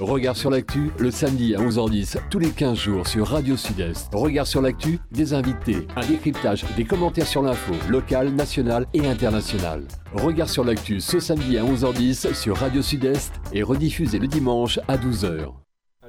[0.00, 4.08] Regard sur l'actu, le samedi à 11h10, tous les 15 jours sur Radio Sud-Est.
[4.14, 9.82] Regard sur l'actu, des invités, un décryptage, des commentaires sur l'info, locale, nationale et internationale.
[10.14, 14.96] Regard sur l'actu ce samedi à 11h10 sur Radio Sud-Est et rediffusé le dimanche à
[14.96, 15.52] 12h.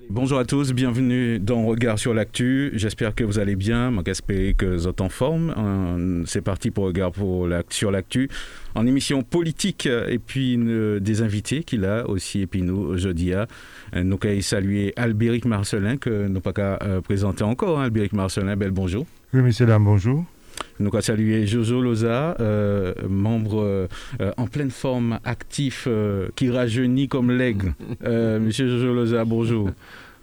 [0.09, 2.71] Bonjour à tous, bienvenue dans Regard sur l'actu.
[2.73, 3.91] J'espère que vous allez bien.
[3.91, 5.53] Je que vous êtes en forme.
[5.57, 8.29] Euh, c'est parti pour Regard pour sur l'actu.
[8.73, 13.47] En émission politique et puis des invités qu'il a aussi et puis nous jeudi à
[13.93, 17.79] nous allons saluer Albéric Marcelin que nous pas qu'à euh, présenter encore.
[17.79, 17.85] Hein.
[17.85, 19.05] Albéric Marcelin, bel bonjour.
[19.33, 20.25] Oui, messieurs, dames, bonjour.
[20.79, 23.87] Nous allons saluer Jojo Loza, euh, membre
[24.19, 27.73] euh, en pleine forme, actif, euh, qui rajeunit comme l'aigle.
[28.03, 29.69] Monsieur Jojo Loza, bonjour.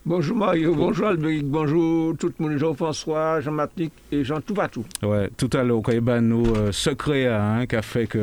[0.08, 4.82] Bonjour Mario, bonjour Albéric, bonjour tout le monde, Jean-François, Jean-Matic et Jean tout va tout.
[5.02, 8.18] Ouais, tout à l'heure, quand ben, nous secret hein, qui a fait que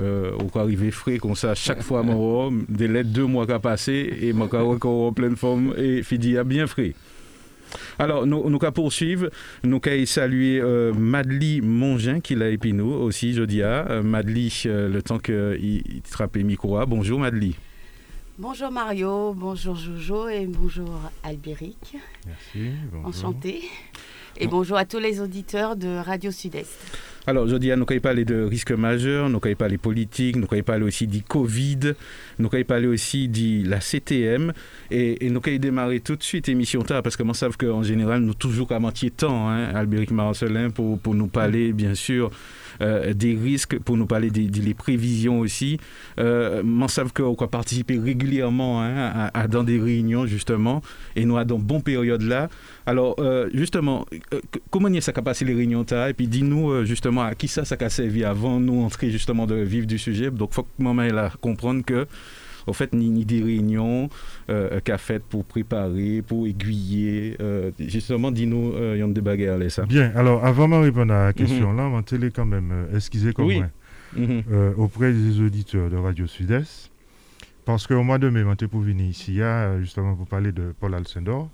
[0.00, 4.16] euh, on arrivé frais comme ça chaque fois mon des lettres deux mois qu'a passé
[4.22, 6.94] et mon encore en pleine forme et fidi a bien frais.
[7.98, 9.28] Alors, nous, nous poursuivre.
[9.62, 13.86] Nous allons saluer euh, Madly Mongin qui l'a épinou aussi, je dis à.
[13.90, 16.78] Euh, Madly, euh, le temps qu'il trappe micro.
[16.86, 17.56] Bonjour Madly.
[18.38, 21.96] Bonjour Mario, bonjour Jojo et bonjour Albéric.
[22.26, 22.70] Merci.
[22.92, 23.08] Bonjour.
[23.08, 23.62] Enchanté.
[24.38, 26.68] Et bonjour à tous les auditeurs de Radio Sud-Est.
[27.26, 30.60] Alors, je dis, nous ne parler de risques majeurs, nous ne parler politique, nous ne
[30.60, 31.94] parler aussi du Covid,
[32.38, 34.52] nous ne parler aussi de la CTM,
[34.90, 38.20] et, nous allons démarrer tout de suite l'émission tard, parce que moi, savent qu'en général,
[38.20, 42.30] nous toujours à moitié temps, hein, Albéric Marcelin, pour, pour nous parler, bien sûr,
[42.80, 45.78] euh, des risques, pour nous parler des, prévisions aussi.
[46.18, 50.82] Euh, moi, savent qu'on va participer régulièrement hein, dans des réunions, justement,
[51.14, 52.48] et nous avons bon période là.
[52.86, 57.34] Alors, euh, justement, euh, comment est-ce ça passé les réunions Et puis, dis-nous, justement, à
[57.34, 60.30] qui ça, ça a servi avant nous entrer justement de vivre du sujet.
[60.30, 62.06] Donc, faut que maman elle comprendre que
[62.66, 64.08] au fait, ni, ni des réunions
[64.50, 67.36] euh, qu'a fait pour préparer, pour aiguiller.
[67.40, 69.84] Euh, justement, dis-nous, il y a des bagarres là, ça.
[69.84, 73.32] Bien, alors avant de répondre à la question là, on télé quand même euh, excusez
[73.32, 73.66] comme moi,
[74.16, 74.42] mhm.
[74.50, 76.90] euh, auprès des auditeurs de Radio Sud-Est,
[77.64, 79.40] parce qu'au mois de mai, on pour venir ici,
[79.80, 81.48] justement pour parler de Paul Alcindor.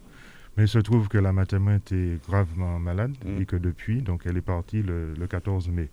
[0.57, 3.41] Mais il se trouve que la matin était gravement malade mm.
[3.41, 5.89] et que depuis, donc elle est partie le, 14 mai.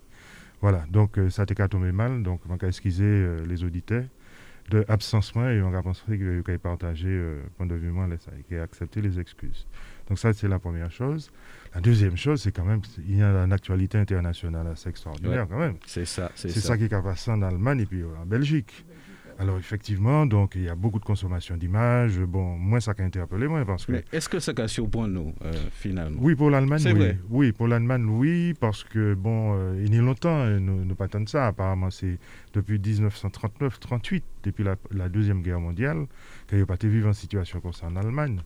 [0.60, 4.04] Voilà, donc euh, ça t'est tombé mal, donc on va excuser euh, les auditeurs
[4.70, 7.92] de absence et on va penser qu'il va partager euh, point de vue
[8.50, 9.66] et accepter les excuses.
[10.08, 11.30] Donc ça c'est la première chose.
[11.74, 15.58] La deuxième chose, c'est quand même il y a une actualité internationale assez extraordinaire quand
[15.58, 15.76] même.
[15.86, 16.60] C'est ça, c'est ça.
[16.60, 18.84] ça qui est passé en Allemagne et puis en Belgique.
[19.40, 22.18] Alors effectivement, donc il y a beaucoup de consommation d'images.
[22.18, 24.04] Bon, moi ça a interpellé moi parce que.
[24.12, 26.18] Est-ce que ça casse pour nous euh, finalement?
[26.20, 26.92] Oui, pour l'Allemagne, oui.
[26.92, 27.18] Vrai.
[27.30, 30.94] Oui, pour l'Allemagne, oui, parce que bon, euh, il y a longtemps, euh, nous, nous
[30.94, 31.46] pas de ça.
[31.46, 32.18] Apparemment, c'est
[32.52, 36.04] depuis 1939-38, depuis la, deuxième guerre mondiale,
[36.46, 38.42] qu'il n'y a pas été vivre en situation comme ça en Allemagne.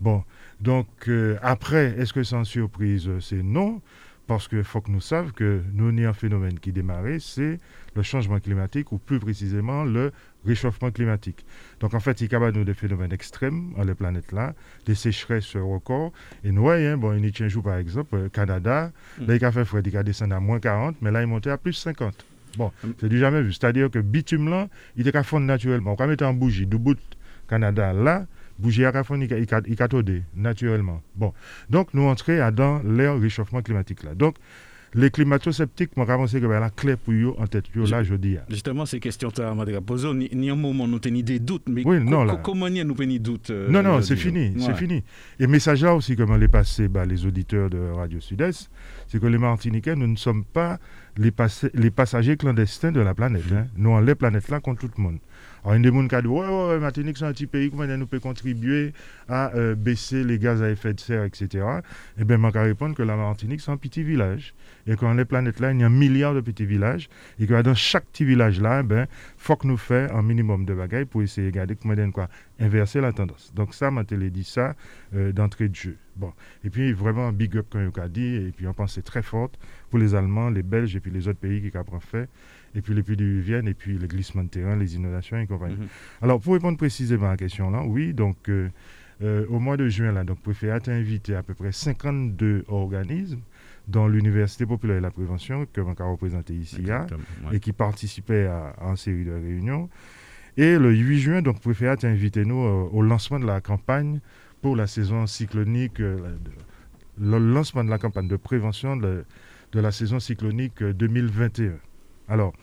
[0.00, 0.24] Bon,
[0.60, 1.08] donc
[1.40, 3.80] après, est-ce que une surprise C'est non?
[4.26, 7.58] Parce qu'il faut que nous sachions que nous avons un phénomène qui démarrait, c'est
[7.94, 10.12] le changement climatique, ou plus précisément le
[10.46, 11.44] réchauffement climatique.
[11.80, 14.54] Donc en fait, il y a des phénomènes extrêmes dans les planètes là,
[14.86, 16.12] des sécheresses records.
[16.44, 19.26] Et nous voyons, bon, il y a un jour par exemple, euh, Canada, mm.
[19.26, 21.26] là il a fait froid, il a descendu à moins 40, mais là il est
[21.26, 22.24] monté à plus 50.
[22.56, 22.90] Bon, mm.
[23.00, 23.52] c'est du jamais vu.
[23.52, 25.96] C'est-à-dire que bitume là, il est fondre naturellement.
[25.96, 26.98] Quand on met en bougie du bout
[27.48, 28.26] Canada là,
[28.58, 31.02] bougie à fondre, il est naturellement.
[31.14, 31.32] Bon,
[31.70, 34.14] donc nous entrons dans l'ère réchauffement climatique là.
[34.14, 34.36] Donc,
[34.94, 38.36] les climato-sceptiques m'ont avancé que la clé pour eux en tête, là, je dis.
[38.48, 39.42] Justement, ces questions que tu
[39.76, 42.94] as posées, ni un moment nous avons des doutes, mais oui, non, comment nous avons
[42.94, 45.02] des doutes euh, Non, non, c'est fini, c'est fini.
[45.40, 48.70] Et message là aussi, comme les passé bah, les auditeurs de Radio Sud-Est,
[49.08, 50.78] c'est que les Martiniquais, nous ne sommes pas
[51.16, 51.32] les,
[51.74, 53.44] les passagers clandestins de la planète.
[53.52, 53.66] Hein.
[53.76, 55.18] Nous, on les planètes là contre tout le monde.
[55.64, 57.70] Alors, il y a des gens qui disent Ouais, ouais, Martinique, c'est un petit pays,
[57.70, 58.92] comment nous peut contribuer
[59.28, 61.64] à euh, baisser les gaz à effet de serre, etc.
[62.18, 64.54] Eh bien, je répondre que la Martinique, c'est un petit village.
[64.88, 67.08] Et qu'on les planètes là, il y a un milliard de petits villages.
[67.38, 69.06] Et que dans chaque petit village là, il ben,
[69.36, 72.28] faut que nous fassions un minimum de bagailles pour essayer de regarder comment quoi
[72.58, 73.52] inverser la tendance.
[73.54, 74.74] Donc, ça, je dit ça
[75.14, 75.96] euh, d'entrée de jeu.
[76.16, 76.32] Bon.
[76.64, 78.34] Et puis, vraiment, big up, comme on a dit.
[78.34, 79.56] Et puis, on pense c'est très forte
[79.90, 82.28] pour les Allemands, les Belges et puis les autres pays qui ont fait
[82.74, 83.02] et puis les
[83.40, 85.76] viennent, et puis les glissements de terrain, les inondations et compagnie.
[85.76, 85.88] Mhm.
[86.22, 88.68] Alors, pour répondre précisément à la question là, oui, donc euh,
[89.22, 93.40] euh, au mois de juin, là, donc Préfet a invité à peu près 52 organismes
[93.88, 97.06] dans l'Université populaire de la prévention, que je représenté ici, là,
[97.52, 99.88] et qui participaient à, une série de réunions.
[100.56, 104.20] Et le 8 juin, donc Préfet a invité nous euh, au lancement de la campagne
[104.60, 109.24] pour la saison cyclonique, le lancement de la campagne de prévention de,
[109.72, 111.72] de la saison cyclonique 2021.
[112.32, 112.54] Alors,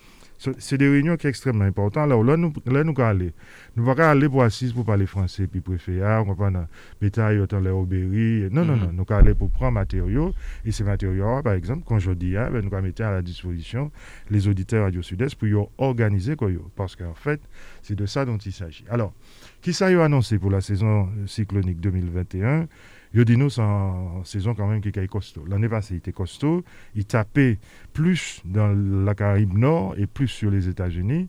[0.58, 2.06] c'est des réunions qui sont extrêmement importantes.
[2.06, 3.34] Alors là, nous, là, nous aller.
[3.76, 6.68] Nous ne pas aller pour assises pour parler français, puis préférer, ah, on va pas
[7.00, 8.48] bétail, autant les obéris.
[8.50, 8.90] Non, non, non.
[8.94, 10.34] Nous allons aller pour prendre matériaux.
[10.66, 13.22] Et ces matériaux, par exemple, quand je dis, ah, ben, nous allons mettre à la
[13.22, 13.92] disposition
[14.32, 16.50] les auditeurs Radio Sud-Est pour organiser quoi.
[16.76, 17.42] Parce qu'en fait,
[17.84, 18.86] c'est de ça dont il s'agit.
[18.90, 19.14] Alors,
[19.62, 22.68] qui ça a annoncé pour la saison cyclonique 2021
[23.14, 25.44] Yodino, c'est une saison quand même qui est costaud.
[25.48, 26.64] L'année passée, il était costaud.
[26.96, 27.58] Il tapait
[27.94, 31.28] plus dans la Caraïbe Nord et plus sur les États-Unis.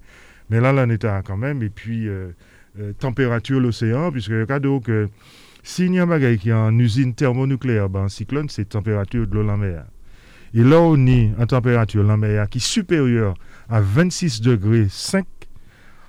[0.50, 1.62] Mais là, l'année était quand même.
[1.62, 2.32] Et puis, euh,
[2.78, 5.08] euh, température l'océan, puisque le cas que
[5.62, 9.48] s'il y a un qui est en usine thermonucléaire, ben, cyclone, c'est température de l'eau
[9.48, 9.84] en mer.
[10.52, 13.34] Et là, on est en température la mer qui est supérieure
[13.68, 15.26] à 26 degrés 5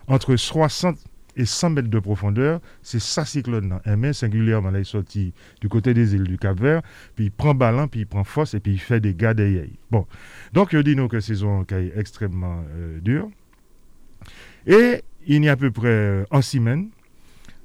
[0.08, 0.98] entre 60
[1.36, 3.80] et 100 mètres de profondeur, c'est ça cyclone.
[3.86, 6.82] Un main singulièrement, là, il sorti du côté des îles du Cap-Vert,
[7.16, 9.34] puis il prend ballon, puis il prend force, et puis il fait des gars
[9.90, 10.06] Bon,
[10.54, 13.30] donc je dis nous que saison est extrêmement euh, dure.
[14.68, 16.90] Et il y a à peu près euh, en semaine,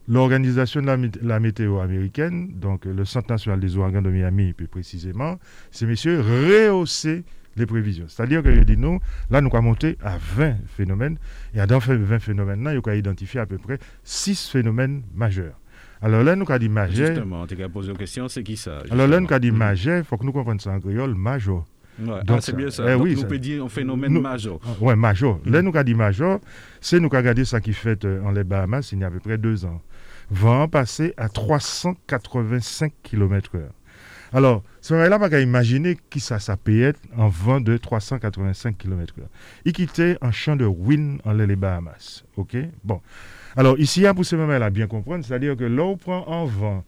[0.09, 5.39] l'organisation de la, météo américaine, donc le Centre national des ouragans de Miami plus précisément,
[5.71, 7.25] ces messieurs rehausser
[7.56, 8.06] les prévisions.
[8.08, 9.00] C'est-à-dire que je dis nous,
[9.31, 11.19] là, nous avons monté à 20 phénomènes.
[11.55, 15.58] Et dans 20 phénomènes, là, nous avons identifié à peu près 6 phénomènes majeurs.
[16.03, 17.08] Alors là, nous avons dit majeur.
[17.14, 19.99] Justement, tu as posé une question, c'est qui ça Alors là, nous avons dit majeur,
[19.99, 21.64] il faut que nous comprenions ça en créole, major.
[21.99, 22.20] Ouais.
[22.29, 22.85] Ah, c'est bien ça.
[22.87, 24.58] Eh, Donc, oui, nous pouvons dire un phénomène majeur.
[24.81, 25.38] Oui, majeur.
[25.47, 26.41] Là, nous avons dit majeur,
[26.81, 29.11] c'est nous avons regardé ça qui fait euh, en les Bahamas il y a à
[29.11, 29.81] peu près deux ans.
[30.31, 33.61] Vent passé à 385 km/h.
[34.32, 38.79] Alors, ce moment-là, on va imaginer qui ça, ça peut être en vent de 385
[38.79, 39.25] km/h.
[39.65, 42.23] Il quittait un champ de wind en les Bahamas.
[42.37, 42.56] OK?
[42.85, 43.00] Bon.
[43.56, 46.85] Alors, ici, pour ce moment-là, bien comprendre, c'est-à-dire que l'eau prend un vent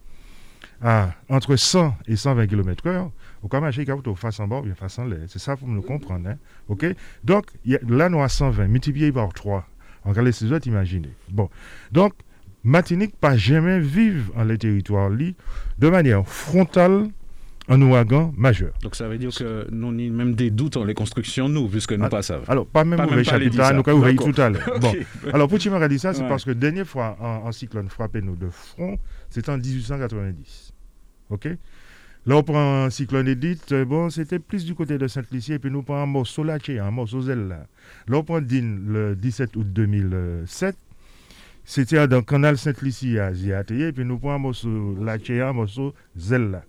[0.81, 3.09] à entre 100 et 120 km/h,
[3.43, 5.19] au cas où il face en bord, bien face en l'air.
[5.27, 6.29] C'est ça pour nous comprendre.
[6.29, 6.37] Hein?
[6.69, 6.85] OK?
[7.25, 9.67] Donc, là, nous à 120, multiplié par 3.
[10.05, 11.13] En cas ces autres, imaginez.
[11.29, 11.49] Bon.
[11.91, 12.13] Donc,
[12.63, 17.09] Martinique pas jamais vivre en les territoires de manière frontale
[17.69, 18.71] un ouragan majeur.
[18.81, 21.93] Donc ça veut dire que nous avons même des doutes en les constructions, nous, puisque
[21.93, 22.43] nous ah, pas savons.
[22.47, 24.79] Alors, pas même pas mauvais chapitre, nous avons tout à l'heure.
[24.81, 24.93] Bon.
[25.33, 28.49] Alors, pour dit ça, c'est parce que la dernière fois un, cyclone frappé nous de
[28.49, 28.97] front,
[29.29, 30.73] c'était en 1890.
[31.29, 31.47] OK?
[32.25, 35.59] Là, on prend un cyclone édite, euh, bon, c'était plus du côté de Saint-Lucie, et
[35.59, 37.65] puis nous prenons un morceau là, un morceau zèle là.
[38.07, 40.75] Là, on prend DIN le 17 août 2007,
[41.63, 45.53] c'était dans le canal Saint-Lucie à Ziaté, et puis nous prenons un morceau là, un
[45.53, 46.63] morceau zèle là.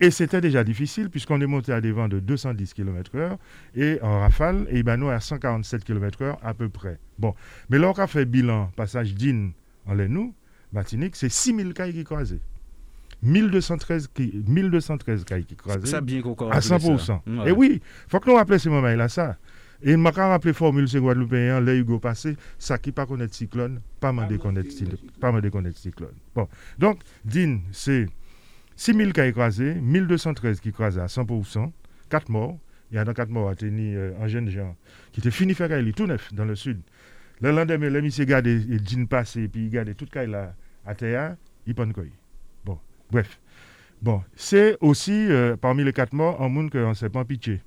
[0.00, 3.38] Et c'était déjà difficile puisqu'on est monté à des vents de 210 km/h
[3.74, 6.98] et en rafale, et Ibano à 147 km/h à peu près.
[7.18, 7.34] Bon,
[7.70, 9.52] mais là, on a fait bilan, passage d'Ine
[9.86, 10.34] en Lénou,
[10.72, 12.40] Martinique, c'est 6000 cailles qui croisées.
[13.22, 15.86] 1213 qui, 1213 cailles qui croisées.
[15.86, 16.20] Ça bien
[16.50, 17.46] À 100%.
[17.46, 19.36] Et oui, il faut que nous rappelions ce moment-là, ça.
[19.82, 23.80] Et je m'a rappelé formule c'est Guadeloupéen, là, Hugo passé, ça qui pas connaître cyclone,
[24.00, 24.70] pas me déconnaître
[25.78, 26.14] cyclone.
[26.34, 26.48] Bon,
[26.78, 28.06] donc, DIN, c'est
[28.76, 31.70] 6 000 cas écrasés, 1213 qui écrasés à 100%,
[32.10, 32.58] 4 morts.
[32.90, 34.76] Il y a 4 morts à tenir euh, un jeune gens
[35.12, 36.80] qui était fini faire tout neuf dans le sud.
[37.40, 40.54] Le lendemain, le monsieur regarde les jeans passés, puis il regarde tout cas là
[40.86, 41.36] à terre,
[41.66, 42.04] il prend quoi.
[42.64, 42.78] Bon,
[43.10, 43.40] bref.
[44.00, 47.62] Bon, c'est aussi euh, parmi les 4 morts, un monde qu'on ne sait pas pitcher.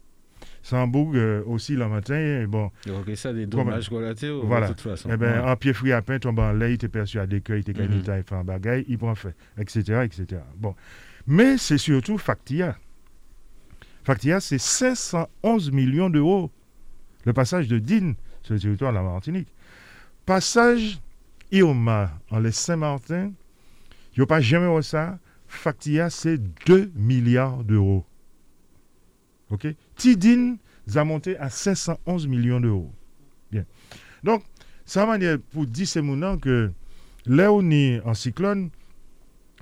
[0.61, 2.45] Sambourg euh, aussi le matin.
[2.47, 2.71] Bon.
[2.85, 4.67] Donc, ça, des dommages collatéraux, voilà.
[4.67, 5.09] de toute façon.
[5.11, 7.73] Eh ben, Un pied frit à pain, tombe en lait, il était persuadé qu'il était
[7.73, 10.41] gagné, il fait un bagaille, il prend fait, etc., etc.
[10.57, 10.75] Bon.
[11.27, 12.77] Mais c'est surtout Factia.
[14.03, 16.51] Factia, c'est 511 millions d'euros.
[17.25, 19.49] Le passage de Dine sur le territoire de la Martinique.
[20.25, 20.99] Passage
[21.51, 23.31] Ioma en les Saint-Martin,
[24.13, 25.19] il n'y a pas jamais eu ça.
[25.47, 28.05] Factia, c'est 2 milliards d'euros.
[29.49, 29.67] OK?
[29.95, 30.57] Tidine
[30.95, 32.91] a monté à 511 millions d'euros.
[33.51, 33.65] Bien.
[34.23, 34.43] Donc,
[34.85, 36.71] ça manière pour dire ces mots que
[37.25, 38.69] là où on est en cyclone,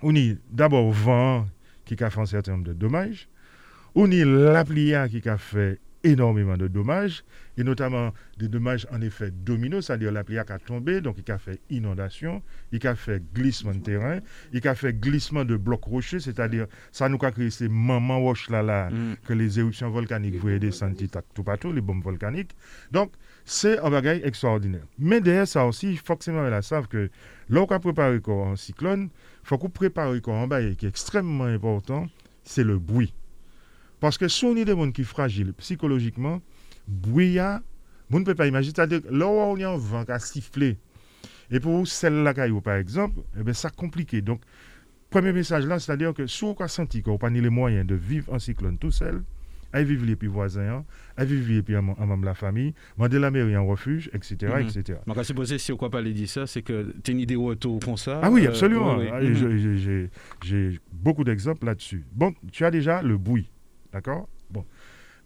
[0.02, 1.46] on est d'abord vent
[1.86, 3.28] qui a fait un certain nombre de dommages,
[3.96, 7.24] on est la qui a fait énormément de dommages,
[7.58, 11.38] et notamment des dommages en effet domino, c'est-à-dire la pluie a tombé, donc il a
[11.38, 14.20] fait inondation, il a fait glissement de terrain,
[14.54, 18.50] il a fait glissement de blocs rocheux, c'est-à-dire ça nous a créé ces moments roches
[18.50, 19.16] là, là mm.
[19.28, 20.96] que les éruptions volcaniques voyaient descendre
[21.34, 22.52] tout partout, les bombes volcaniques.
[22.92, 23.12] Donc,
[23.46, 24.86] c'est un bagage extraordinaire.
[25.00, 27.10] Mais derrière ça aussi, il faut que ces savent que
[27.50, 29.10] là où on prépare un cyclone,
[29.44, 32.08] il faut qu'on prépare un bagage qui est extrêmement important,
[32.44, 33.14] c'est le bruit.
[34.00, 36.42] Parce que si on est des gens qui sont fragiles psychologiquement,
[36.88, 37.60] bouillant,
[38.12, 38.74] on ne peut pas imaginer.
[38.76, 40.78] C'est-à-dire là où on a un vent qui a sifflé,
[41.52, 44.22] et pour celle-là, par exemple, eh bien, ça compliqué.
[44.22, 44.42] Donc,
[45.10, 47.96] premier message là, c'est-à-dire que si on a senti qu'on n'a pas les moyens de
[47.96, 49.24] vivre un cyclone tout seul,
[49.74, 50.86] à vivre les puis voisins,
[51.18, 51.84] à vivre les puis en
[52.18, 54.54] de la famille, demander la mairie en refuge, etc.
[54.56, 54.68] Mhm.
[54.68, 55.00] etc.
[55.06, 57.20] Donc, à supposer, si on ne pas aller dire ça, c'est que tu as une
[57.20, 57.36] idée
[57.98, 58.98] ça Ah oui, euh, absolument.
[58.98, 60.10] oui, ah, mhm.
[60.44, 62.06] J'ai beaucoup d'exemples là-dessus.
[62.14, 63.50] Bon, tu as déjà le bruit,
[63.98, 64.30] d'accord?
[64.50, 64.66] Bon.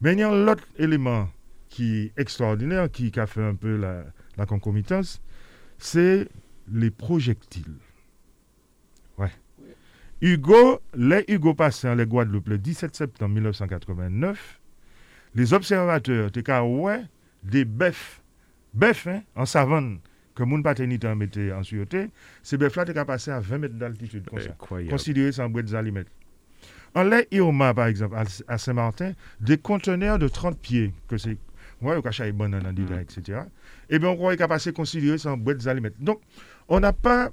[0.02, 1.30] Mais il y a l'autre élément
[1.70, 4.04] qui est extraordinaire, qui, a fait un peu la,
[4.38, 5.22] la concomitance,
[5.78, 6.28] c'est
[6.72, 7.76] les projectiles.
[9.18, 9.32] Ouais.
[10.22, 14.60] Hugo, les Hugo passé en les Guadeloupe le 17 septembre 1989,
[15.36, 17.04] les observateurs étaient ouais,
[17.44, 18.22] des bœufs,
[18.74, 20.00] bœufs hein, en savane,
[20.36, 22.10] que mon paternité en mettait en sûreté,
[22.44, 24.56] ces bœufs-là étaient passés à 20 mètres d'altitude, comme ça,
[24.90, 26.02] considérés sans boîte d'aliments.
[26.94, 28.16] En les Irma, par exemple,
[28.48, 31.38] à Saint-Martin, des conteneurs de 30 pieds, que c'est
[31.82, 33.42] ouais, au cachet banane, etc.
[33.90, 35.90] Et bien, on croit qu'à passer considéré sans boîte d'aliments.
[36.00, 36.22] Donc,
[36.68, 37.32] on n'a pas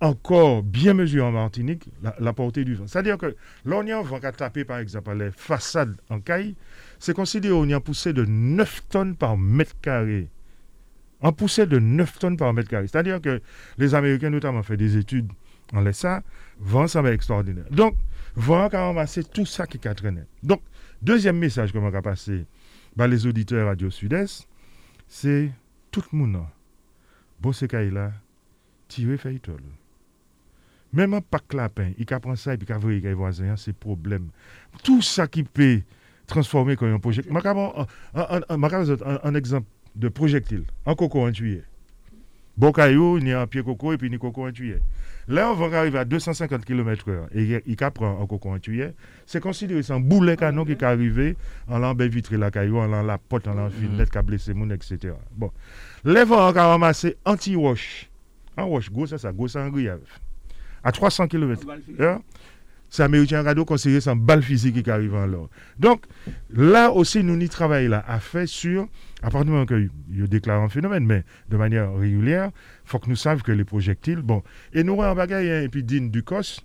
[0.00, 2.86] encore bien mesuré en Martinique la, portée du vent.
[2.86, 6.54] C'est-à-dire que l'oignon vent qui a tapé, par exemple, les façades en caille,
[6.98, 10.28] c'est considéré on a poussé de 9 tonnes par mètre carré.
[11.22, 12.86] En poussée de 9 tonnes par mètre carré.
[12.88, 13.40] C'est-à-dire que
[13.78, 15.30] les Américains, notamment, ont fait des études
[15.72, 16.22] en laisse ça.
[16.58, 17.64] Vent, ça va extraordinaire.
[17.70, 17.96] Donc,
[18.36, 20.22] vent a ramassé tout ça qui a traîné.
[20.42, 20.62] Donc,
[21.02, 22.46] deuxième message que je passer
[22.94, 24.46] bah, les auditeurs Radio Sud-Est,
[25.08, 25.50] c'est
[25.90, 26.42] tout le monde.
[27.52, 28.12] C'est là,
[28.88, 29.40] tirer fait
[30.92, 34.30] Même un pack lapin, il prend ça et puis il les voisins, c'est problème.
[34.82, 35.82] Tout ça qui peut
[36.26, 37.22] transformer comme un projet.
[37.22, 37.40] Je vais
[39.22, 41.60] un, exemple de projectile, un coco en tuyau.
[42.56, 44.78] Bon caillou, a un pied coco et puis il coco en tuyau.
[45.28, 48.90] Là, on va arriver à 250 km/h et il prend un coco en tuyau.
[49.26, 53.02] C'est considéré un boulet canon qui est arrivé en l'en vitré la caillou, en l'en
[53.02, 55.14] la pote, en l'en fin net, qui a blessé moun, etc.
[55.32, 55.50] Bon.
[56.04, 58.08] Les vents ont ramassé anti-wash.
[58.56, 60.00] Un wash, gros, ça, ça, gros, ça, grillave.
[60.84, 61.66] À 300 km.
[62.88, 65.50] C'est américain radio considéré comme balle physique qui arrive en l'or.
[65.76, 66.04] Donc,
[66.50, 68.86] là aussi, nous y travaillons là, à faire sur,
[69.26, 69.90] à partir du moment qu'il
[70.28, 72.52] déclare un phénomène, mais de manière régulière,
[72.84, 75.82] il faut que nous sachions que les projectiles, bon, et nous, en bagaille, et puis
[75.82, 76.64] digne du COS,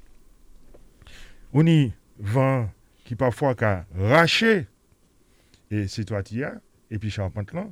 [1.53, 2.69] on y vent
[3.03, 4.67] qui parfois a raché,
[5.71, 7.65] et c'est toi qui et puis charpente là,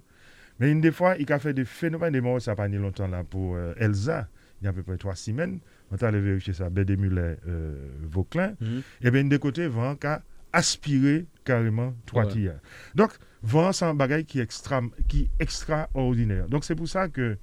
[0.60, 3.08] mais une des fois, il a fait des phénomènes, et moi, ça n'a pas longtemps
[3.08, 4.28] là pour euh, Elsa,
[4.60, 5.60] il y a à peu près trois semaines,
[5.92, 8.82] on est allé vérifier ça, Bédémulet, euh, Vauclin, mhm.
[9.04, 12.52] et bien, de côté, vent qui a aspiré carrément trois ouais.
[12.96, 16.48] Donc, vent, c'est un bagage qui est extra, qui extraordinaire.
[16.48, 17.38] Donc, c'est pour ça que,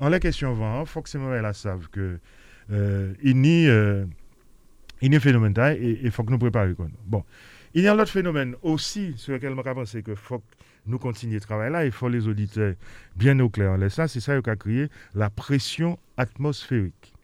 [0.00, 2.18] en la question vent, il faut que ces moments-là savent que
[2.70, 4.04] euh, il n'y euh,
[5.00, 6.76] il phénomène et il faut que nous préparions.
[7.06, 7.24] Bon.
[7.74, 10.44] Il y a un autre phénomène aussi sur lequel je pense que faut que
[10.86, 11.84] nous continuions de travailler là.
[11.86, 12.74] Il faut les auditeurs
[13.16, 13.76] bien au clair.
[13.90, 17.14] Ça, c'est ça qui a créé la pression atmosphérique.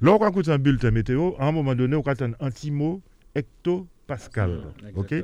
[0.00, 3.02] Lorsqu'on écoute un bulletin météo, à un moment donné, on a un antimo
[4.06, 4.62] hectopascal.
[4.94, 5.14] ok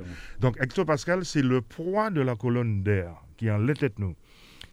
[0.40, 4.14] Donc, hectopascal, c'est le poids de la colonne d'air qui est en la tête nous.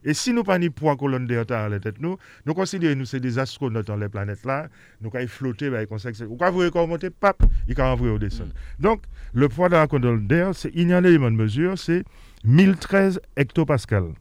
[0.03, 3.05] Et si nous pas ni poids colonne d'air en la tête nous, nous considérons nous
[3.05, 4.69] c'est des astronautes dans les planètes là,
[5.01, 8.19] nous quand flotter, ben, comme ça, ou quand vous monter, pap, il quand envoyer au
[8.19, 8.53] descendre.
[8.79, 8.81] Mm.
[8.81, 11.77] Donc, le poids de la colonne d'air, c'est il y a un élément de mesure,
[11.77, 12.03] c'est
[12.45, 14.13] 1013 hectopascal.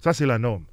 [0.00, 0.64] Ça, c'est la norme.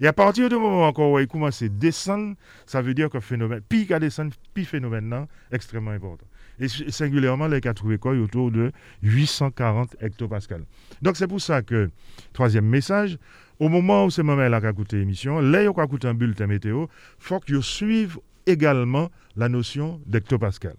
[0.00, 2.34] Et à partir du moment où il commence à descendre,
[2.66, 6.26] ça veut dire que phénomène, puis qu'à descendre, puis phénomène extrêmement important.
[6.60, 10.64] Et singulièrement, les trouvé quoi autour de 840 hectopascal.
[11.02, 11.90] Donc c'est pour ça que,
[12.32, 13.18] troisième message,
[13.58, 16.88] au moment où ce moment-là a écouté l'émission, là où écouté un bulletin météo, il
[17.18, 18.14] faut que vous suivez
[18.46, 20.74] également la notion d'hectopascal.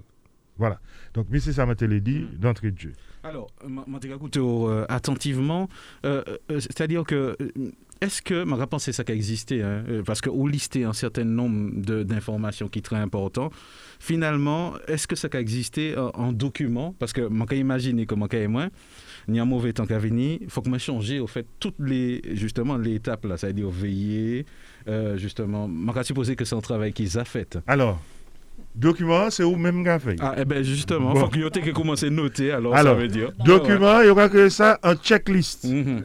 [0.57, 0.79] Voilà.
[1.13, 1.39] Donc, M.
[1.39, 2.93] Samatele dit d'entrée de jeu.
[3.23, 5.67] Alors, je écouté euh, attentivement.
[6.05, 7.35] Euh, euh, c'est-à-dire que
[8.01, 10.93] est-ce que, ma réponse c'est ça qui a existé, hein, euh, parce qu'on listait un
[10.93, 13.53] certain nombre d'informations qui sont très importantes.
[13.99, 16.93] Finalement, est-ce que ça a existé en, document?
[16.99, 18.67] Parce que, je peux imaginer comment je moi,
[19.27, 21.45] il y a un mauvais temps qu'à venir, il faut que je change au fait
[21.59, 24.45] toutes les, justement, les étapes là, c'est-à-dire veiller,
[24.87, 27.57] euh, justement, je supposer que c'est un travail qu'ils ont fait.
[27.65, 28.01] Alors,
[28.73, 30.17] Document, c'est où même qu'a fait?
[30.19, 33.31] Ah, eh bien justement, il faut que tu commencé à noter, alors, ça veut dire.
[33.45, 35.63] Document, il y aura que ça, un checklist.
[35.63, 36.03] Mhm.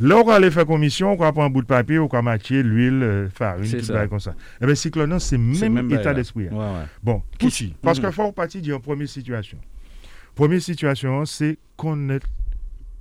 [0.00, 2.22] Là, on va aller faire commission, on va prendre un bout de papier, on va
[2.22, 4.06] mettre l'huile, euh, farine, tout ça.
[4.08, 4.34] comme ça.
[4.60, 6.48] Eh bien, cyclone, c'est même, même état d'esprit.
[6.48, 6.54] Hein.
[6.54, 6.86] Ouais, ouais.
[7.02, 8.02] Bon, qui Parce mm.
[8.02, 9.58] qu'il faut partir d'une première situation.
[10.34, 12.26] Première situation, c'est connaître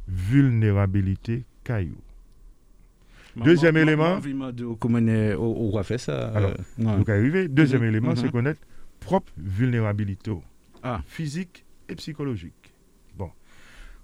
[0.07, 1.95] vulnérabilité caillou.
[3.37, 4.19] Deuxième élément.
[4.19, 6.29] On va faire ça.
[6.29, 7.47] Alors, donc arriver.
[7.47, 7.87] Deuxième mm-hmm.
[7.87, 8.31] élément, c'est mm-hmm.
[8.31, 8.61] connaître
[8.99, 10.31] propre vulnérabilité
[10.83, 11.01] ah.
[11.07, 12.73] physique et psychologique.
[13.17, 13.29] Bon.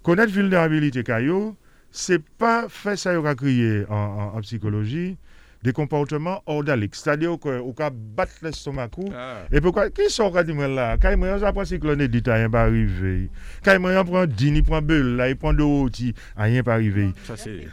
[0.02, 1.56] Connaître vulnérabilité caillou,
[1.96, 5.16] c'est pas fait ça y crié en, en, psychologie,
[5.62, 6.94] des comportements ordaliques.
[6.94, 8.90] C'est-à-dire qu'on va battre l'estomac.
[9.14, 9.38] Ah.
[9.50, 9.88] Et pourquoi?
[9.88, 10.98] Qui sont dit là?
[11.00, 13.30] Quand ils ont pris cyclone dit rien pas arrivé.
[13.64, 17.12] Quand ils prend dîner, ils prend beul, là, ils prend de rôti, rien pas arrivé.
[17.24, 17.66] Ça c'est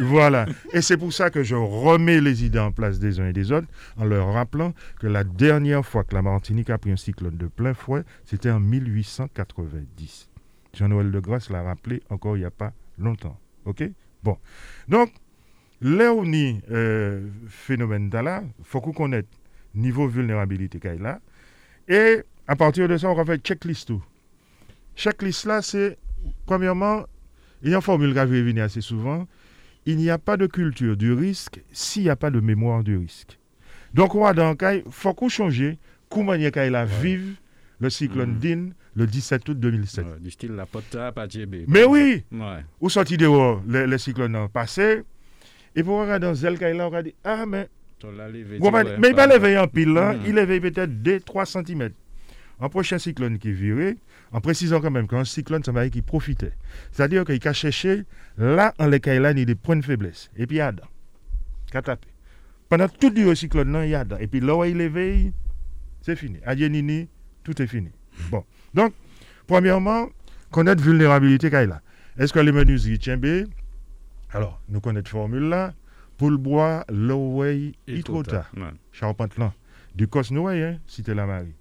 [0.00, 0.44] voilà.
[0.74, 3.50] Et c'est pour ça que je remets les idées en place des uns et des
[3.50, 7.38] autres en leur rappelant que la dernière fois que la Martinique a pris un cyclone
[7.38, 10.28] de plein fouet, c'était en 1890.
[10.74, 13.38] Jean-Noël de Grasse l'a rappelé encore il n'y a pas longtemps.
[13.64, 13.82] OK?
[14.22, 14.38] Bon.
[14.88, 15.12] Donc,
[15.80, 19.24] là où ni euh, phénomène là, il faut qu'on connaisse
[19.74, 21.20] niveau vulnérabilité qu'il.
[21.88, 24.04] Et à partir de ça, on va faire checklist tout.
[24.96, 25.98] Checklist là, c'est
[26.46, 27.04] premièrement,
[27.62, 29.26] il y a une formule qui revenu assez souvent.
[29.86, 32.96] Il n'y a pas de culture du risque s'il n'y a pas de mémoire du
[32.96, 33.38] risque.
[33.94, 35.76] Donc, on va dans il faut qu'on change
[36.08, 37.36] comment il a vivre
[37.80, 38.38] le cyclone mm.
[38.38, 40.20] DIN le 17 août 2007.
[40.20, 41.26] du style la pote pas
[41.68, 42.64] Mais oui ouais.
[42.80, 45.02] Où sorti dehors, le, le cyclone a passé.
[45.74, 47.68] Et pour regarder dans Zel on va dire Ah, mais.
[48.04, 50.20] mais il va lever en pile là, mm.
[50.26, 51.90] il lève peut-être 2-3 cm.
[52.60, 53.96] Un prochain cyclone qui virait,
[54.30, 56.52] en précisant quand même qu'un cyclone, ça va qui profitait.
[56.92, 58.04] C'est-à-dire qu'il a cherché
[58.38, 60.30] là, en les il y a des points de faiblesse.
[60.36, 60.72] Et puis il y a
[61.82, 62.08] tapé.
[62.68, 65.32] Pendant tout le cyclone, il y a Et puis là où il éveille,
[66.02, 66.38] c'est fini.
[66.44, 67.08] Adieu Nini,
[67.42, 67.90] tout est fini.
[68.30, 68.44] Bon.
[68.74, 68.92] Donc,
[69.46, 70.08] premièrement,
[70.50, 71.80] connaître vulnérabilité a.
[72.18, 73.48] Est-ce que les menuiseries tiennent
[74.32, 75.74] Alors, nous connaissons formule là.
[76.18, 78.50] Pour le bois, l'eau, il trop tard.
[78.92, 79.32] Charpente.
[79.94, 81.54] Du Cosnoy, hein, cité la Marie,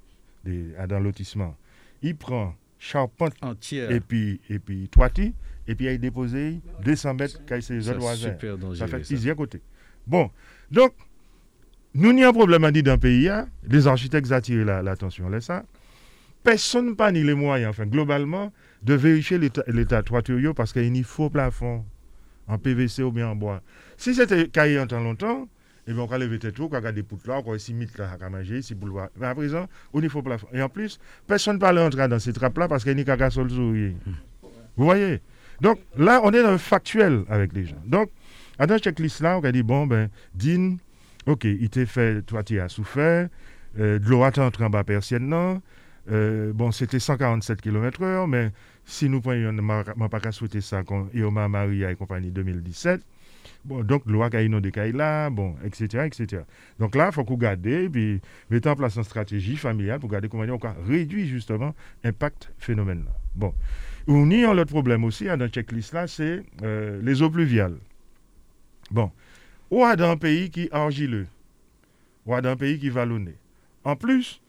[0.46, 1.58] dans lotissement.
[2.02, 5.34] Il prend charpente entière et puis, et puis toiti,
[5.68, 8.36] et puis il déposé 200 mètres qu'il ses autres voisins.
[8.76, 9.62] Ça fait plusieurs côtés.
[10.08, 10.32] Bon,
[10.72, 10.94] donc,
[11.94, 13.48] nous n'y a un problème à dire dans le pays, hein.
[13.68, 15.64] les architectes attirent l'attention, là, ça
[16.44, 18.52] personne n'a ni les moyens, enfin, globalement,
[18.84, 21.84] de vérifier l'état toiture parce qu'il y a un faux plafond
[22.48, 23.62] en PVC ou bien en bois.
[23.98, 25.48] Si c'était caillé en temps longtemps,
[25.88, 28.02] eh bien, on va lever tête on va des poutres là, on va essayer de
[28.02, 29.10] à manger, ici, boulevard.
[29.18, 30.48] Mais à présent, au niveau plafond.
[30.54, 33.30] Et en plus, personne ne parle entrer dans ces trappes là parce qu'il y a
[33.30, 33.96] sur le souris.
[34.78, 35.22] Vous voyez?
[35.60, 37.82] Donc là, on est dans le factuel avec les gens.
[37.86, 38.10] Donc,
[38.58, 40.78] à dans checklist là, on a dit, bon, ben, Dean,
[41.26, 43.30] ok, il t'a fait, toi, tu as souffert,
[43.80, 45.62] euh, de l'eau entré en bas persienne, non
[46.10, 48.52] euh, bon, c'était 147 km/h, mais
[48.86, 50.82] si nous prenions, je pas souhaité ça,
[51.14, 53.02] Ioma Maria et compagnie 2017,
[53.66, 56.44] bon, donc loi Kaino de Kaila, bon, etc., etc.
[56.80, 60.28] Donc là, il faut qu'on garde, puis mettre en place une stratégie familiale pour garder
[60.28, 63.12] comment on réduire justement l'impact phénomène là.
[63.36, 63.54] Bon.
[64.08, 67.30] On y a l'autre problème aussi, hein, dans cette checklist là, c'est euh, les eaux
[67.30, 67.78] pluviales.
[68.90, 69.12] Bon.
[69.70, 71.28] Ou dans un pays qui est argileux,
[72.26, 73.36] ou dans un pays qui est vallonné.
[73.84, 74.42] En plus,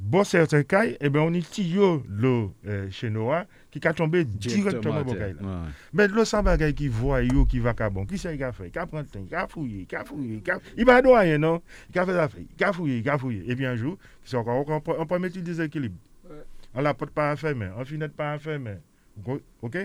[0.00, 4.24] Bon, certains cas, eh ben, on est tuyau l'eau euh, chez Noah qui a tombé
[4.24, 5.36] directement dans le
[5.92, 8.78] Mais l'eau sans bagaille qui voit, qui va bon, qui c'est qui a fait, qui
[8.78, 10.58] a pris le temps, qui a fouillé, qui a fouillé, qui a...
[10.78, 11.60] il va rien, non?
[11.92, 13.44] Qui a fait la qui a fouillé, qui a fouillé?
[13.46, 15.96] Et puis un jour, c'est encore, on peut mettre du déséquilibre.
[16.72, 18.80] On la porte pas à faire, mais on finit pas à faire, mais.
[19.60, 19.76] OK?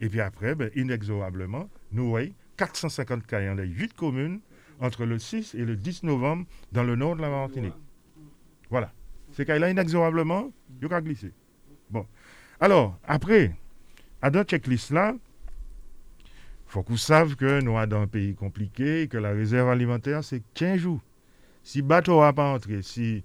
[0.00, 4.40] Et puis après, ben, inexorablement, nous voyons 450 cas dans les 8 communes
[4.80, 7.74] entre le 6 et le 10 novembre dans le nord de la Martinique.
[8.68, 8.92] Voilà
[9.34, 11.32] c'est qu'il a inexorablement, il a glissé.
[11.90, 12.06] Bon.
[12.60, 13.52] Alors, après,
[14.22, 15.14] à notre checklist là,
[16.66, 20.42] faut qu'on sache que nous sommes dans un pays compliqué, que la réserve alimentaire, c'est
[20.54, 21.00] 15 jours.
[21.62, 23.24] Si bateau n'a pas entré, si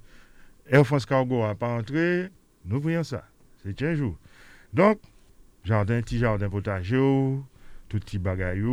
[0.67, 2.29] Air France Cargo n'a pas entré,
[2.65, 3.23] nous voyons ça.
[3.63, 4.17] C'est 15 jours.
[4.73, 4.99] Donc,
[5.63, 6.97] jardin, petit jardin potager,
[7.87, 8.63] tout petit bagaille,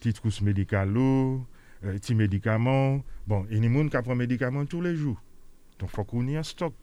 [0.00, 1.38] petit trousse médicale, euh,
[1.82, 3.02] petit médicaments.
[3.26, 5.20] Bon, il y a des gens qui prennent médicaments tous les jours.
[5.78, 6.74] Donc, il faut qu'on ait un stock.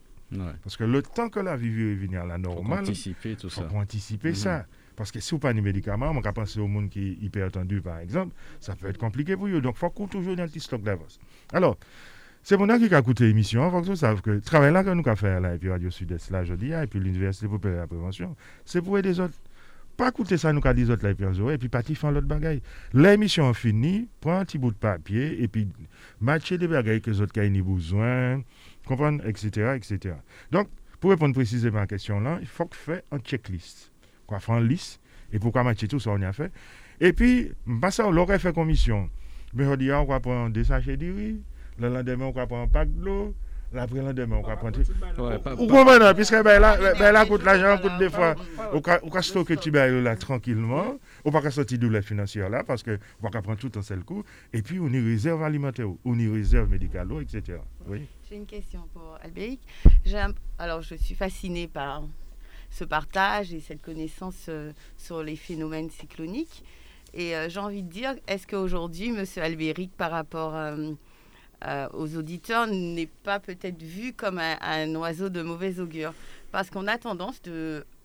[0.64, 3.50] Parce que le temps que la vie revient à la normale, il faut anticiper tout
[3.50, 3.68] ça.
[3.68, 4.36] faut anticiper mhm.
[4.36, 4.66] ça.
[4.96, 7.48] Parce que si vous pas de médicaments, on peut penser au monde qui est hyper
[7.48, 9.62] attendu, par exemple, ça peut être compliqué pour eux.
[9.62, 11.20] Donc, il faut qu'on toujours un petit stock d'avance.
[11.52, 11.78] Alors,
[12.44, 13.66] c'est mon qui a écouté l'émission.
[13.66, 15.58] Il faut que vous sachiez que le travail là que nous avons fait là, et
[15.58, 19.10] puis Radio Sud-Est là, je dis, et puis l'Université pour la prévention, c'est pour aider
[19.10, 19.34] les autres.
[19.98, 22.28] Pas écouter ça, nous avons dit autres là, et puis, et puis partir faire l'autre
[22.28, 22.62] bagaille.
[22.94, 25.68] L'émission finie, prends un petit bout de papier, et puis
[26.22, 28.44] matcher des bagailles que les autres ont besoin
[28.86, 30.16] comprendre, etc., etc.
[30.52, 30.68] Donc,
[31.00, 33.92] pour répondre précisément à la question là, il faut faire un checklist.
[34.26, 35.00] Quoi, faire une liste,
[35.32, 36.52] et pourquoi matcher tout ça, on y a fait.
[37.00, 37.52] Et puis,
[37.92, 39.10] ça, on l'aurait fait commission.
[39.54, 41.42] Mais on dit, on va prendre des sachets de riz,
[41.80, 43.34] le lendemain, on va prendre un pack d'eau,
[43.74, 44.80] l'après lendemain, on va prendre.
[44.80, 48.36] Vous comprenez, puisque ben, là, ben, coûte l'argent, coûte des fois.
[48.74, 50.98] On va stocker tu là tranquillement.
[51.24, 54.04] On va pas sortir de la financière là, parce qu'on va prendre tout en seul
[54.04, 54.24] coup.
[54.54, 57.60] Et puis, on y réserve alimentaire, on y réserve médical, etc.
[57.88, 58.08] Oui.
[58.28, 59.62] J'ai une question pour Albéric.
[60.58, 62.02] Alors, je suis fascinée par
[62.72, 66.64] ce partage et cette connaissance euh, sur les phénomènes cycloniques.
[67.14, 69.26] Et euh, j'ai envie de dire, est-ce qu'aujourd'hui, M.
[69.38, 70.56] Albéric, par rapport
[71.94, 76.14] aux auditeurs, n'est pas peut-être vu comme un, oiseau de mauvais augure?
[76.52, 77.40] Parce qu'on a tendance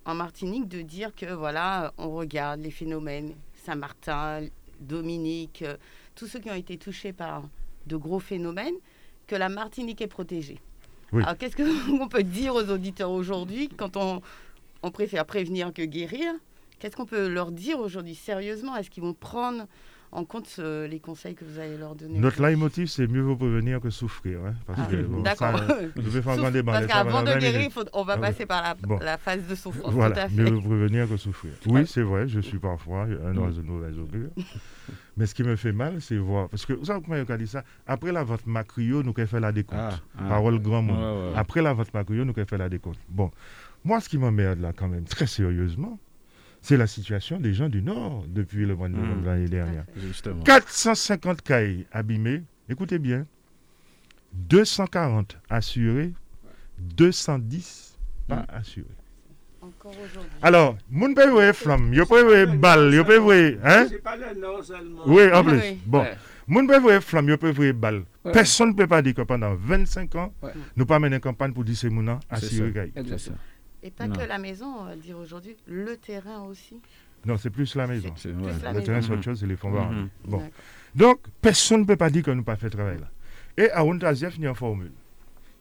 [0.05, 3.33] en Martinique de dire que voilà, on regarde les phénomènes,
[3.65, 4.49] Saint-Martin,
[4.81, 5.65] Dominique,
[6.15, 7.45] tous ceux qui ont été touchés par
[7.87, 8.77] de gros phénomènes,
[9.31, 10.59] que la Martinique est protégée.
[11.13, 14.23] Alors qu'est-ce qu'on peut dire aux auditeurs aujourd'hui quand on,
[14.83, 16.33] on préfère prévenir que guérir?
[16.81, 18.75] Qu'est-ce qu'on peut leur dire aujourd'hui sérieusement?
[18.75, 19.67] Est-ce qu'ils vont prendre
[20.13, 23.81] en compte les conseils que vous allez leur donner Notre leitmotiv, c'est mieux vaut prévenir
[23.81, 24.41] que souffrir.
[24.45, 25.53] Hein, parce ah, D'accord.
[26.67, 29.93] Parce qu'avant de guérir, on va ah passer par la, phase de souffrance.
[29.93, 31.53] Voilà, mieux vaut prévenir que souffrir.
[31.67, 34.31] Oui, c'est vrai, je suis parfois un oiseau de mauvaise augure.
[35.17, 36.49] Mais ce qui me fait mal, c'est voir.
[36.49, 39.27] Parce que vous savez comment il a dit ça Après la vente Macrio, nous avons
[39.27, 40.03] fait la décompte.
[40.19, 41.33] Ah, Parole grand mot.
[41.37, 42.99] Après la vente Macrio, nous avons fait la décompte.
[43.09, 43.31] Bon,
[43.85, 45.99] moi, ce qui m'emmerde là, quand même, très sérieusement,
[46.63, 49.27] c'est la situation des gens du Nord depuis le mois de novembre mmh.
[49.27, 49.85] l'année dernière.
[50.45, 53.27] 450 cailles abîmées, écoutez bien,
[54.35, 56.13] 240 assurés,
[56.79, 58.47] 210 pas mmh.
[58.49, 58.87] assurés.
[59.63, 60.31] Encore aujourd'hui.
[60.43, 63.87] Alors, moun peut voir flamme, yo peut voir balle, yo peut voir, hein?
[63.89, 65.03] C'est pas le Nord seulement.
[65.07, 65.61] Oui, en plus.
[65.85, 66.07] Bon.
[66.47, 68.05] Moun peut voir flamme, yo peut voir balle.
[68.33, 70.33] Personne ne peut pas dire que pendant 25 ans,
[70.77, 73.33] nous pas mener une campagne pour dire c'est moun assuré C'est ça.
[73.83, 76.81] Et pas que la maison, on va dire aujourd'hui, le terrain aussi.
[77.25, 78.13] Non, c'est plus la maison.
[78.25, 80.43] le terrain, c'est autre chose, c'est les fonds mm Bon.
[80.95, 83.11] Donc, personne ne peut pas dire que nous pas fait travail là.
[83.57, 84.93] Et à Ontaziev, il y a une formule.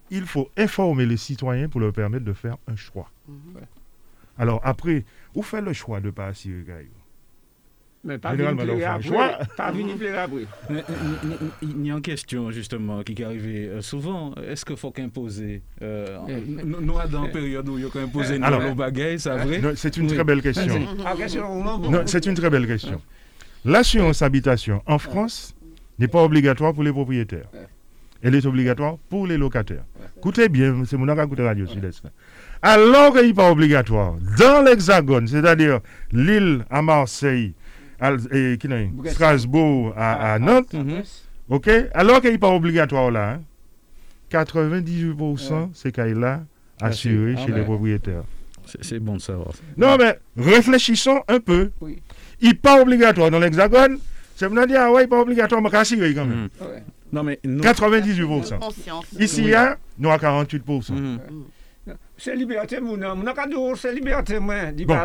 [0.10, 3.12] Il faut informer les citoyens pour leur permettre de faire un choix.
[3.28, 3.62] Mhm.
[4.38, 5.06] Alors, après,
[5.36, 6.90] où fait le choix de ne pas assurer
[8.04, 8.44] mais pas après.
[11.62, 14.34] Il y a une question justement qui est arrivée euh, souvent.
[14.36, 16.82] Est-ce qu'il faut qu'imposer euh, Nous,
[17.12, 19.62] dans une période où il faut imposer nos bagages, c'est vrai?
[19.76, 20.74] C'est une très belle question.
[22.06, 23.02] C'est une très belle question.
[23.66, 25.54] L'assurance habitation en France
[25.98, 27.50] n'est pas obligatoire pour les propriétaires.
[28.22, 29.84] Elle est obligatoire pour les locataires.
[30.18, 32.04] Écoutez bien, c'est mon écoutez Radio Sud-Est.
[32.62, 35.80] Alors qu'il n'est pas obligatoire dans l'Hexagone, c'est-à-dire
[36.12, 37.54] l'île à Marseille,
[38.32, 38.68] et, qui
[39.10, 40.74] Strasbourg à, à Nantes.
[40.74, 41.04] Mhm.
[41.50, 41.70] OK?
[41.94, 43.32] Alors qu'il n'est pas obligatoire là.
[43.34, 43.42] Hein,
[44.32, 46.42] 98% c'est qu'il là
[46.82, 48.24] assuré chez les propriétaires.
[48.82, 49.50] C'est bon de savoir.
[49.78, 51.72] Non, mais réfléchissons un peu.
[52.40, 53.98] Il n'est pas obligatoire dans l'Hexagone.
[54.36, 56.44] C'est me dire, ah ouais, il n'est pas obligatoire, mais assuré quand même.
[56.44, 56.50] Mhm.
[57.12, 58.60] Non, mais 98%.
[59.20, 61.20] Ici, il y a, nous à 48%.
[62.20, 63.24] C'est liberté, mon homme.
[63.50, 64.98] Nous c'est liberté, moi, dit bon.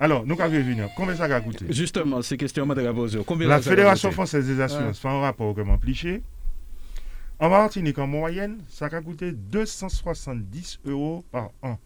[0.00, 0.88] Alors, nous avons revenir.
[0.96, 1.66] Combien ça va coûter?
[1.68, 3.20] Justement, c'est question de poser.
[3.46, 6.22] La Fédération française des assurances fait un rapport comme pliché.
[7.40, 11.78] En Martinique, en moyenne, ça va coûter 270 euros par an.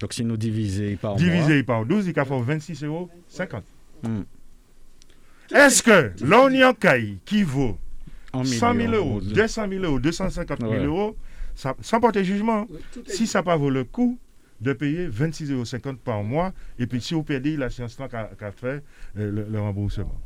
[0.00, 3.62] Donc, si nous divisons par Divisé par 12, il va faire 26 euros 50.
[4.02, 4.22] Hmm.
[5.54, 6.50] Est-ce que l'on
[7.24, 7.78] qui vaut
[8.34, 11.16] 100 000 euros, 200 000 euros, 250 000 euros,
[11.58, 12.66] sans porter jugement,
[13.06, 14.18] si ça pas vaut le coup
[14.60, 18.52] de payer 26,50 euros par mois, et puis si vous perdez la science là qu'a
[18.52, 18.82] fait
[19.16, 20.20] euh, le, remboursement.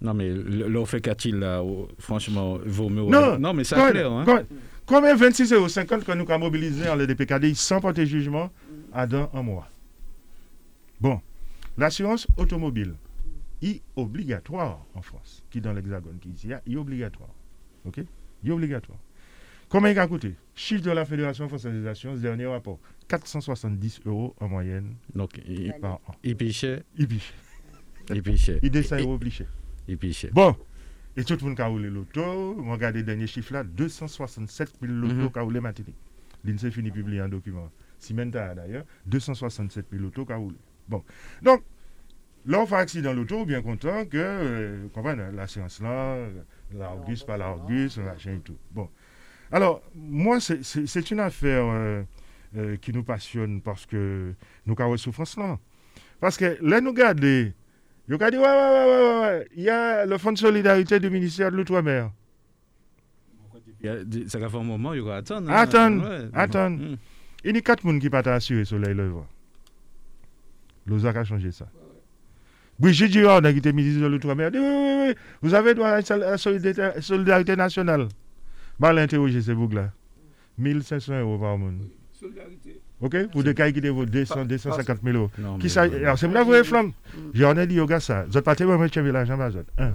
[0.00, 1.62] Non, mais l'offre qu'a-t-il là,
[1.98, 3.02] franchement, vaut mieux.
[3.02, 4.12] Non, non mais c'est clair.
[4.12, 4.44] Hein?
[4.86, 8.50] Combien 26,50 euros que nous avons mobilisé en LDPKD sans porter jugement
[8.92, 9.68] à dans un mois?
[11.00, 11.20] Bon,
[11.76, 12.94] l'assurance automobile,
[13.62, 17.30] est obligatoire en France, qui dans l'Hexagone, qui ici, est obligatoire.
[17.84, 17.98] OK?
[18.44, 18.98] Est obligatoire.
[19.68, 20.34] Combien il a coûté?
[20.54, 22.78] Chiffre de la Fédération française des dernier rapport
[23.08, 26.14] 470 euros en moyenne Donc, il, par an.
[26.22, 26.82] Il pichait?
[26.96, 27.34] Il pichait.
[28.10, 28.58] Il pichait.
[28.62, 29.46] Il descend pichait.
[29.86, 30.30] Il pichait.
[30.32, 30.56] Bon,
[31.16, 32.22] et tout le monde a roulé l'auto.
[32.22, 35.96] On regarde les derniers chiffres là 267 000 lotos qui ont roulé Martinique.
[36.44, 37.70] L'INSEE finit publier un document.
[37.98, 40.56] Simenta d'ailleurs, 267 000 lotos qui ont roulé.
[40.88, 41.04] Bon,
[41.42, 41.62] donc,
[42.46, 46.16] là, on fait accident l'auto, bien content que, euh, vous comprenez, l'assurance là,
[46.72, 48.56] l'Argus, pas l'Argus, machin et tout.
[48.70, 48.88] Bon.
[49.50, 52.02] Alors, moi, c'est une affaire euh,
[52.56, 54.34] euh, qui nous passionne parce que
[54.66, 55.58] nous avons souffrance là.
[56.20, 57.52] Parce que là, nous regardons, il
[58.08, 61.10] y a dit, ouais, ouais, ouais, ouais, il y a le Fonds de solidarité du
[61.10, 62.10] ministère de l'Outre-mer.
[64.26, 65.50] Ça va faire un moment, il y aura attendre.
[65.50, 66.96] Attendre, attendre.
[67.44, 69.26] Il y a quatre personnes qui ne pas assurer soleil levant.
[70.86, 71.68] L'OSAC a changé ça.
[72.78, 76.16] Brigitte Girard, qui était ministre de l'Outre-mer, dit, oui, oui, oui, vous avez droit à
[76.16, 78.08] la solidarité nationale.
[78.78, 79.92] Bah, l'interroger ces boucles-là.
[80.58, 81.70] 1500 euros par mois.
[83.00, 85.30] OK Pour des cas qui vaut 200, 250 000 euros.
[85.38, 86.92] Non, qui ça Alors, c'est là vous flamme.
[87.32, 88.24] J'en ai dit au gars ça.
[88.24, 89.92] Vous êtes parti, moi, je l'argent, bah, Un.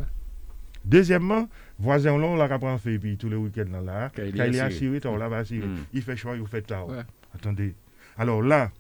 [0.86, 1.48] Deuxièmement,
[1.80, 5.15] voisin long, là, qui fait, puis tous les week-ends, là, quand il est assuré, on
[5.15, 5.65] l'a assuré.
[5.65, 5.78] Hmm.
[5.93, 6.88] Il fait choix, il fait tard.
[7.34, 7.74] Attendez.
[8.17, 8.72] Alors là,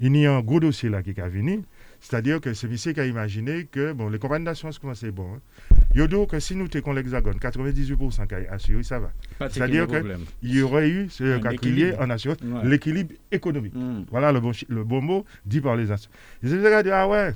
[0.00, 1.62] il y a un gros dossier là qui est venu.
[2.00, 5.34] C'est-à-dire que c'est ici qui a imaginé que bon, les compagnies d'assurance commençaient bon.
[5.34, 5.76] Hein?
[5.94, 9.12] Il dit que si nous étions l'hexagone, 98% qui assuré, ça va.
[9.50, 13.74] C'est-à-dire qu'il y aurait eu ce calculé en assurance l'équilibre économique.
[13.74, 14.04] Hmm.
[14.10, 16.16] Voilà le bon, le bon mot dit par les assurances.
[16.42, 17.34] Ils se dit, ah ouais,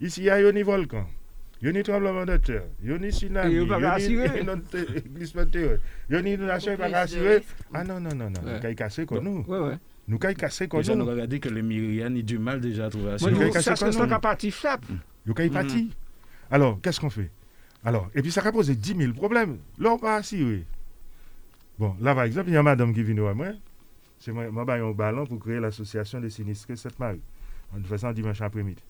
[0.00, 1.06] ici il y a un volcan.
[1.60, 3.94] Il y a un tremblement de terre, il y a un tsunami, il y a
[3.94, 3.98] un
[5.16, 7.04] glissement de terre, il y a une nation qui pas.
[7.74, 9.44] Ah non, non, non, non, nous avons cassé comme nous.
[10.08, 10.96] Nous avons cassé comme nous.
[10.96, 13.82] Nous avons dit que les Myriam ont du mal déjà à trouver assurance.
[13.82, 14.84] Nous avons parti flap.
[15.26, 15.90] Nous avons parti.
[16.50, 17.30] Alors, qu'est-ce qu'on fait?
[17.84, 19.58] Alors, et puis ça a posé 10 000 problèmes.
[19.78, 20.64] Là, on pas assuré.
[21.78, 23.48] Bon, là, par exemple, il y a une madame qui vient à moi.
[24.18, 27.20] C'est moi, moi, un ballon pour créer l'association des sinistrés Cette-Marie.
[27.72, 28.82] On fait ça dimanche après-midi.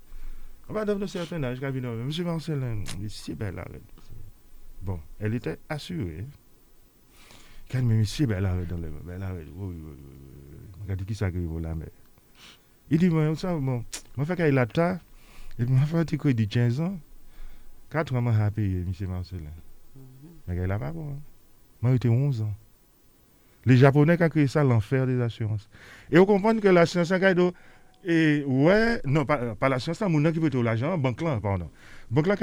[0.71, 3.83] Madame de certain âge, Monsieur Marcelin, c'est belle arrête.
[4.81, 6.27] Bon, elle était assurée.
[7.71, 8.89] Quand même, si belle arrête dans le.
[9.05, 9.49] Belle arrête.
[9.55, 10.48] Oui, oui, oui.
[10.89, 11.89] Regardez qui s'agrive la mer.
[12.91, 13.85] Il dit, moi, ça, bon,
[14.17, 14.67] moi, fait qu'il a
[15.59, 16.99] et puis, petit coup de 15 ans?
[17.91, 19.51] 4 ans, moi, payé, Monsieur Marcelin.
[20.47, 21.11] Mais il a pas bon.
[21.11, 21.19] Hein.
[21.83, 22.55] Moi, j'étais 11 ans.
[23.67, 25.69] Les Japonais qui ont créé ça, l'enfer des assurances.
[26.11, 27.13] Et vous comprenez que l'assurance,
[28.05, 31.69] et ouais, non, pas, pas la science, mon qui peut être l'argent, banque là, pardon.
[32.11, 32.37] Banque là.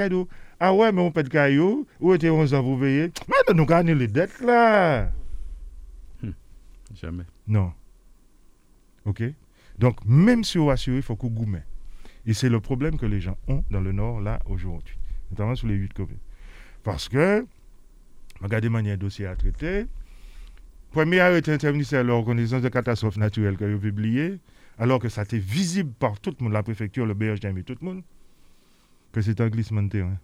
[0.60, 3.10] Ah ouais, mais on peut être caillou, où était 11 ans pour payer.
[3.26, 5.10] Mais nous gagnons les dettes là.
[6.22, 6.32] Hmm.
[6.94, 7.24] Jamais.
[7.48, 7.72] Non.
[9.06, 9.22] OK?
[9.78, 11.48] Donc, même si on assuré, il faut qu'on goûte.
[12.26, 14.98] Et c'est le problème que les gens ont dans le Nord là aujourd'hui,
[15.30, 16.18] notamment sur les 8 communes.
[16.82, 17.46] Parce que,
[18.40, 19.86] regardez manière dossier à traiter.
[20.90, 24.38] Premier arrêté interministériel de reconnaissance de catastrophes naturelles que vous publié,
[24.78, 27.76] alors que ça était visible par tout le monde, la préfecture, le BHDM et tout
[27.80, 28.02] le monde,
[29.12, 30.18] que c'est un glissement de terrain.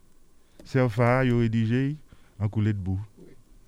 [0.65, 1.97] Serfa, il a rédigé
[2.39, 3.01] en coulée de boue.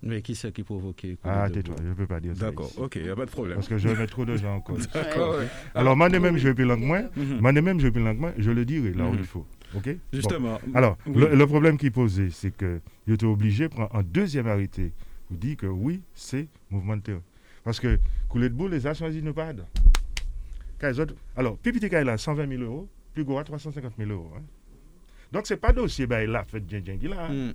[0.03, 2.45] Mais qui c'est qui provoquait Ah, tais-toi, je ne peux pas dire ça.
[2.45, 3.55] D'accord, ok, il n'y a pas de problème.
[3.55, 4.87] Parce que je vais mettre trop de gens en cause.
[4.93, 5.39] D'accord.
[5.73, 7.01] Alors, moi même, je vais plus langue moi.
[7.15, 7.39] Mhm.
[7.39, 8.33] Moi même, je vais plus langue moi.
[8.37, 9.19] Je le dirai là où mhm.
[9.19, 9.45] il faut.
[9.75, 9.89] OK?
[10.13, 10.59] Justement.
[10.73, 14.91] Alors, le, problème qui posait, c'est que j'étais obligé de prendre un deuxième arrêté
[15.27, 17.21] pour dire que oui, c'est mouvement de terrain.
[17.63, 19.51] Parce que couler de boue, les a choisi ne pas.
[21.35, 24.31] Alors, Pipiti a 120 000 euros, plus gros 350 000 euros.
[24.37, 24.41] Hein.
[25.31, 27.29] Donc, ce n'est pas dossier bah, là, fait bien, bien, là.
[27.29, 27.53] Mm.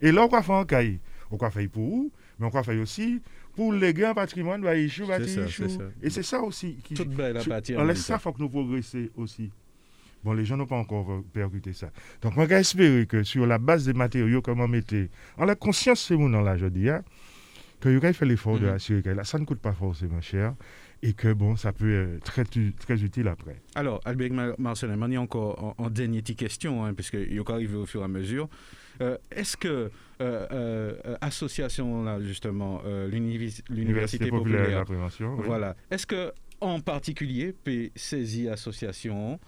[0.00, 1.00] Et là, on va faire un cahier.
[1.30, 3.20] On va faire pour vous, mais on va faire aussi
[3.54, 6.76] pour les grands patrimoine, bah, échoue, bah, Et c'est ça aussi.
[6.84, 7.38] Qui, Toute belle
[7.76, 9.50] On laisse ça, il faut que nous progressions aussi.
[10.24, 11.90] Bon, les gens n'ont pas encore percuté ça.
[12.22, 15.54] Donc, on va espérer que sur la base des matériaux, comme on mettait, en la
[15.54, 17.02] conscience, c'est mon là, je dis, hein,
[17.80, 18.74] que vous fait l'effort de mm.
[18.74, 20.54] assurer que ça ne coûte pas forcément cher
[21.02, 23.56] et que bon, ça peut être très, très utile après.
[23.74, 28.00] Alors, Albert Marcelin, y a encore en, dernière question, hein, puisque il arriver au fur
[28.00, 28.48] et à mesure.
[29.00, 36.32] Euh, est-ce que euh, euh, association là justement l'université populaire, la prévention, voilà, est-ce que
[36.60, 39.38] en particulier PCSI association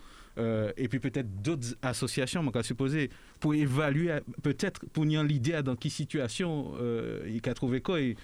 [0.77, 3.11] et puis peut-être d'autres associations, on va supposer,
[3.41, 6.73] pour évaluer, peut-être pour y l'idée dans quelle situation
[7.27, 8.17] il a trouvé quoi et,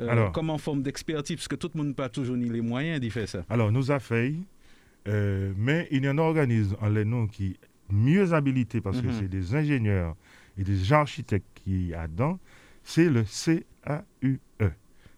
[0.00, 2.60] euh, comme en forme d'expertise, parce que tout le monde n'a pas toujours ni les
[2.60, 3.44] moyens d'y faire ça.
[3.50, 4.34] Alors, nous avons fait,
[5.08, 7.58] euh, mais il y a un organisme en les noms qui
[7.90, 9.14] mieux habilité, parce que mhm.
[9.18, 10.16] c'est des ingénieurs
[10.60, 12.38] et des architectes qui y a dedans,
[12.84, 14.38] c'est le CAUE,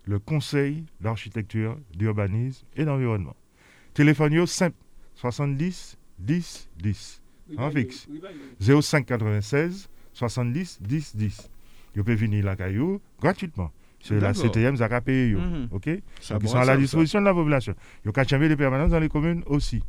[0.05, 3.37] le Conseil d'architecture, d'urbanisme et d'environnement.
[3.93, 4.77] Téléphone simple,
[5.17, 7.23] 70 10 10,
[7.59, 8.09] en fixe,
[8.61, 11.51] 05 96 70 10 10.
[11.95, 13.73] Vous pouvez venir la caillou gratuitement.
[14.01, 15.35] C'est la CTM Zakapé.
[15.35, 15.87] Mm OK?
[15.87, 17.75] Ils sont à la disposition de la population.
[18.05, 19.83] Il y a jamais des permanences dans les communes aussi.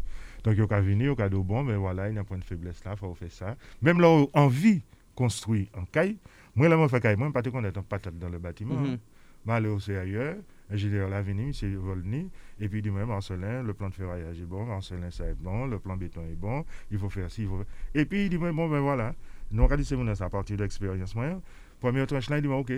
[0.44, 2.24] Donc, il y a venir, il y a bon, mais voilà, il y a un
[2.24, 3.56] point de faiblesse là, il faut faire ça.
[3.82, 4.84] Même là, envie
[5.16, 6.18] construire en caille,
[6.56, 8.84] moi, là, je fais caille, moi, je ne pas être en patate dans le bâtiment.
[8.86, 8.98] Je
[9.46, 10.38] vais aller aussi ailleurs.
[10.72, 11.76] Ingénieur l'avenir, M.
[11.76, 15.26] Volny, et puis il dit moi, Marcelin, le plan de ferraillage est bon, Marcelin, ça
[15.26, 17.66] est bon, le plan béton est bon, il faut faire ci, il faut faire...
[17.94, 19.14] Et puis il dit moi, bon, ben voilà,
[19.52, 21.42] nous, regardez, c'est à partir de l'expérience moyenne.
[21.80, 22.72] Première tranche là, il dit OK,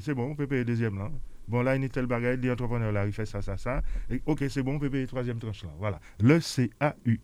[0.00, 1.10] c'est bon, on peut payer deuxième là.
[1.48, 3.82] Bon, là, il y a tel bagage, l'entrepreneur là, il fait ça, ça, ça.
[4.08, 5.70] Et, OK, c'est bon, on peut payer troisième tranche là.
[5.78, 6.00] Voilà.
[6.20, 7.18] Le CAUE,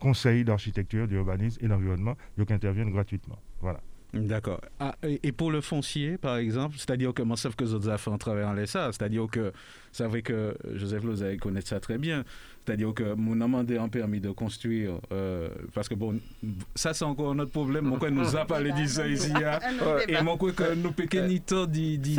[0.00, 3.38] Conseil d'architecture, d'urbanisme et d'environnement, qui interviennent gratuitement.
[3.60, 3.80] Voilà.
[4.12, 4.60] D'accord.
[4.80, 8.18] Ah, et pour le foncier, par exemple, c'est-à-dire que moi, sauf que autres affaires en
[8.18, 9.52] travaillant ça, c'est-à-dire que,
[9.92, 12.24] c'est vrai que Joseph vous allez connaître ça très bien,
[12.64, 16.18] c'est-à-dire que mon demandé un permis de construire, euh, parce que bon,
[16.74, 19.60] ça c'est encore notre problème, mon quoi nous a parlé de ça ici, hein.
[20.08, 22.14] et mon quoi que nous pequeñitos d'y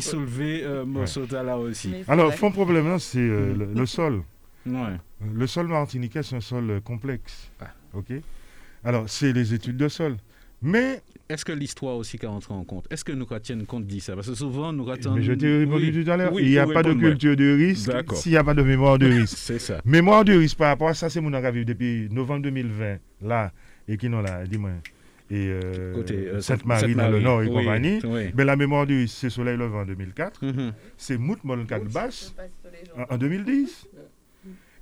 [0.00, 1.92] soulever, euh, là aussi.
[2.06, 4.22] Alors, fond problème, c'est euh, le, sol.
[4.66, 4.96] Ouais.
[5.32, 7.50] Le sol martiniquais, c'est un sol complexe.
[7.60, 7.72] Ah.
[7.94, 8.12] OK?
[8.84, 10.16] Alors, c'est les études de sol.
[10.62, 12.86] Mais est-ce que l'histoire aussi qui entre en compte?
[12.90, 14.14] Est-ce que nous tiennent compte de ça?
[14.14, 15.16] Parce que souvent, nous attendons.
[15.16, 16.32] Mais je t'ai répondu tout à l'heure.
[16.38, 19.06] il n'y a pas de culture de risque s'il n'y a pas de mémoire de
[19.06, 19.38] risque.
[19.38, 19.80] c'est ça.
[19.84, 23.52] Mémoire de risque par rapport à ça, c'est mon avis depuis novembre 2020, là,
[23.88, 24.70] et qui n'ont là, dis-moi.
[25.30, 28.00] Et euh, euh Sainte-Marie dans le Nord et compagnie.
[28.34, 30.44] Mais la mémoire du risque, c'est Soleil Levant en 2004.
[30.44, 30.72] Mm-hmm.
[30.96, 32.34] C'est Mout Molkat Basse
[33.08, 33.86] en, 2010.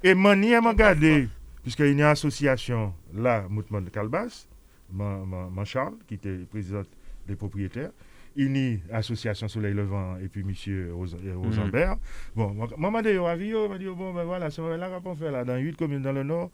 [0.03, 1.29] Et Mani a regardé,
[1.63, 4.49] puisqu'il y a une association là, Mout Molkat Basse,
[4.93, 6.83] mon, Charles, qui était président
[7.27, 7.91] des propriétaires,
[8.37, 10.93] une association Soleil Levant et puis M.
[10.93, 11.99] Rosenberg.
[11.99, 12.01] Mm
[12.37, 15.57] Bon, maman de avis, m'a dit bon ben voilà, c'est là qu'on fait là dans
[15.57, 16.51] 8 communes dans le nord?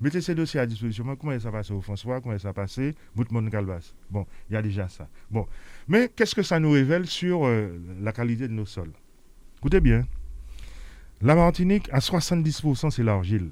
[0.00, 1.16] Mettez ces dossiers à disposition.
[1.16, 2.80] comment ça passe au François, comment ça passe
[3.14, 3.94] Bout de Calvas.
[4.10, 5.08] Bon, il y a déjà ça.
[5.30, 5.46] Bon,
[5.88, 8.92] mais qu'est-ce que ça nous révèle sur euh, la qualité de nos sols?
[9.58, 10.04] Écoutez bien.
[11.22, 13.50] La Martinique, à 70%, c'est l'argile.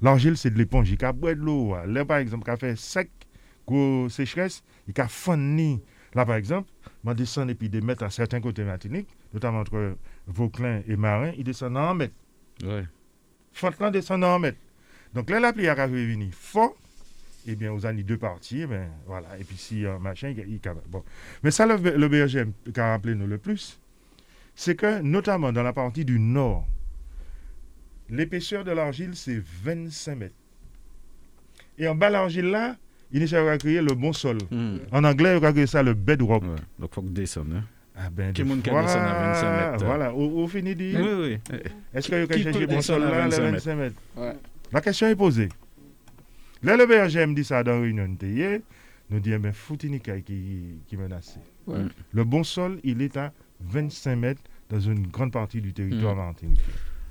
[0.00, 0.90] L'argile, c'est de l'éponge.
[0.90, 1.76] Il y a de l'eau.
[1.86, 3.10] Là, par exemple, qui a fait sec,
[3.66, 5.80] gros sécheresse, il a fourni.
[6.14, 6.68] Là, par exemple,
[7.04, 10.96] je descend et puis des mètres à certains côtés de Martinique, notamment entre Vauclin et
[10.96, 12.14] Marin, il descend en mètres.
[12.64, 12.84] Ouais.
[13.52, 14.58] Fontenay descend en mètres.
[15.14, 16.74] Donc là, la pluie a venir fort,
[17.46, 18.66] eh bien, vous avez deux parties, eh
[19.06, 19.38] voilà.
[19.38, 21.02] Et puis si un machin, il, il Bon.
[21.42, 23.80] Mais ça, le, le BRGM qui a rappelé nous le plus,
[24.54, 26.66] c'est que, notamment dans la partie du nord,
[28.10, 30.34] l'épaisseur de l'argile, c'est 25 mètres.
[31.78, 32.76] Et en bas de l'argile là,
[33.12, 34.38] il de créer le bon sol.
[34.50, 34.78] Hmm.
[34.92, 36.42] En anglais, il va créer ça le bedrock.
[36.42, 36.48] Ouais.
[36.78, 37.56] Donc, il faut que descendre.
[37.56, 37.64] Hein?
[37.96, 40.94] Ah ben, qui monde qui descend à 25 mètres Voilà, au, au fini dit.
[40.96, 41.58] Oui, oui.
[41.92, 44.34] Est-ce que vous chercher le bon sol là, à 25 mètres, ouais.
[44.72, 45.48] La question est posée.
[46.62, 48.60] Là, le BRGM dit ça dans la réunion de
[49.10, 51.38] nous dit, ben, Foutinika qui, qui menace.
[52.12, 56.18] Le bon sol, il est à 25 mètres dans une grande partie du territoire mm.
[56.18, 56.62] martiniquais.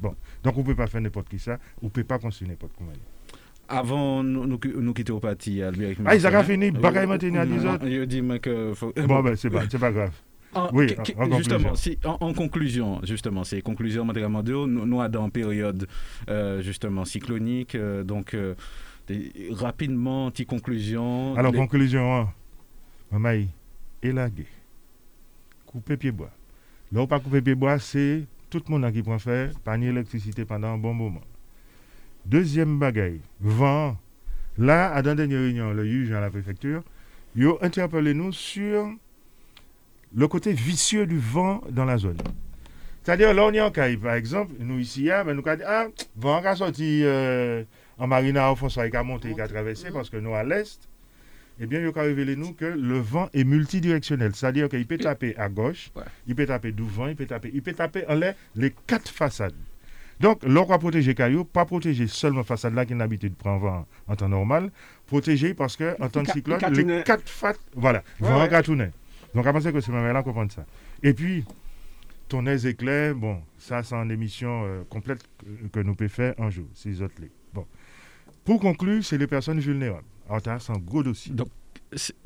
[0.02, 2.52] Bon, donc on ne peut pas faire n'importe qui ça, on ne peut pas construire
[2.52, 2.92] n'importe comment.
[3.70, 5.98] Avant nous, nous, nous quitter au parti, Albert.
[6.06, 7.88] Ah, ils ont fini, bagaille maintenant à 10 autres.
[7.88, 8.74] Il dit que.
[9.06, 10.12] Bon, ben, c'est pas, pas grave.
[10.54, 15.88] En, oui, en, justement, si, en, conclusion, justement, c'est conclusion, nous, nous avons une période
[16.30, 18.56] euh, justement cyclonique, euh, donc euh,
[19.52, 21.36] rapidement, petite conclusion.
[21.36, 22.30] Alors, conclusion, hein.
[23.12, 23.44] maman,
[24.02, 24.48] élaguer,
[25.66, 26.32] couper pied bois.
[26.94, 30.46] Là où pas couper pied bois, c'est tout le monde qui peut faire panier électricité
[30.46, 31.22] pendant un bon moment.
[32.26, 33.98] Deuxième bagaille, vent.
[34.58, 36.84] Là, à la dernière réunion, le juge à la préfecture,
[37.36, 38.90] il a interpellé nous sur
[40.16, 42.18] le côté vicieux du vent dans la zone.
[43.04, 45.88] C'est-à-dire, là, on est en par exemple, nous ici, hein, ben, nous avons dit, ah,
[46.16, 47.64] vent qui a sorti euh,
[47.98, 50.90] en marina au fond, ça a monté, il a traversé, parce que nous, à l'est,
[51.60, 54.36] eh bien, il a révélé nous que le vent est multidirectionnel.
[54.36, 55.92] C'est-à-dire qu'il peut taper à gauche,
[56.28, 59.56] il peut taper devant, il peut taper, il peut taper en l'air les quatre façades.
[60.20, 63.62] Donc, l'on va protéger Caillou, pas protéger seulement façade là qui n'a l'habitude de prendre
[63.62, 64.72] vent en temps normal,
[65.06, 68.92] protéger parce que en temps de cyclone, les quatre façades, voilà, vent ouais.
[69.36, 70.66] Donc, à penser que c'est même là comprendre ça.
[71.04, 71.46] Et puis,
[72.28, 75.20] ton aise éclair, bon, ça, c'est une émission euh, complète
[75.72, 77.14] que, nous pouvons faire un jour, ces autres.
[78.48, 80.08] Pour conclure, c'est les personnes vulnérables.
[80.30, 81.34] Alors, c'est un gros dossier.
[81.34, 81.50] Donc,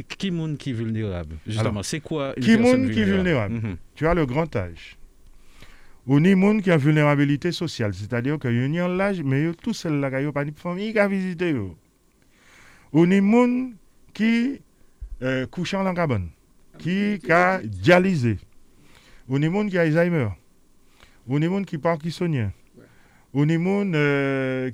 [0.08, 2.94] qui est qui est vulnérable Justement, c'est quoi une qui vulnérable?
[2.94, 3.54] qui est vulnérable?
[3.56, 3.78] mhm.
[3.96, 4.98] Tu as le grand âge.
[6.06, 10.00] Ou ni monde qui a vulnérabilité sociale, c'est-à-dire que y a l'âge, mais tout seul
[10.00, 11.56] là, il n'y a pas de famille qui a visité.
[12.94, 13.74] Ou ni monde
[14.14, 14.62] qui
[15.24, 16.30] euh, couche en cabane
[16.82, 18.38] qui a dialysé,
[19.28, 20.30] ou des gens qui a Alzheimer,
[21.28, 22.52] ou des gens qui parkinsonien,
[23.34, 24.72] ou des gens euh,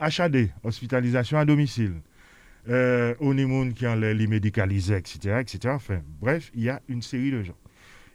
[0.00, 1.94] HAD, hospitalisation à domicile,
[2.68, 5.74] euh, ou gens qui ont les médicalisés, etc., etc.
[5.74, 7.56] Enfin, bref, il y a une série de gens.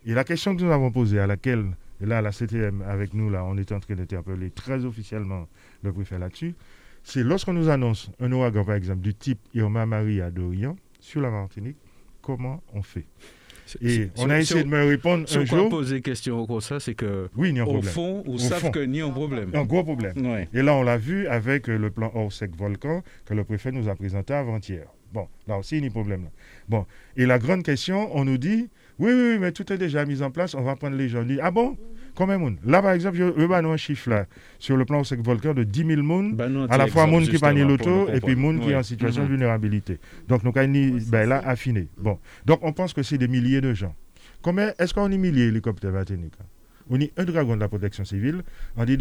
[0.06, 1.66] Et la question que nous avons posée, à laquelle,
[2.02, 5.48] là, la CTM avec nous, là, on est en train d'interpeller très officiellement
[5.82, 6.56] le préfet là-dessus,
[7.04, 10.32] c'est lorsqu'on nous annonce un ouragan, par exemple, du type Irma Marie à
[11.00, 11.78] sur la Martinique,
[12.22, 13.06] comment on fait?
[13.82, 15.70] Et on a essayé de me répondre un jour.
[15.70, 19.12] poser question comme ça, c'est que oui, au fond, on savent qu'il n'y a un
[19.12, 19.52] problème.
[19.54, 20.14] Un gros problème.
[20.54, 23.96] Et là, on l'a vu avec le plan Orsec Volcan que le préfet nous a
[23.96, 24.86] présenté avant-hier.
[25.14, 26.24] Bon, là aussi, il y a un problème.
[26.24, 26.30] Là.
[26.68, 30.24] Bon, et la grande question, on nous dit, oui, oui, mais tout est déjà mis
[30.24, 31.22] en place, on va prendre les gens.
[31.22, 31.78] On dit, ah bon?
[32.16, 34.26] Combien de monde Là, par exemple, je vais un chiffre là,
[34.60, 37.54] sur le plan Orsec Volcan de 10 000 monde, à la fois monde qui pas
[37.54, 39.32] l'auto et puis monde qui est en situation de mhm.
[39.34, 40.00] vulnérabilité.
[40.28, 41.88] Donc, nous avons ben, là affiné.
[41.98, 43.96] Bon, donc on pense que c'est des milliers de gens.
[44.42, 46.34] Combien est-ce qu'on a milliers d'hélicoptères Martinique
[46.90, 48.44] On a un dragon de la protection civile,
[48.76, 48.98] on dit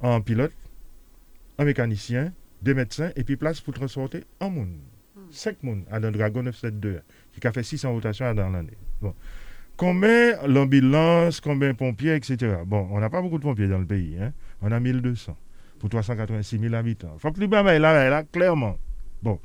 [0.00, 0.52] un pilote,
[1.58, 4.74] un mécanicien, des médecins, et puis place pour transporter un monde.
[5.30, 7.00] 5 personnes à un Dragon 972
[7.38, 8.76] qui a fait 600 rotations dans l'année.
[9.00, 9.14] Bon.
[9.76, 12.56] Combien l'ambulance, combien de pompiers, etc.
[12.66, 14.16] Bon, on n'a pas beaucoup de pompiers dans le pays.
[14.20, 14.32] Hein?
[14.60, 15.36] On a 1200
[15.78, 17.12] pour 386 000 habitants.
[17.16, 18.76] Il faut que l'Ibama est là, là, clairement.
[19.22, 19.40] Bon.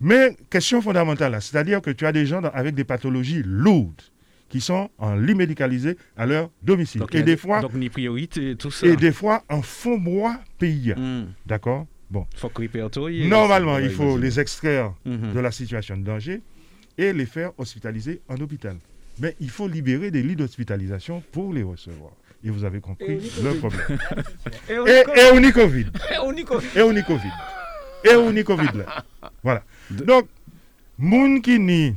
[0.00, 4.00] Mais question fondamentale, c'est-à-dire que tu as des gens avec des pathologies lourdes
[4.48, 7.00] qui sont en lit médicalisé à leur domicile.
[7.00, 8.86] Donc, et des fois, donc, priorité, tout ça.
[8.86, 10.92] et des fois en fond bois pays.
[10.96, 11.26] Hmm.
[11.46, 11.86] D'accord?
[12.10, 12.26] Bon.
[12.34, 13.28] faut que répertorier.
[13.28, 15.32] Normalement, il faut les extraire Mhm.
[15.32, 16.42] de la situation de danger
[16.98, 18.76] et les faire hospitaliser en hôpital.
[19.20, 22.12] Mais il faut libérer des lits d'hospitalisation pour les recevoir.
[22.42, 23.98] Et vous avez compris le problème.
[24.70, 24.78] Et
[25.32, 25.86] on y Covid.
[26.10, 27.30] Et on y co- Et on y Covid.
[28.10, 29.04] Et on y Covid là.
[29.42, 29.62] Voilà.
[29.90, 30.26] De- Donc,
[30.96, 31.94] moun qui ni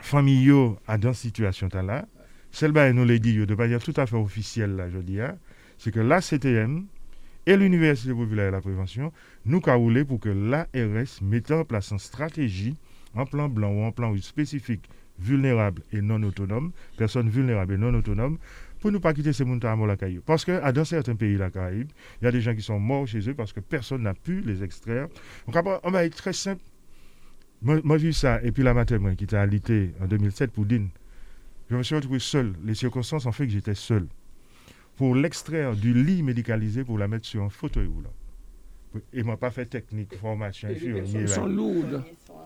[0.00, 2.06] famille yo à dans situation ta là,
[2.50, 5.20] celle là nous l'a dit yo, de manière tout à fait officielle là, je dis,
[5.20, 5.36] hein,
[5.78, 6.86] c'est que la CTM
[7.46, 9.12] et l'Université populaire de la prévention
[9.44, 12.76] nous qu'a roulé pour que l'ARS mette en place une stratégie
[13.14, 17.94] en plan blanc ou en plan spécifique vulnérables et non autonomes, personnes vulnérables et non
[17.94, 18.38] autonomes,
[18.80, 19.96] pour ne pas quitter ces montagnes à la.
[20.24, 21.90] Parce que dans certains pays de la Caraïbe,
[22.20, 24.40] il y a des gens qui sont morts chez eux parce que personne n'a pu
[24.42, 25.08] les extraire.
[25.46, 26.62] Donc après, on va être très simple.
[27.62, 30.66] Moi, j'ai vu ça, et puis la matin, moi, qui était alité en 2007 pour
[30.66, 30.90] Dine,
[31.70, 32.52] je me suis retrouvé seul.
[32.64, 34.06] Les circonstances ont fait que j'étais seul.
[34.96, 38.12] Pour l'extraire du lit médicalisé, pour la mettre sur un fauteuil roulant.
[39.12, 41.26] Et m'a pas fait technique, formation, là.
[41.26, 42.02] sont lourdes.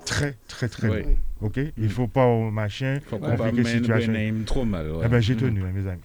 [0.06, 1.02] Très, très, très Oui.
[1.40, 1.58] OK?
[1.76, 2.98] Il ne faut pas au machin.
[3.10, 4.12] Pas compliquer mener situation.
[4.12, 4.90] name trop mal.
[4.90, 5.02] ouais.
[5.04, 6.00] Eh ben, j'ai tenu, hein, mes amis.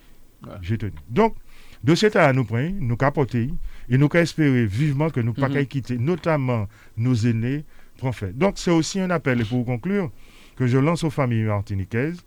[0.46, 0.52] Ouais.
[0.62, 0.92] J'ai tenu.
[1.10, 1.36] Donc,
[1.84, 3.50] dossier à nous prendre, nous capoter,
[3.90, 5.54] et nous espérer vivement que nous ne pas Mhm.
[5.56, 6.68] qu'à quitter, notamment
[6.98, 7.64] nos aînés,
[7.98, 8.38] prend fait.
[8.38, 10.12] Donc, c'est aussi un appel, et pour conclure,
[10.56, 12.20] que je lance aux familles martiniquaises.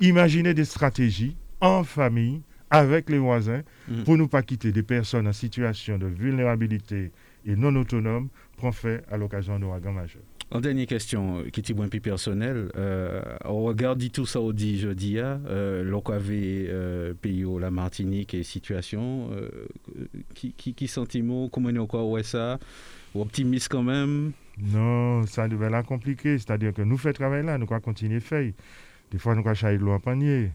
[0.00, 4.04] Imaginez des stratégies en famille, avec les voisins, Mhm.
[4.04, 7.12] pour ne pas quitter des personnes en situation de vulnérabilité
[7.44, 10.22] et non autonomes, prend fait à l'occasion d'ouragan majeur.
[10.50, 14.52] En dernière question, euh, qui est un peu personnelle, euh, on regarde tout ça au
[14.52, 19.48] dit jeudi, euh, l'on avait euh, pays la Martinique et situation, euh,
[20.34, 22.58] qui, qui, qui sentiment, comment on quoi ouais ça,
[23.14, 24.32] ou optimiste quand même?
[24.58, 26.38] Non, ça devait la compliquer.
[26.38, 28.52] C'est-à-dire que nous faisons travail là, nous allons continuer à faire.
[29.10, 30.50] Des fois, nous chercher de l'eau en panier.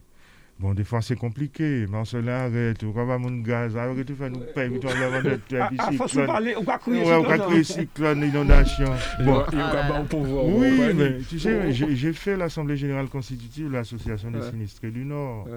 [0.59, 1.85] Bon, des fois, c'est compliqué.
[1.89, 2.83] Mais on se l'arrête.
[2.83, 3.77] On va mon gaz.
[3.77, 4.77] Arrête, tu fais nous payer.
[4.77, 6.27] Puis on va vendre À des à force de cyclones.
[6.27, 8.91] parler, on va on va créer cyclone, inondation.
[9.23, 9.43] Bon.
[9.53, 10.45] il y a pas au pouvoir.
[10.45, 15.47] Oui, mais tu sais, j'ai fait l'Assemblée Générale Constitutive de l'Association des sinistrés du Nord.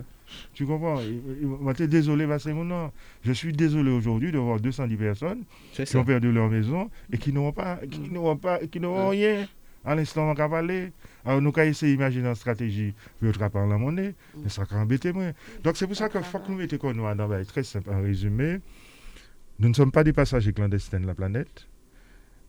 [0.54, 1.00] Tu comprends?
[1.42, 2.92] Moi, t'es désolé, mon nom.
[3.24, 5.42] Je suis désolé aujourd'hui de voir 210 personnes
[5.72, 9.46] qui ont perdu leur maison et qui n'auront pas, qui n'auront pas, qui n'auront rien.
[9.84, 10.92] À l'instant, on va parler.
[11.24, 15.12] Alors, nous avons essayé d'imaginer une stratégie pour pas la monnaie, mais ça va embêter
[15.12, 15.32] moins.
[15.64, 18.00] Donc, c'est pour ça qu'il faut que nous mettions qu'on nous dans très simple, en
[18.00, 18.60] résumé.
[19.58, 21.68] Nous ne sommes pas des passagers clandestins de la planète.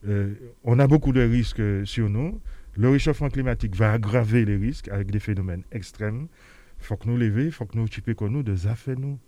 [0.06, 2.40] Euh, on a beaucoup de risques euh, sur nous.
[2.76, 6.28] Le réchauffement climatique va aggraver les risques avec des phénomènes extrêmes.
[6.80, 9.18] Il faut que nous lever, il faut que nous occupions nous des affaires nous.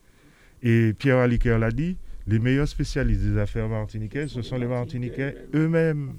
[0.62, 1.96] Et Pierre Aliker l'a dit,
[2.28, 6.12] les meilleurs spécialistes des affaires martiniquaises, ce sont les Martiniquais eux-mêmes.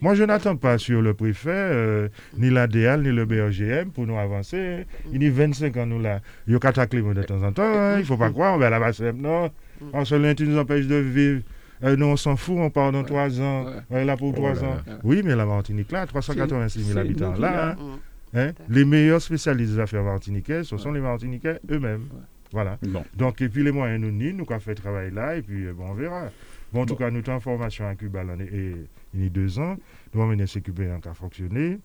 [0.00, 4.18] Moi, je n'attends pas sur le préfet, euh, ni l'ADL, ni le BRGM pour nous
[4.18, 4.86] avancer.
[5.12, 6.20] Il y a 25 ans, nous là.
[6.46, 7.62] Il y a cataclysme de temps en temps.
[7.62, 7.94] hein.
[7.96, 9.50] Il ne faut pas croire, on va là-bas, c'est- non?
[9.92, 11.42] En ce tu nous empêches de vivre.
[11.84, 13.64] Euh, nous, on s'en fout, on part dans trois ans.
[13.64, 13.72] Ouais.
[13.90, 14.76] On là pour Oh trois là ans.
[14.86, 14.98] là.
[15.02, 17.38] Oui, mais la Martinique, là, 386 C'est- 000 c'est habitants, là.
[17.50, 17.68] l'a.
[17.70, 17.76] hein.
[17.80, 18.38] Mm.
[18.38, 22.06] Hein, Les meilleurs spécialistes des affaires martiniquaises, ce sont les Martiniquais eux-mêmes.
[22.52, 22.78] Voilà.
[22.82, 23.04] Bon.
[23.16, 25.72] Donc, et puis les moyens nous nient, nous avons fait travail là, et puis euh,
[25.72, 26.28] bon, on verra.
[26.72, 26.98] Bon, en tout Bon.
[26.98, 28.74] cas, nous sommes en formation à Cuba l'année, et
[29.14, 29.76] il y a deux ans.
[30.14, 31.78] Nous avons mené CQB en cas fonctionné.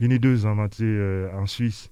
[0.00, 1.90] Il y a deux ans, euh, en Suisse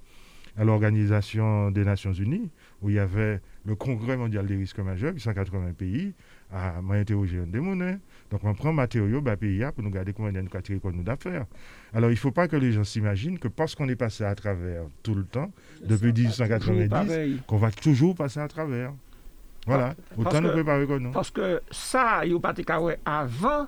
[0.57, 2.51] à l'Organisation des Nations Unies,
[2.83, 6.13] où il y avait le Congrès mondial des risques majeurs, 180 pays,
[6.53, 7.99] à m'interroger un des monnaies.
[8.31, 11.47] Donc, on prend matériaux, bah, pays pour nous garder combien de tirer qu'on nous d'affaires.
[11.93, 14.35] Alors, il ne faut pas que les gens s'imaginent que parce qu'on est passé à
[14.35, 15.51] travers tout le temps,
[15.83, 17.43] depuis Toujours 1890, pareil.
[17.47, 18.93] qu'on va toujours passer à travers.
[19.67, 21.11] Voilà, autant nous préparer que nous.
[21.11, 22.65] Parce que ça, il n'y a pas de
[23.05, 23.67] avant,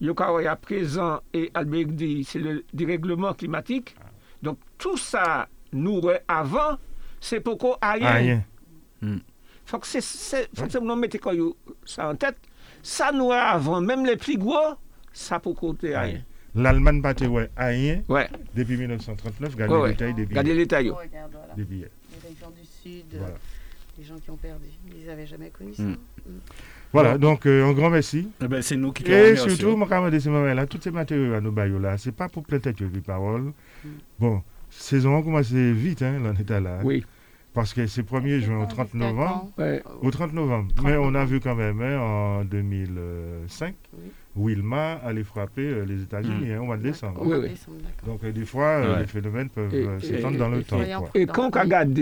[0.00, 3.96] il y a à présent, et Albert dit, c'est le dérèglement climatique.
[4.42, 6.78] Donc tout ça, nous, avant,
[7.20, 8.06] c'est pourquoi rien.
[8.06, 8.44] Ah, rien.
[9.64, 12.36] faut que c'est, faut que nous yo, ça en tête.
[12.84, 14.74] Ça, nous, avant, même les plus gros,
[15.10, 16.20] ça pour côté rien.
[16.54, 20.12] L'Allemagne battait ouais, à rien Ouais, depuis 1939, regardez Ouais, le ouais.
[20.12, 20.38] des billets.
[20.38, 21.54] Regarde, voilà.
[21.56, 21.90] Des billets.
[22.12, 23.34] Les régions du Sud, euh, Voilà.
[23.98, 25.82] les gens qui ont perdu, ils n'avaient jamais connu ça.
[25.82, 25.96] Mm.
[26.92, 28.28] Voilà, donc euh, un grand merci.
[28.42, 31.32] Eh ben, c'est nous qui Et surtout, mon camarade de ce moment-là, tous ces matériaux
[31.32, 33.52] à nous baillons là, c'est pas pour tête de parole.
[34.18, 36.80] Bon, saison a commencé vite, hein, l'on était là.
[36.84, 37.02] Oui,
[37.54, 39.50] Parce que c'est 1er juin au 30 Jusqu'à novembre.
[39.58, 39.80] ouais.
[40.02, 40.72] Au 30 novembre.
[40.74, 44.10] 30 Mais on a vu quand même hein, en 2005, Oui.
[44.36, 47.20] Wilma allait frapper euh, les États-Unis hein, au mois de décembre.
[47.24, 47.48] Oui, En oui.
[47.50, 48.08] décembre, d'accord.
[48.14, 49.00] Donc euh, des fois, euh, Ouais.
[49.02, 50.78] les phénomènes peuvent s'étendre dans et- le et temps.
[50.98, 51.10] quoi.
[51.14, 51.62] Et quand on le pays.
[51.62, 51.98] regarde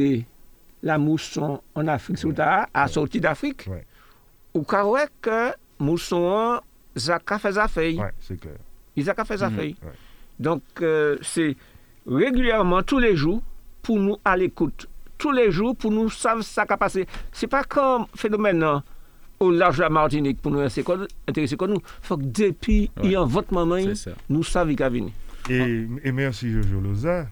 [0.82, 3.84] la mousson en Afrique subsaharienne, à sortie d'Afrique, Ouais.
[4.55, 6.61] ou quand ouais que mousson,
[6.96, 7.94] ça a fait affaire.
[7.98, 8.55] Ouais, c'est clair.
[8.96, 9.42] Ils ont fait Mhm.
[9.42, 9.64] affaire.
[9.66, 9.92] Ouais.
[10.40, 11.55] Donc, euh, c'est
[12.07, 13.42] régulièrement, tous les jours,
[13.82, 14.88] pour nous à l'écoute.
[15.23, 17.07] Tous les jours, pour nous savoir ce qui a passé.
[17.31, 18.83] Ce n'est pas comme phénomène hein,
[19.39, 20.83] au large de la Martinique pour nous intéresser
[21.57, 21.77] comme nous.
[21.77, 23.77] Il faut que depuis, il y a votre moment,
[24.29, 25.12] nous savions qu'il y a venu.
[25.49, 27.29] Et, et merci Jojo Loza.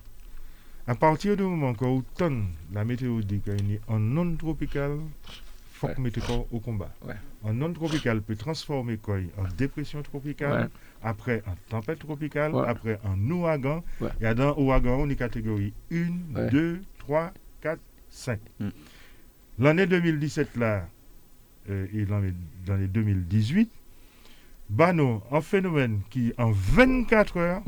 [0.86, 2.30] À partir du moment où autant
[2.72, 5.32] la météo dit qu'il est en non tropical, il
[5.72, 5.94] faut ouais.
[5.98, 6.20] mettre
[6.52, 6.90] au combat.
[7.04, 7.14] Ouais.
[7.42, 9.16] En non tropical peut transformer quoi?
[9.36, 10.70] En dépression tropicale,
[11.02, 13.82] après en tempête tropicale, après en ouragan.
[14.20, 18.40] Et dans ouragan, on est catégorie 1, 2, 3, 4, 5.
[19.58, 20.88] L'année 2017 là,
[21.68, 23.70] euh, et l'année 2018,
[24.70, 27.62] Bano, un phénomène qui en 24 heures,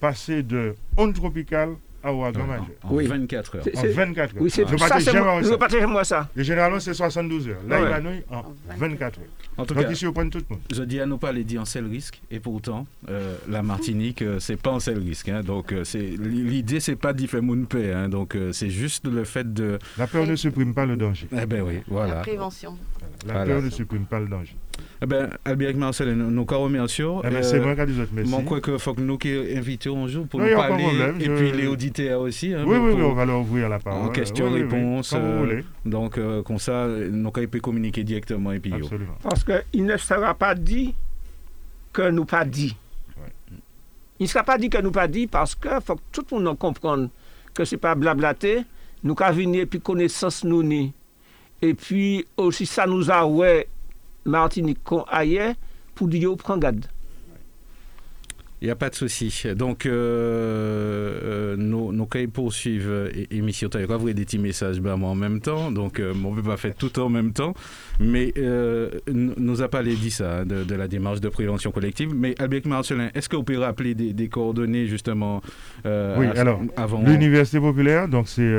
[0.00, 1.76] passé de onde tropicale
[2.06, 2.66] à ouragan majeur.
[2.82, 3.06] En oui.
[3.06, 3.64] 24 heures.
[3.74, 4.42] En 24 heures.
[4.42, 4.70] Oui, c'est ça.
[4.76, 6.28] Je partage moi ça.
[6.36, 7.56] Et généralement, c'est 72 heures.
[7.68, 8.44] Là, il va nous en
[8.78, 9.24] 24 heures.
[9.58, 10.60] En tout Donc, cas, ici, on prend tout le monde.
[10.72, 12.20] Je dis à nous pas les dit en seul risque.
[12.30, 15.28] Et pourtant, euh, la Martinique, euh, c'est pas en seul risque.
[15.30, 15.40] Hein.
[15.42, 15.82] Donc, euh,
[16.18, 17.92] l'idée, c'est pas d'y faire mon paix.
[17.92, 18.08] Hein.
[18.08, 19.78] Donc, euh, c'est juste le fait de.
[19.98, 21.26] La peur ne supprime pas le danger.
[21.32, 22.16] Eh ben oui, voilà.
[22.16, 22.76] La prévention.
[23.26, 23.54] La voilà.
[23.54, 24.54] peur ne supprime pas le danger.
[25.02, 27.22] Eh ben, Albéric Marcel, nous, nous remercions.
[27.22, 28.44] Eh ben, c'est moi qui dit merci.
[28.44, 30.84] Crois qu'il faut que nous qui invitons un jour pour nous parler.
[30.84, 31.32] Problème, et je...
[31.32, 32.54] puis les auditeurs aussi.
[32.54, 34.06] Hein, oui, oui, oui, on va leur ouvrir la parole.
[34.06, 35.12] En question-réponse.
[35.12, 38.52] Oui, oui, euh, donc, euh, comme ça, nous pouvons communiquer directement.
[38.52, 39.16] Et puis, Absolument.
[39.22, 40.94] Parce qu'il ne sera pas dit
[41.92, 42.74] que nous pas dit.
[43.18, 43.58] Ouais.
[44.18, 46.42] Il ne sera pas dit que nous pas dit parce qu'il faut que tout le
[46.42, 47.10] monde comprenne
[47.52, 48.62] que ce n'est pas blablaté.
[49.04, 50.92] Nous avons venir et puis connaissance nous ni.
[51.60, 53.68] Et puis aussi, ça nous a ouais
[54.26, 55.54] Martinique qu'on ailleurs
[55.94, 56.86] pour dire prend garde.
[58.62, 59.44] Il n'y a pas de souci.
[59.54, 65.10] Donc, euh, euh, nous, nous quand poursuivre l'émission, tu as des petits messages ben, moi,
[65.10, 65.70] en même temps.
[65.70, 67.52] Donc, euh, on ne peut pas faire tout en même temps.
[68.00, 72.14] Mais euh, nous a parlé dit ça, de, de, la démarche de prévention collective.
[72.14, 75.42] Mais Albert Marcelin, est-ce que vous pouvez rappeler des, des coordonnées justement
[75.84, 77.02] euh, Oui, à, alors, avant?
[77.02, 78.56] l'Université populaire, donc c'est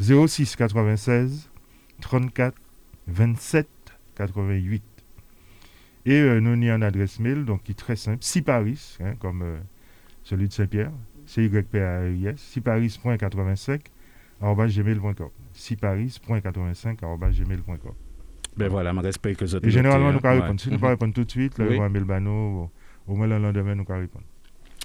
[0.00, 1.50] 06 96
[2.00, 2.54] 34
[3.08, 3.68] 27
[4.16, 4.82] 88.
[6.04, 9.42] Et euh, nous avons une adresse mail donc, qui est très simple, siparis, hein, comme
[9.42, 9.58] euh,
[10.22, 10.90] celui de Saint-Pierre,
[11.26, 13.80] c y p a r i s siparis.85
[14.40, 16.98] gmail.com siparis.85
[18.54, 20.60] ben voilà, je respecte que Et généralement, nous pouvons répondre.
[20.60, 21.76] Si nous ne pouvons pas répondre tout de suite, là, oui.
[21.78, 22.70] on va mail
[23.06, 24.24] au moins le lendemain, nous pouvons répondre.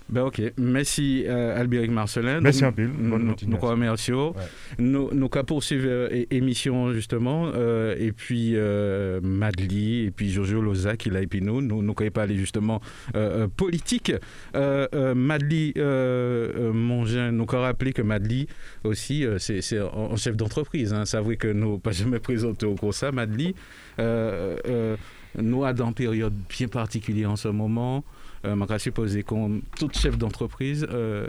[0.10, 2.40] Ben ok, merci euh, Albéric Marcelin.
[2.40, 4.34] Merci un peu, bonne Nous remercions.
[4.80, 10.96] Nous, nous poursuivre euh, émission justement, euh, et puis euh, Madli, et puis Jojo Loza
[10.96, 12.82] qui l'a et puis nous, nous pas parler justement
[13.16, 14.14] euh, euh, politique.
[14.54, 18.48] Madli Mongin, nous avons rappelé que Madli
[18.86, 20.94] aussi, c'est un chef d'entreprise.
[20.94, 21.04] Hein.
[21.06, 23.56] Ça que nous pas jamais présenté au cours ça, Madli.
[24.00, 28.04] nous, à dans une période bien particulière en ce moment,
[28.48, 31.28] euh, je supposer qu'on tout chef d'entreprise, euh,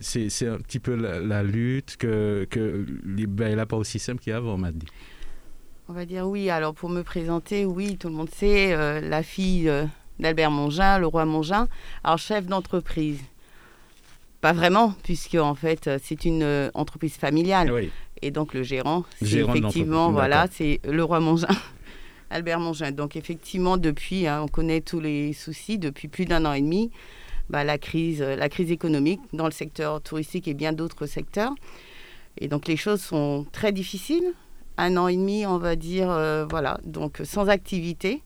[0.00, 2.84] c'est un petit peu la, la lutte que, que
[3.26, 4.86] ben, n'a pas aussi simple qu'avant, m'a dit.
[5.90, 6.50] On va dire oui.
[6.50, 9.86] Alors pour me présenter, oui, tout le monde sait, euh, la fille euh,
[10.20, 11.66] d'Albert Mongin, le roi Mongin,
[12.04, 13.18] alors chef d'entreprise.
[14.40, 17.72] Pas vraiment, puisque en fait c'est une euh, entreprise familiale.
[17.72, 17.90] Oui.
[18.22, 21.48] Et donc le gérant, c'est effectivement, voilà, c'est le roi Mongin.
[22.30, 22.92] Albert Mongin.
[22.92, 26.90] Donc effectivement, depuis, hein, on connaît tous les soucis, depuis plus d'un an et demi,
[27.50, 31.52] bah, la, crise, la crise économique dans le secteur touristique et bien d'autres secteurs.
[32.38, 34.32] Et donc les choses sont très difficiles.
[34.78, 38.22] Un an et demi, on va dire, euh, voilà, donc sans activité.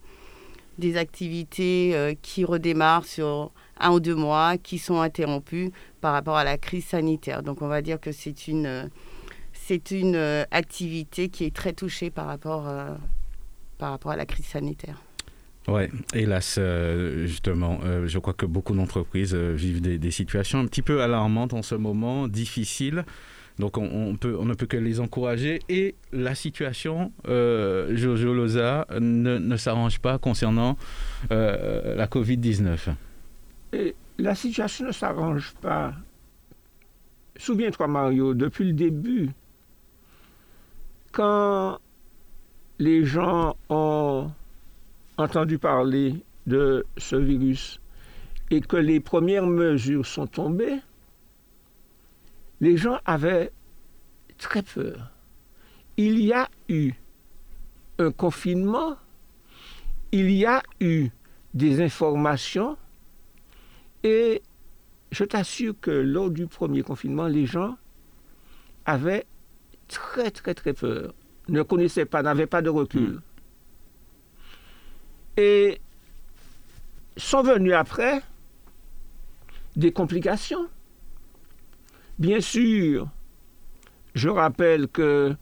[0.78, 6.36] Des activités euh, qui redémarrent sur un ou deux mois, qui sont interrompues par rapport
[6.36, 7.42] à la crise sanitaire.
[7.42, 8.90] Donc on va dire que c'est une,
[9.52, 12.68] c'est une euh, activité qui est très touchée par rapport
[13.78, 15.00] par rapport à la crise sanitaire.
[15.66, 20.58] Oui, hélas, euh, justement, euh, je crois que beaucoup d'entreprises euh, vivent des, des, situations
[20.58, 23.04] un petit peu alarmantes en ce moment, difficiles.
[23.58, 25.60] Donc on, on, peut, on ne peut que les encourager.
[25.68, 30.76] Et la situation, euh, Jojo Loza, ne, ne s'arrange pas concernant
[31.30, 32.94] euh, la Covid-19.
[34.18, 35.94] La situation ne s'arrange pas.
[37.36, 39.30] Souviens-toi, Mario, depuis le début,
[41.12, 41.78] quand
[42.78, 44.30] les gens ont
[45.16, 47.80] entendu parler de ce virus
[48.50, 50.80] et que les premières mesures sont tombées,
[52.60, 53.52] les gens avaient
[54.38, 55.10] très peur.
[55.96, 56.92] Il y a eu
[57.98, 58.96] un confinement,
[60.12, 61.10] il y a eu
[61.54, 62.76] des informations
[64.02, 64.42] et
[65.12, 67.76] je t'assure que lors du premier confinement, les gens
[68.84, 69.26] avaient
[69.86, 71.14] très très très peur
[71.48, 73.10] ne connaissaient pas, n'avaient pas de recul.
[73.10, 73.20] Mm.
[75.36, 75.80] Et
[77.16, 78.22] sont venus après
[79.76, 80.68] des complications.
[82.18, 83.08] Bien sûr,
[84.14, 85.34] je rappelle que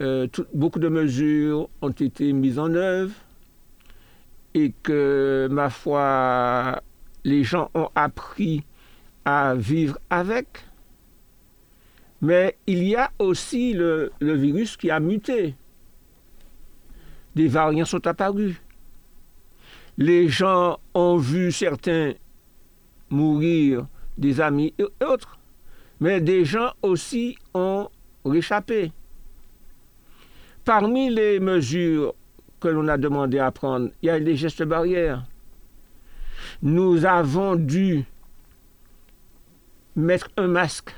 [0.00, 3.14] euh, beaucoup de mesures ont été mises en œuvre
[4.54, 6.82] et que, ma foi,
[7.24, 8.64] les gens ont appris
[9.24, 10.64] à vivre avec.
[12.24, 15.54] Mais il y a aussi le, virus qui a muté.
[17.34, 18.56] Des variants sont apparus.
[19.98, 22.14] Les gens ont vu certains
[23.10, 25.38] mourir, des amis et autres.
[26.00, 27.90] Mais des gens aussi ont
[28.24, 28.90] réchappé.
[30.64, 32.14] Parmi les mesures
[32.58, 35.26] que l'on a demandé à prendre, il y a les gestes barrières.
[36.62, 38.06] Nous avons dû
[39.94, 40.94] mettre un masque.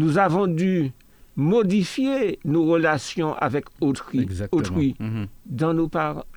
[0.00, 0.92] Nous avons dû
[1.36, 5.26] modifier nos relations avec autrui, autrui mhm.
[5.44, 5.90] dans nos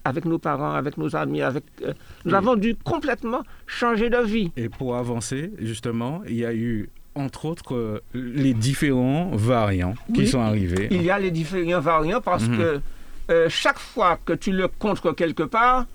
[0.03, 1.41] avec nos parents, avec nos amis.
[1.41, 1.93] Avec, euh,
[2.25, 4.51] nous avons dû complètement changer de vie.
[4.57, 10.25] Et pour avancer, justement, il y a eu entre autres, euh, les différents variants qui
[10.27, 10.87] sont arrivés.
[10.89, 12.57] Il y a les différents variants parce mhm.
[12.57, 12.81] que
[13.29, 15.85] euh, chaque fois que tu le contres quelque part,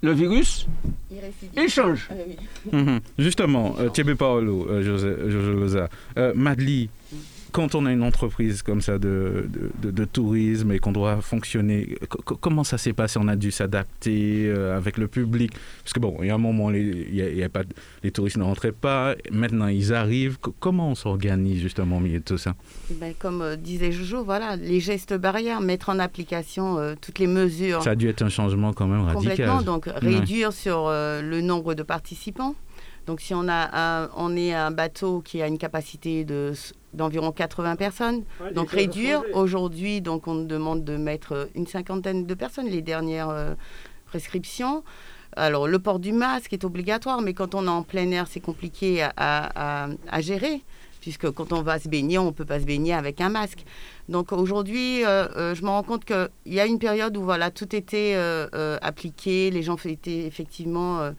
[0.00, 0.66] le virus,
[1.56, 2.08] il, change.
[2.10, 3.00] Ah mhm.
[3.18, 5.84] Justement, euh, Thierry Paolo, euh, José, José
[6.34, 6.88] Madly,
[7.52, 9.48] quand on a une entreprise comme ça de,
[9.82, 11.96] de, tourisme et qu'on doit fonctionner,
[12.40, 13.18] comment ça s'est passé?
[13.22, 15.52] On a dû s'adapter euh, avec le public?
[15.82, 17.62] Parce que bon, il y a un moment, les, y a pas,
[18.02, 20.38] les touristes ne rentraient pas, maintenant ils arrivent.
[20.38, 22.54] comment on s'organise justement au milieu de tout ça?
[22.90, 27.26] Ben, Comme euh, disait Jojo, voilà, les gestes barrières, mettre en application euh, toutes les
[27.26, 27.82] mesures.
[27.82, 29.36] Ça a dû être un changement quand même radical.
[29.36, 32.54] Complètement, donc réduire sur le nombre de participants.
[33.06, 36.52] Donc si on, a un, on est un bateau qui a une capacité de,
[36.94, 38.24] d'environ 80 personnes,
[38.54, 43.54] donc réduire, aujourd'hui donc on demande de mettre une cinquantaine de personnes, les dernières euh,
[44.06, 44.82] prescriptions.
[45.36, 48.40] Alors le port du masque est obligatoire, mais quand on est en plein air, c'est
[48.40, 49.88] compliqué à,
[50.20, 50.62] gérer,
[51.00, 53.64] puisque quand on va se baigner, on ne peut pas se baigner avec un masque.
[54.08, 57.50] Donc aujourd'hui, euh, euh, je me rends compte qu'il y a une période où voilà,
[57.50, 58.16] tout était
[58.80, 61.12] appliqué, les gens étaient effectivement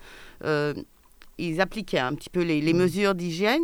[1.39, 2.77] ils appliquaient un petit peu les, mmh.
[2.77, 3.63] mesures d'hygiène.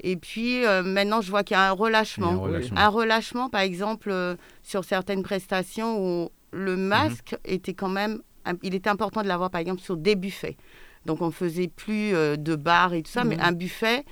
[0.00, 2.46] Et puis euh, maintenant, je vois qu'il y a un relâchement.
[2.76, 6.80] Un relâchement, par exemple, euh, sur certaines prestations où le mmh.
[6.80, 8.22] masque était quand même.
[8.62, 10.56] Il était important de l'avoir, par exemple, sur des buffets.
[11.04, 13.42] Donc on ne faisait plus euh, de bars et tout ça, mais mmh.
[13.42, 14.04] un buffet,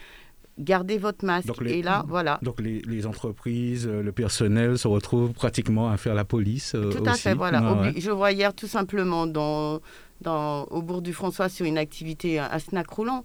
[0.58, 1.50] gardez votre masque.
[1.64, 2.38] et là, voilà.
[2.42, 6.72] Donc les, entreprises, le personnel se retrouvent pratiquement à faire la police.
[6.72, 7.92] tout à fait, voilà.
[7.96, 9.80] Je vois hier tout simplement dans
[10.24, 13.24] au bourg du François sur une activité, un, snack roulant,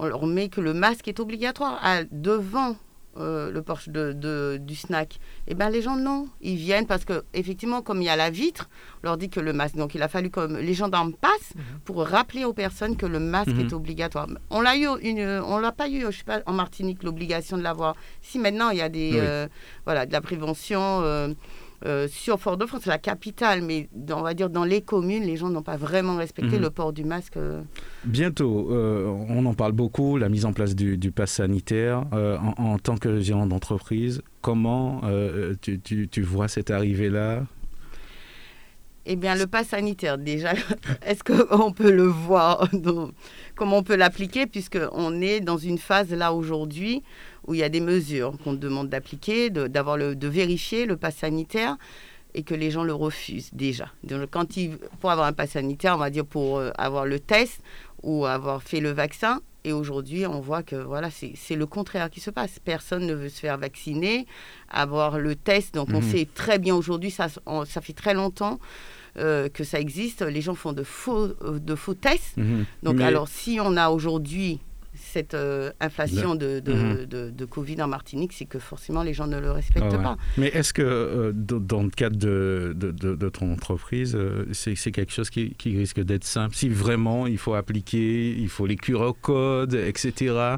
[0.00, 2.74] on leur met que le masque est obligatoire à, devant
[3.18, 5.18] euh, le porche de, du snack.
[5.46, 8.30] Eh bien les gens non, ils viennent parce que effectivement comme il y a la
[8.30, 8.70] vitre,
[9.02, 9.76] on leur dit que le masque.
[9.76, 11.80] Donc il a fallu que les gendarmes passent mhm.
[11.84, 13.60] pour rappeler aux personnes que le masque mhm.
[13.66, 14.26] est obligatoire.
[14.48, 17.62] On l'a eu, une, on l'a pas eu, je sais pas, en Martinique l'obligation de
[17.62, 17.94] l'avoir.
[18.22, 19.48] Si maintenant il y a des, euh,
[19.84, 20.80] voilà, de la prévention.
[21.02, 21.34] Euh,
[21.86, 25.62] euh, sur Fort-de-France, la capitale, mais on va dire dans les communes, les gens n'ont
[25.62, 26.62] pas vraiment respecté mhm.
[26.62, 27.38] le port du masque.
[27.38, 27.62] Euh.
[28.04, 32.04] Bientôt, euh, on en parle beaucoup, la mise en place du, du pass sanitaire.
[32.12, 35.00] En, tant que gérant d'entreprise, comment
[35.62, 37.44] tu, tu, vois cette arrivée-là?
[39.06, 40.52] Eh bien, le pass sanitaire, déjà,
[41.06, 42.68] est-ce qu'on peut le voir
[43.54, 47.02] Comment on peut l'appliquer Puisqu'on est dans une phase là aujourd'hui
[47.46, 50.96] où il y a des mesures qu'on demande d'appliquer, de, d'avoir le, de vérifier le
[50.96, 51.76] pass sanitaire
[52.34, 53.88] et que les gens le refusent déjà.
[54.04, 57.18] Donc, quand il, pour avoir un pass sanitaire, on va dire pour euh, avoir le
[57.18, 57.60] test
[58.02, 59.40] ou avoir fait le vaccin.
[59.64, 62.58] Et aujourd'hui, on voit que voilà, c'est, le contraire qui se passe.
[62.64, 64.26] Personne ne veut se faire vacciner,
[64.70, 65.74] avoir le test.
[65.74, 66.10] Donc, on mhm.
[66.10, 68.58] sait très bien aujourd'hui, ça, ça fait très longtemps
[69.18, 70.22] euh, que ça existe.
[70.22, 72.38] Les gens font de faux, euh, de faux tests.
[72.38, 72.64] Mhm.
[72.82, 74.60] Donc, alors, si on a aujourd'hui
[75.10, 77.06] cette euh, inflation de, mhm.
[77.06, 80.16] de, de, Covid en Martinique, c'est que forcément les gens ne le respectent ah pas.
[80.38, 85.30] Mais est-ce que euh, dans le cadre de, de ton entreprise, euh, c'est quelque chose
[85.30, 86.54] qui, qui risque d'être simple?
[86.54, 90.56] Si vraiment il faut appliquer, il faut les QR codes, etc.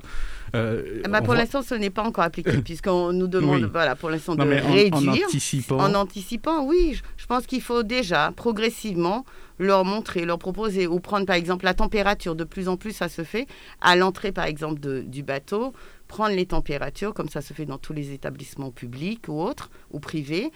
[0.54, 4.34] Eh ben, pour l'instant, ce n'est pas encore appliqué, puisqu'on nous demande, voilà, pour l'instant,
[4.34, 4.92] de réduire.
[4.92, 5.78] En, anticipant.
[5.78, 7.00] En anticipant, oui.
[7.16, 9.24] Je pense qu'il faut déjà, progressivement,
[9.58, 13.08] leur montrer, leur proposer, ou prendre par exemple la température, de plus en plus ça
[13.08, 13.46] se fait,
[13.80, 15.72] à l'entrée par exemple du bateau,
[16.08, 20.00] prendre les températures, comme ça se fait dans tous les établissements publics ou autres, ou
[20.00, 20.50] privés,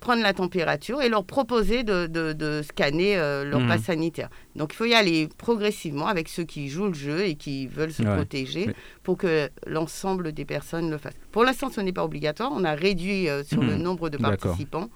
[0.00, 3.68] prendre la température et leur proposer de, scanner euh, leur mmh.
[3.68, 4.28] passe sanitaire.
[4.54, 7.92] Donc il faut y aller progressivement avec ceux qui jouent le jeu et qui veulent
[7.92, 8.70] se protéger
[9.02, 11.18] pour que l'ensemble des personnes le fassent.
[11.32, 12.52] Pour l'instant, ce n'est pas obligatoire.
[12.54, 13.82] On a réduit euh, sur le mmh.
[13.82, 14.88] nombre de participants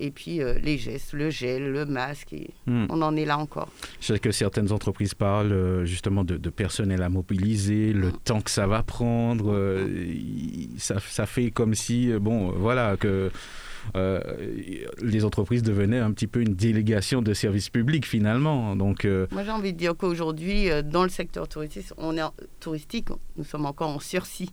[0.00, 2.34] Et puis euh, les gestes, le gel, le masque,
[2.66, 2.86] hmm.
[2.88, 3.68] on en est là encore.
[4.00, 8.50] Je sais que certaines entreprises parlent euh, justement de, personnel à mobiliser, le temps que
[8.50, 9.52] ça va prendre.
[9.52, 9.86] Euh,
[10.78, 13.30] ça, ça, fait comme si, bon, voilà, que
[13.94, 18.76] les entreprises devenaient un petit peu une délégation de services publics finalement.
[18.76, 22.22] Donc, Moi j'ai envie de dire qu'aujourd'hui, dans le secteur touristique, on est
[22.60, 24.50] touristique, nous sommes encore en sursis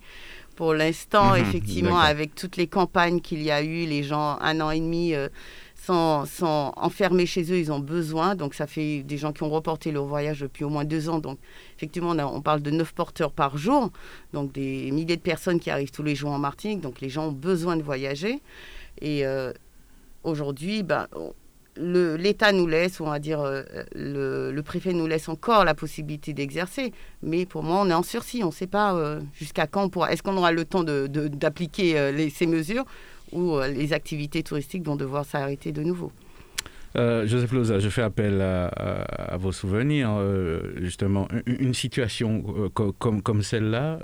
[0.57, 4.59] pour l'instant, mhm, effectivement, avec toutes les campagnes qu'il y a eu, les gens, un
[4.59, 5.30] an et demi, euh,
[5.75, 8.36] sont, enfermés chez eux, ils ont besoin.
[8.36, 11.19] Donc, ça fait des gens qui ont reporté leur voyage depuis au moins deux ans.
[11.19, 11.38] Donc,
[11.78, 13.91] effectivement, on, parle de neuf porteurs par jour.
[14.34, 16.82] Donc, des milliers de personnes qui arrivent tous les jours en Martinique.
[16.82, 18.41] Donc, les gens ont besoin de voyager.
[19.01, 19.51] Et euh,
[20.23, 21.07] aujourd'hui, ben,
[21.77, 26.93] l'État nous laisse, on va dire, euh, le, préfet nous laisse encore la possibilité d'exercer.
[27.21, 28.43] Mais pour moi, on est en sursis.
[28.43, 30.11] On ne sait pas euh, jusqu'à quand on pourra.
[30.11, 32.85] Est-ce qu'on aura le temps d'appliquer de, ces mesures
[33.31, 36.11] ou les activités touristiques vont devoir s'arrêter de nouveau
[36.95, 40.19] Joseph Loza, je fais appel à, vos souvenirs.
[40.77, 43.99] justement, une, situation comme, comme celle-là,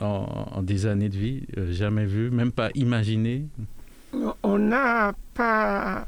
[0.00, 3.46] en, des années de vie, jamais vue, même pas imaginée
[4.42, 6.06] On n'a pas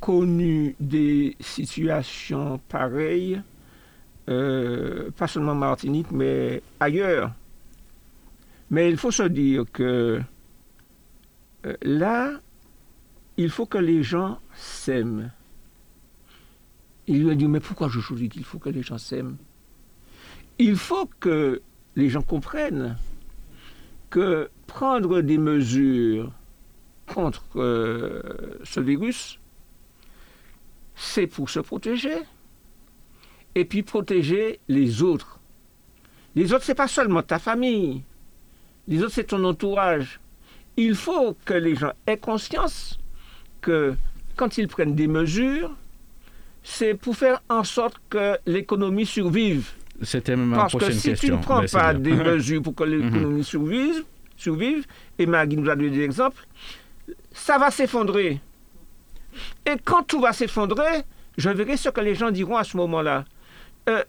[0.00, 3.40] connu des situations pareilles,
[4.28, 7.32] euh, pas seulement en Martinique, mais ailleurs.
[8.70, 10.20] Mais il faut se dire que
[11.66, 12.32] euh, là,
[13.36, 15.30] il faut que les gens s'aiment.
[17.06, 19.36] Il lui a dit, mais pourquoi je choisis qu'il faut que les gens s'aiment?
[20.58, 21.62] Il faut que
[21.96, 22.96] les gens comprennent
[24.12, 26.30] que prendre des mesures
[27.06, 28.20] contre euh,
[28.62, 29.40] ce virus,
[30.94, 32.18] c'est pour se protéger
[33.54, 35.40] et puis protéger les autres.
[36.34, 38.02] Les autres, c'est pas seulement ta famille.
[38.86, 40.20] Les autres, c'est ton entourage.
[40.76, 42.98] Il faut que les gens aient conscience
[43.62, 43.94] que
[44.36, 45.74] quand ils prennent des mesures,
[46.62, 49.72] c'est pour faire en sorte que l'économie survive.
[50.00, 54.04] C'était ma Parce que si tu ne prends pas des mesures pour que l'économie survive,
[54.36, 54.86] survive,
[55.18, 56.46] et Maggie nous a donné des exemples,
[57.30, 58.40] ça va s'effondrer.
[59.66, 61.02] Et quand tout va s'effondrer,
[61.36, 63.24] je verrai ce que les gens diront à ce moment-là.
[63.88, 64.02] Euh,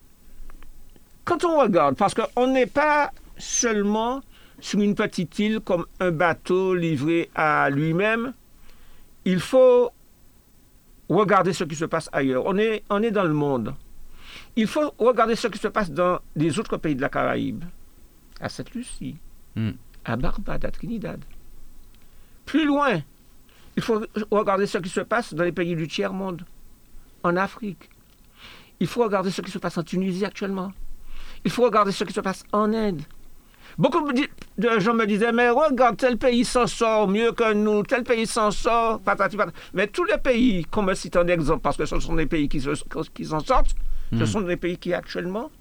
[1.25, 4.21] quand on regarde, parce qu'on n'est pas seulement
[4.59, 8.34] sur une petite île comme un bateau livré à lui-même,
[9.25, 9.91] il faut
[11.09, 12.43] regarder ce qui se passe ailleurs.
[12.45, 13.73] On est, on est dans le monde.
[14.56, 17.64] Il faut regarder ce qui se passe dans les autres pays de la Caraïbe,
[18.39, 19.18] à Sainte-Lucie,
[19.56, 19.72] hmm.
[20.06, 21.20] à Barbade, à Trinidad.
[22.45, 23.01] Plus loin,
[23.76, 26.45] il faut regarder ce qui se passe dans les pays du tiers-monde,
[27.24, 27.89] en Afrique.
[28.80, 30.72] Il faut regarder ce qui se passe en Tunisie actuellement.
[31.45, 33.01] Il faut regarder ce qui se passe en Inde.
[33.78, 38.04] Beaucoup de gens me disaient, mais regarde, tel pays s'en sort mieux que nous, tel
[38.04, 39.58] pays s'en sort, patati patati.
[39.74, 42.47] Mais tous les pays qu'on me cite en exemple, parce que ce sont des pays
[42.47, 43.76] qui, s'en sortent,
[44.18, 44.26] ce hmm.
[44.26, 45.51] sont des pays qui actuellement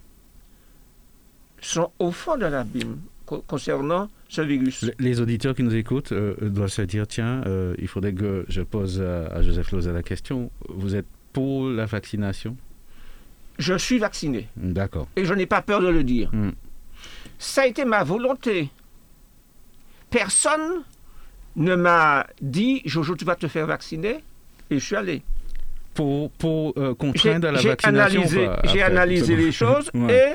[1.60, 2.98] sont au fond de l'abîme
[3.46, 4.84] concernant ce virus.
[4.98, 8.62] Les auditeurs qui nous écoutent euh, doivent se dire tiens, euh, il faudrait que je
[8.62, 12.56] pose à, Joseph Loza la question vous êtes pour la vaccination?
[13.58, 14.48] Je suis vacciné.
[14.56, 15.08] D'accord.
[15.16, 16.30] Et je n'ai pas peur de le dire.
[16.32, 16.50] Hmm.
[17.38, 18.70] Ça a été ma volonté.
[20.10, 20.82] Personne
[21.56, 24.22] ne m'a dit Jojo, tu vas te faire vacciner.
[24.70, 25.22] Et je suis allé.
[25.94, 28.22] Pour, pour euh, contraindre à la vaccination
[28.64, 30.34] J'ai analysé les choses et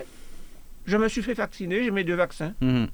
[0.86, 2.54] je me suis fait vacciner, j'ai mes deux vaccins.
[2.62, 2.86] Hmm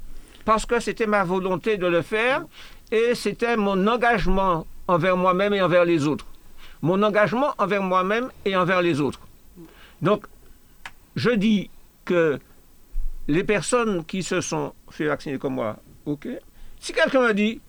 [0.46, 2.46] parce que c'était ma volonté de le faire
[2.92, 6.28] et c'était mon engagement envers moi-même et envers les autres.
[6.82, 9.22] Mon engagement envers moi-même et envers les autres.
[10.02, 10.26] Donc,
[11.16, 11.70] je dis
[12.04, 12.40] que
[13.28, 16.28] les personnes qui se sont fait vacciner comme moi, ok.
[16.80, 17.62] Si quelqu'un me dit,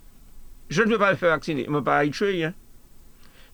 [0.68, 2.54] je ne veux pas me faire vacciner, je ne pas y tuer, hein.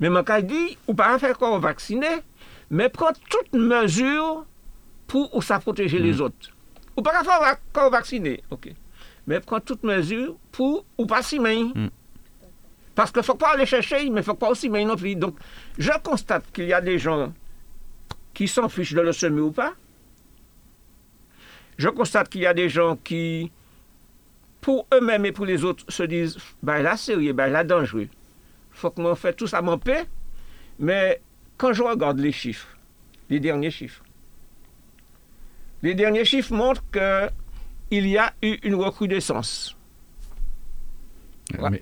[0.00, 2.20] Mais mon cas dit, ou pas faire quoi vacciner,
[2.70, 4.44] mais prendre toute mesure
[5.06, 6.20] pour ça protéger les mm.
[6.20, 6.50] autres.
[6.96, 8.72] Ou pas faire quoi vacciner, ok
[9.30, 11.88] mais prendre toute mesure pour ou pas si mm.
[12.96, 14.96] Parce qu'il ne faut pas aller chercher, mais il ne faut pas aussi main non
[14.96, 15.14] plus.
[15.14, 15.36] Donc,
[15.78, 17.32] je constate qu'il y a des gens
[18.34, 19.74] qui s'en fichent de le semer ou pas.
[21.78, 23.52] Je constate qu'il y a des gens qui,
[24.60, 28.08] pour eux-mêmes et pour les autres, se disent ben là, sérieux, ben là, dangereux.
[28.80, 30.06] Il faut qu'on fait tout ça en paix.
[30.78, 31.20] Mais
[31.58, 32.78] quand je regarde les chiffres,
[33.28, 34.02] les derniers chiffres,
[35.82, 37.28] les derniers chiffres montrent que
[37.90, 39.76] il y a eu une recrudescence.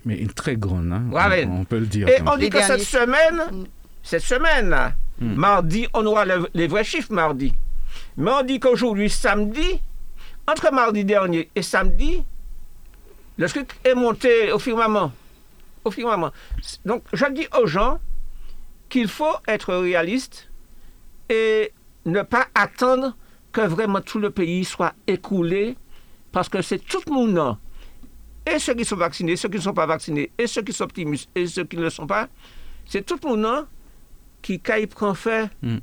[0.04, 1.04] Mais, une très grande, hein,
[1.48, 2.08] on, peut le dire.
[2.08, 3.66] Et on dit que cette semaine,
[4.02, 4.74] cette semaine,
[5.20, 5.34] mm.
[5.34, 7.54] mardi, on aura les vrais chiffres mardi.
[8.16, 9.80] Mais on dit qu'aujourd'hui, samedi,
[10.48, 12.24] entre mardi dernier et samedi,
[13.36, 15.12] le truc est monté au firmament.
[15.88, 16.30] Au firmament.
[16.84, 17.98] Donc, je dis aux gens
[18.88, 20.50] qu'il faut être réaliste
[21.28, 21.72] et
[22.06, 23.16] ne pas attendre
[23.52, 25.76] que vraiment tout le pays soit écoulé,
[26.32, 27.56] parce que c'est tout le monde,
[28.46, 30.84] et ceux qui sont vaccinés, ceux qui ne sont pas vaccinés, et ceux qui sont
[30.84, 32.28] optimistes, et ceux qui ne le sont pas,
[32.86, 33.66] c'est tout le monde
[34.40, 35.50] qui caille prend fait.
[35.62, 35.78] Mm.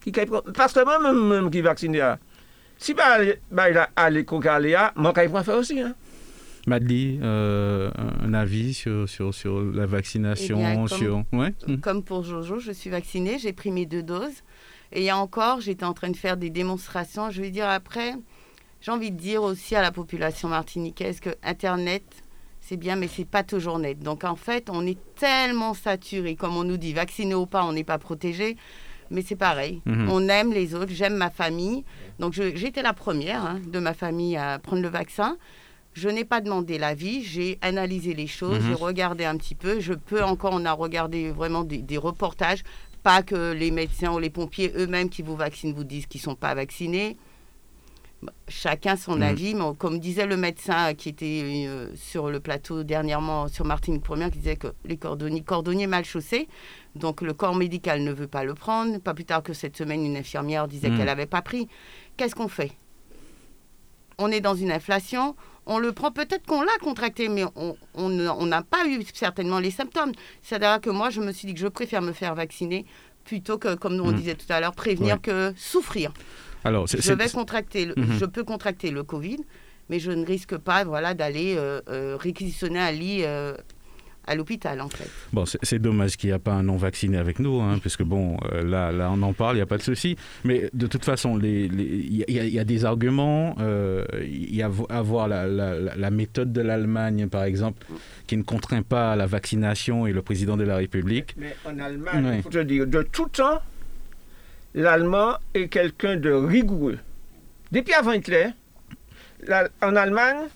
[0.00, 0.12] Qui
[0.54, 2.14] parce que moi-même, même qui vacciné,
[2.78, 3.18] si bah,
[3.50, 4.10] bah, il a à
[4.96, 5.80] moi, caille prend fait aussi.
[5.80, 5.94] Hein.
[6.68, 7.90] Madly, euh,
[8.22, 11.24] un avis sur, sur, sur la vaccination eh comme, sur...
[11.32, 11.54] Ouais.
[11.66, 11.76] Mm.
[11.78, 14.42] comme pour Jojo, je suis vaccinée, j'ai pris mes deux doses.
[14.92, 17.30] Et il y a encore, j'étais en train de faire des démonstrations.
[17.30, 18.14] Je vais dire après,
[18.80, 22.04] j'ai envie de dire aussi à la population martiniquaise que Internet,
[22.60, 23.98] c'est bien, mais c'est pas toujours net.
[23.98, 27.72] Donc en fait, on est tellement saturé, comme on nous dit, vacciné ou pas, on
[27.72, 28.56] n'est pas protégé.
[29.10, 29.80] Mais c'est pareil.
[29.86, 30.08] Mhm.
[30.10, 30.92] On aime les autres.
[30.92, 31.84] J'aime ma famille.
[32.18, 35.38] Donc j'étais la première hein, de ma famille à prendre le vaccin.
[35.98, 38.76] Je n'ai pas demandé l'avis, j'ai analysé les choses, j'ai mhm.
[38.76, 39.80] regardé un petit peu.
[39.80, 42.62] Je peux encore, on a regardé vraiment des reportages
[43.02, 46.24] pas que les médecins ou les pompiers eux-mêmes qui vous vaccinent vous disent qu'ils ne
[46.24, 47.16] sont pas vaccinés.
[48.48, 49.22] Chacun son mm.
[49.22, 54.02] avis, mais comme disait le médecin qui était euh, sur le plateau dernièrement sur Martinique
[54.02, 56.48] Première, qui disait que les cordonniers, cordonniers mal chaussés,
[56.96, 58.98] donc le corps médical ne veut pas le prendre.
[58.98, 60.96] Pas plus tard que cette semaine, une infirmière disait mm.
[60.96, 61.68] qu'elle n'avait pas pris.
[62.16, 62.72] Qu'est-ce qu'on fait?
[64.18, 65.36] On est dans une inflation,
[65.68, 67.44] on le prend, peut-être qu'on l'a contracté, mais
[67.94, 70.12] on n'a pas eu certainement les symptômes.
[70.42, 72.86] C'est-à-dire que moi, je me suis dit que je préfère me faire vacciner
[73.24, 74.14] plutôt que, comme on mm.
[74.14, 76.12] disait tout à l'heure, prévenir que souffrir.
[76.64, 78.18] Alors, je vais contracter, mm-hmm.
[78.18, 79.38] je peux contracter le Covid,
[79.90, 83.54] mais je ne risque pas, voilà, d'aller euh, euh, réquisitionner un lit euh,
[84.28, 85.08] à l'hôpital, en fait.
[85.32, 88.62] Bon, c'est dommage qu'il n'y a pas un non-vacciné avec nous, hein, puisque bon, euh,
[88.62, 90.16] là, là, on en parle, il n'y a pas de souci.
[90.44, 93.56] Mais de toute façon, il y, a des arguments.
[93.58, 97.86] Euh, il y a à voir la, la, méthode de l'Allemagne, par exemple,
[98.26, 101.34] qui ne contraint pas la vaccination et le président de la République.
[101.38, 103.60] Mais, en Allemagne, il faut te dire, de tout temps,
[104.74, 106.98] l'Allemand est quelqu'un de rigoureux.
[107.72, 108.48] Depuis avant Hitler,
[109.80, 110.48] en Allemagne,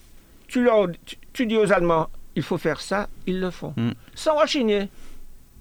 [0.47, 0.89] tu, leur,
[1.33, 3.74] tu dis aux Allemands, il faut faire ça, ils le font.
[3.76, 3.91] Mm.
[4.14, 4.89] Sans rechigner.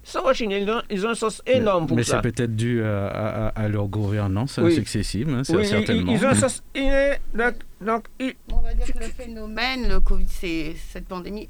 [0.04, 2.00] Sans rechigner, ils ont, un sens énorme pour ça.
[2.00, 6.12] Mais c'est peut-être dû à, leur gouvernance successive, hein, oui, certainement.
[6.12, 8.04] Ils, ont un sens donc,
[8.52, 11.48] On va dire que le phénomène, le Covid, c'est cette pandémie,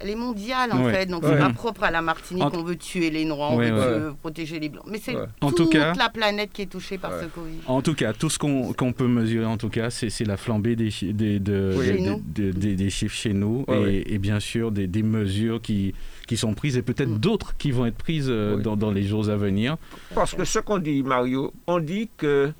[0.00, 2.44] elle est mondiale en fait, donc c'est pas propre à la Martinique.
[2.52, 4.84] On veut tuer les Noirs, on veut protéger les Blancs.
[4.88, 7.58] Mais c'est toute la planète qui est touchée par ce Covid.
[7.66, 10.90] En tout cas, tout ce qu'on peut mesurer, en tout cas, c'est la flambée des,
[11.12, 15.94] des, des, chiffres chez nous et, bien sûr des, mesures qui,
[16.26, 17.18] qui sont prises et peut-être mm.
[17.18, 19.76] d'autres qui vont être prises euh, dans, dans, les jours à venir.
[20.14, 22.52] Parce que ce qu'on dit, Mario, on dit que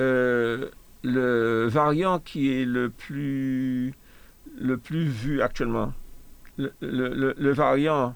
[0.00, 0.68] euh,
[1.02, 3.92] le variant qui est le plus,
[4.58, 5.92] le plus vu actuellement,
[6.58, 8.14] le, variant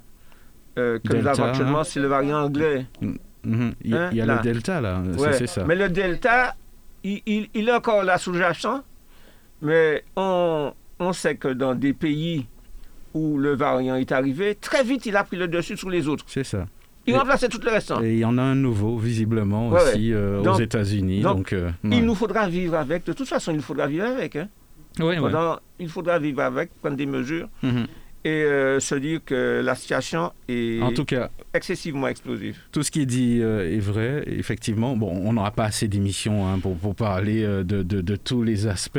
[0.79, 2.87] euh, que nous avons actuellement, c'est le variant anglais.
[3.03, 3.73] Mm-hmm.
[3.83, 5.65] Il y a, il y a hein, le Delta, là, c'est ça.
[5.65, 6.57] Mais le Delta,
[7.05, 7.23] il,
[7.55, 8.83] il, est encore là sous-jacent,
[9.63, 12.47] mais on, on sait que dans des pays
[13.17, 16.25] où le variant est arrivé, très vite, il a pris le dessus sur les autres.
[16.29, 16.67] C'est ça.
[17.07, 17.93] Il remplaçait tout le reste.
[18.03, 21.21] Et il y en a un nouveau, visiblement, aussi euh, aux États-Unis.
[21.21, 23.07] Donc, euh, il nous faudra vivre avec.
[23.07, 24.37] De toute façon, il faudra vivre avec.
[24.37, 24.49] Hein.
[25.79, 27.49] Il faudra vivre avec, prendre des mesures.
[27.63, 27.87] Mm-hmm
[28.27, 32.57] et euh, se dire que la situation est en tout cas, excessivement explosive.
[32.73, 34.97] Tout ce qui est dit euh, est vrai, effectivement.
[34.97, 38.67] Bon, on n'aura pas assez d'émissions hein, pour, pour, parler euh, de, de, tous les
[38.67, 38.99] aspects,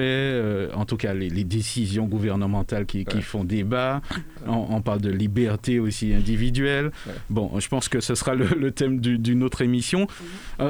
[0.74, 4.02] en tout cas les, décisions gouvernementales qui, qui font débat.
[4.48, 6.92] On, parle de liberté aussi individuelle.
[7.30, 10.08] Bon, je pense que ce sera le, thème d'une autre émission.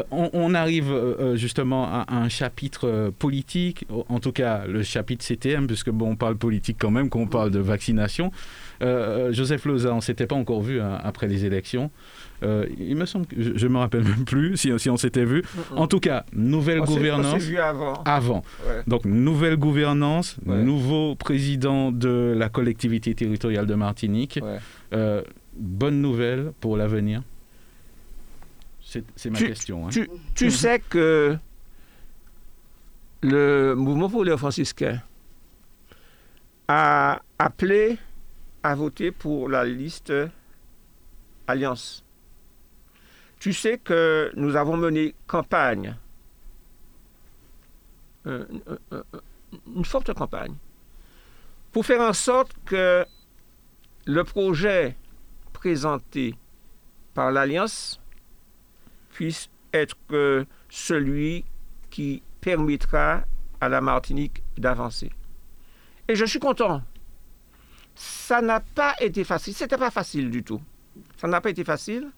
[0.09, 0.93] On, arrive
[1.35, 6.37] justement à, un chapitre politique, en tout cas le chapitre CTM, puisque bon, on parle
[6.37, 8.31] politique quand même, qu'on parle de vaccination.
[8.81, 11.91] Euh, Joseph Loza, on ne s'était pas encore vu hein, après les élections.
[12.43, 15.25] Euh, il me semble que je ne me rappelle même plus si, si on s'était
[15.25, 15.43] vu.
[15.75, 17.33] En tout cas, nouvelle gouvernance.
[17.35, 18.03] On vu avant.
[18.05, 18.43] Avant.
[18.85, 24.39] Donc, nouvelle gouvernance, nouveau président de la collectivité territoriale de Martinique.
[24.93, 25.21] Euh,
[25.55, 27.23] bonne nouvelle pour l'avenir
[28.81, 29.87] C'est ma question.
[29.87, 29.89] Hein.
[29.91, 31.37] Tu, tu sais que
[33.21, 35.01] le mouvement pour les franciscains
[36.67, 37.97] a appelé
[38.67, 40.11] à voter pour la liste
[41.47, 42.03] Alliance.
[43.39, 45.95] Tu sais que nous avons mené campagne,
[48.25, 49.03] euh, euh, euh,
[49.73, 50.55] une forte campagne,
[51.71, 53.05] pour faire en sorte que
[54.05, 54.97] le projet
[55.53, 56.35] présenté
[57.13, 58.01] par l'Alliance
[59.11, 59.95] puisse être
[60.67, 61.45] celui
[61.89, 63.21] qui permettra
[63.61, 65.09] à la Martinique d'avancer.
[66.09, 66.81] Et je suis content
[67.97, 69.53] ça n'a pas été facile.
[69.55, 70.61] C'était pas facile du tout.
[71.17, 72.09] Ça n'a pas été facile.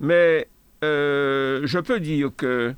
[0.00, 0.48] Mais
[0.82, 2.74] euh, je peux dire que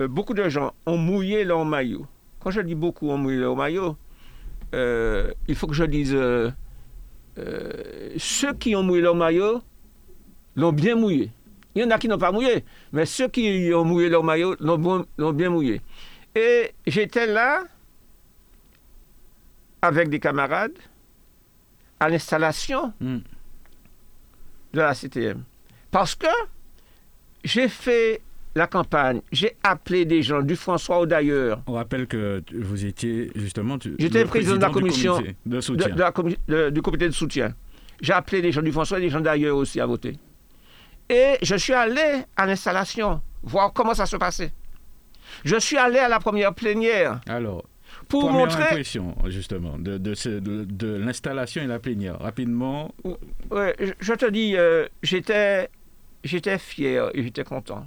[0.00, 2.06] euh, beaucoup de gens ont mouillé leur maillot.
[2.40, 3.96] Quand je dis beaucoup ont mouillé leur maillot,
[4.74, 6.16] euh, il faut que je dise
[8.16, 9.62] ceux qui ont mouillé leur maillot
[10.56, 11.30] l'ont bien mouillé.
[11.74, 14.56] Il y en a qui n'ont pas mouillé, mais ceux qui ont mouillé leur maillot
[14.60, 15.80] l'ont bien mouillé.
[16.34, 17.64] Et j'étais là
[19.82, 20.76] avec des camarades
[22.00, 23.18] à l'installation hmm.
[24.72, 25.42] de la CTM.
[25.90, 26.26] Parce que
[27.44, 28.20] j'ai fait
[28.54, 31.60] la campagne, j'ai appelé des gens, du François ou d'ailleurs.
[31.66, 33.78] On rappelle que vous étiez justement.
[33.98, 35.94] J'étais président, de la commission de soutien.
[36.70, 37.54] du comité de soutien.
[38.00, 40.18] J'ai appelé des gens du François et des gens d'ailleurs aussi à voter.
[41.08, 44.52] Et je suis allé à l'installation, voir comment ça se passait.
[45.44, 47.20] Je suis allé à la première plénière.
[47.28, 47.64] Alors,
[48.08, 48.62] pour Première montrer.
[48.62, 52.18] impression, justement, de, de, l'installation et la plénière.
[52.20, 52.94] Rapidement.
[53.50, 55.68] Ouais, je te dis, euh, j'étais,
[56.22, 57.86] j'étais fier et j'étais content.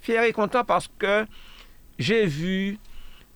[0.00, 1.26] Fier et content parce que
[1.98, 2.78] j'ai vu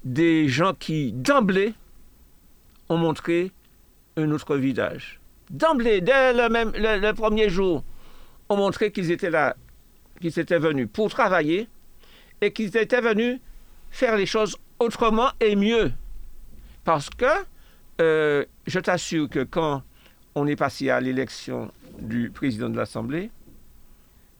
[0.05, 1.75] des gens qui, d'emblée,
[2.89, 3.51] ont montré
[4.17, 5.21] un autre visage.
[5.51, 7.83] D'emblée, dès le, même, le premier jour,
[8.49, 9.57] ont montré qu'ils étaient là,
[10.21, 11.69] qu'ils étaient venus pour travailler
[12.41, 13.41] et qu'ils étaient venus
[13.91, 15.93] faire les choses autrement et mieux.
[16.85, 17.27] Parce que
[18.01, 19.83] euh, je t'assure que quand
[20.35, 23.31] on est passé à l'élection du président de l'Assemblée,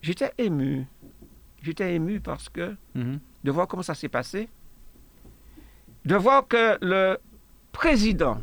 [0.03, 0.87] j'étais ému.
[1.63, 3.19] J'étais ému parce que mhm.
[3.45, 4.49] de voir comment ça s'est passé,
[6.05, 7.19] de voir que le
[7.73, 8.41] président,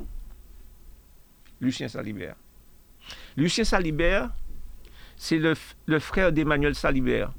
[1.61, 2.35] Lucien Salibert,
[3.37, 4.31] Lucien Salibert,
[5.15, 5.53] c'est le,
[5.85, 7.31] le, frère d'Emmanuel Salibert,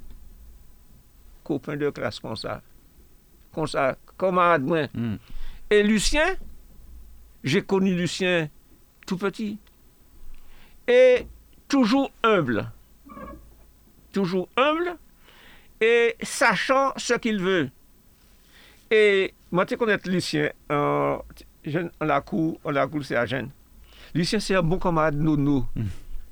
[1.44, 2.62] copain de classe comme ça
[3.56, 4.86] comme ça, camarade moi.
[4.92, 5.16] Hmm.
[5.70, 6.36] Et Lucien,
[7.42, 8.50] j'ai connu Lucien
[9.06, 9.58] tout petit.
[10.86, 11.26] Et
[11.66, 12.70] toujours humble.
[14.12, 14.96] Toujours humble
[15.80, 17.70] et sachant ce qu'il veut.
[18.90, 21.22] Et moi, tu connais Lucien, en,
[22.00, 23.50] la cour, en la cour, c'est à Gênes.
[24.14, 25.66] Lucien, c'est un bon camarade nono.
[25.74, 25.82] Mm.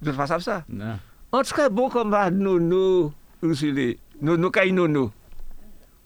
[0.02, 0.64] Vous ne pas ça?
[0.68, 0.98] Non.
[1.32, 3.12] Un très bon camarade nono,
[4.20, 5.10] nono, kay nono.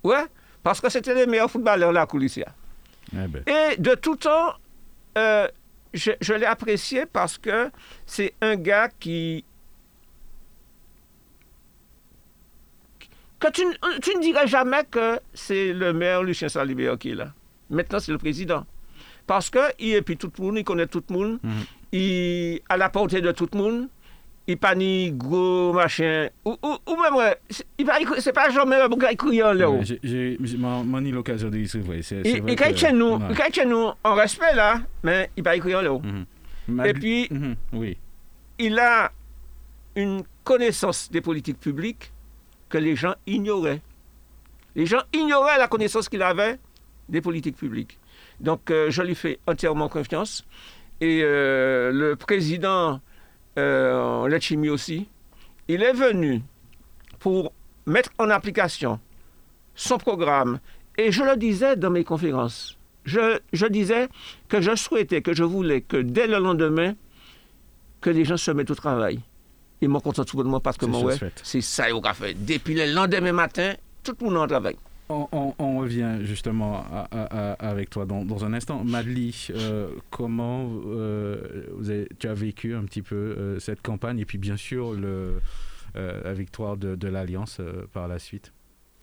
[0.03, 0.25] Ouais?
[0.63, 2.53] Parce que c'était le meilleur footballeur, la Coulissia.
[3.13, 3.43] Eh ben.
[3.47, 4.55] Et de tout temps,
[5.17, 5.49] euh,
[5.95, 7.71] je, l'ai apprécié parce que
[8.07, 9.45] c'est un gars qui.
[13.41, 17.33] que tu, ne dirais jamais que c'est le maire Lucien Salibert qui est là.
[17.71, 18.67] Maintenant, c'est le président.
[19.27, 21.53] Parce qu'il est puis tout le monde, il connaît tout le monde, mhm.
[21.93, 23.89] il a la portée de tout le monde
[24.49, 26.29] il pas ni gros machin.
[26.45, 27.37] Ou, ou, même ouais,
[27.79, 31.69] il pas c'est pas jamais un gars criant là j'ai j'ai eu l'occasion de dire
[31.69, 35.43] c'est vrai c'est il quand chez nous quand chez nous en respect là mais il
[35.45, 36.87] pas criant là mhm.
[36.87, 37.97] et puis mhm, oui.
[38.59, 39.13] il a
[39.97, 42.13] une connaissance des politiques publiques
[42.69, 43.83] que les gens ignoraient.
[44.77, 46.59] Les gens ignoraient la connaissance qu'il avait
[47.09, 47.99] des politiques publiques.
[48.41, 50.45] Donc euh, je lui fais entièrement confiance.
[51.01, 53.01] Et euh, le président
[53.59, 55.09] euh, chimie aussi,
[55.69, 56.43] il est venu
[57.19, 57.53] pour
[57.87, 59.01] mettre en application
[59.75, 60.61] son programme.
[60.97, 62.77] Et je le disais dans mes conférences.
[63.05, 64.09] Je, je disais
[64.49, 66.95] que je souhaitais, que je voulais que dès le lendemain,
[68.01, 69.21] que les gens se mettent au travail.
[69.81, 72.35] Ils m'ont content tout le monde parce que moi, c'est ça au café.
[72.35, 74.77] Depuis le lendemain matin, tout le monde en travail.
[75.11, 76.85] On, revient justement
[77.59, 78.85] avec toi dans, un instant.
[78.85, 81.65] Madly, euh, comment euh,
[82.19, 84.95] tu as vécu un petit peu euh, cette campagne et puis bien sûr
[85.95, 87.61] la victoire de, l'Alliance
[87.93, 88.53] par la suite?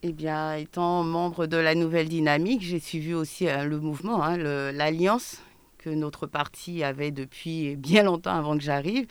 [0.03, 5.41] Eh bien, étant membre de la Nouvelle Dynamique, j'ai suivi aussi le mouvement, hein, l'Alliance
[5.79, 9.07] que notre parti avait depuis bien longtemps avant que j'arrive.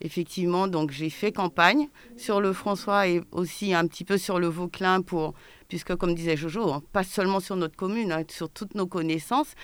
[0.00, 4.48] Effectivement, donc j'ai fait campagne sur le François et aussi un petit peu sur le
[4.48, 5.34] Vauclin pour
[5.68, 9.54] puisque comme disait Jojo, hein, pas seulement sur notre commune, hein, sur toutes nos connaissances.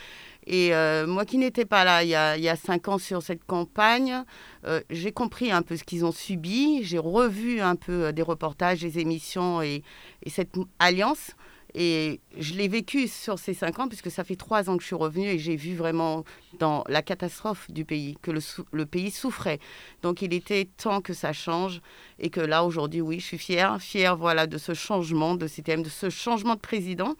[0.47, 2.15] Et euh, moi qui n'étais pas là il y,
[2.49, 4.25] a, cinq ans sur cette campagne,
[4.67, 8.23] euh, j'ai compris un peu ce qu'ils ont subi, j'ai revu un peu euh, des
[8.23, 9.83] reportages, des émissions et
[10.27, 11.33] cette alliance.
[11.75, 14.89] Et je l'ai vécu sur ces cinq ans, puisque ça fait trois ans que je
[14.89, 16.25] suis revenue et j'ai vu vraiment
[16.59, 18.41] dans la catastrophe du pays, que le,
[18.73, 19.61] le, pays souffrait.
[20.03, 21.81] Donc il était temps que ça change
[22.19, 25.83] et que là, aujourd'hui, oui, je suis fière, fière voilà, de ce changement de CTM,
[25.83, 27.15] de ce changement de président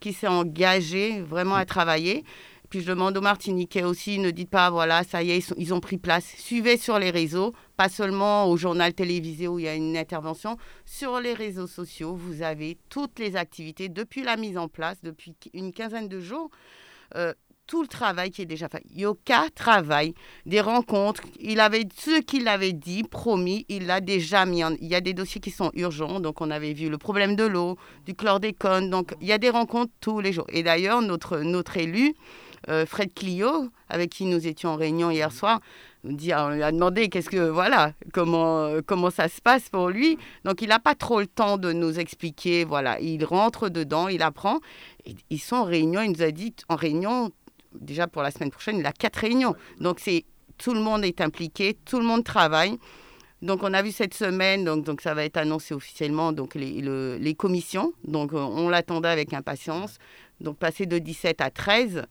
[0.00, 2.24] qui s'est engagé vraiment à travailler.
[2.80, 5.98] Je demande aux Martiniquais aussi, ne dites pas, voilà, ça y est, ils, ont pris
[5.98, 6.26] place.
[6.36, 10.56] Suivez sur les réseaux, pas seulement au journal télévisé où il y a une intervention.
[10.84, 15.34] Sur les réseaux sociaux, vous avez toutes les activités depuis la mise en place, depuis
[15.54, 16.50] une quinzaine de jours.
[17.14, 17.32] Euh,
[17.66, 18.82] tout le travail qui est déjà fait.
[18.94, 20.14] Yoka travaille,
[20.44, 21.22] des rencontres.
[21.40, 24.74] Il avait ce qu'il avait dit, promis, il l'a déjà mis en.
[24.80, 26.20] Il y a des dossiers qui sont urgents.
[26.20, 28.90] Donc, on avait vu le problème de l'eau, du chlordécone.
[28.90, 30.46] Donc, il y a des rencontres tous les jours.
[30.50, 32.14] Et d'ailleurs, notre, notre élu,
[32.68, 35.60] euh, Fred Clio, avec qui nous étions en réunion hier soir,
[36.04, 40.18] dit, on lui a demandé qu'est-ce que voilà comment comment ça se passe pour lui.
[40.44, 42.64] Donc il n'a pas trop le temps de nous expliquer.
[42.64, 44.60] Voilà, il rentre dedans, il apprend.
[45.30, 46.02] ils sont en réunion.
[46.02, 47.32] Il nous a dit en réunion
[47.80, 49.54] déjà pour la semaine prochaine, il a quatre réunions.
[49.80, 50.24] Donc c'est
[50.58, 52.78] tout le monde est impliqué, tout le monde travaille.
[53.42, 56.80] Donc on a vu cette semaine, donc, donc ça va être annoncé officiellement, donc les,
[57.18, 57.92] les commissions.
[58.04, 59.98] Donc euh, on l'attendait avec impatience.
[60.40, 62.04] Donc passer de 17 à 13.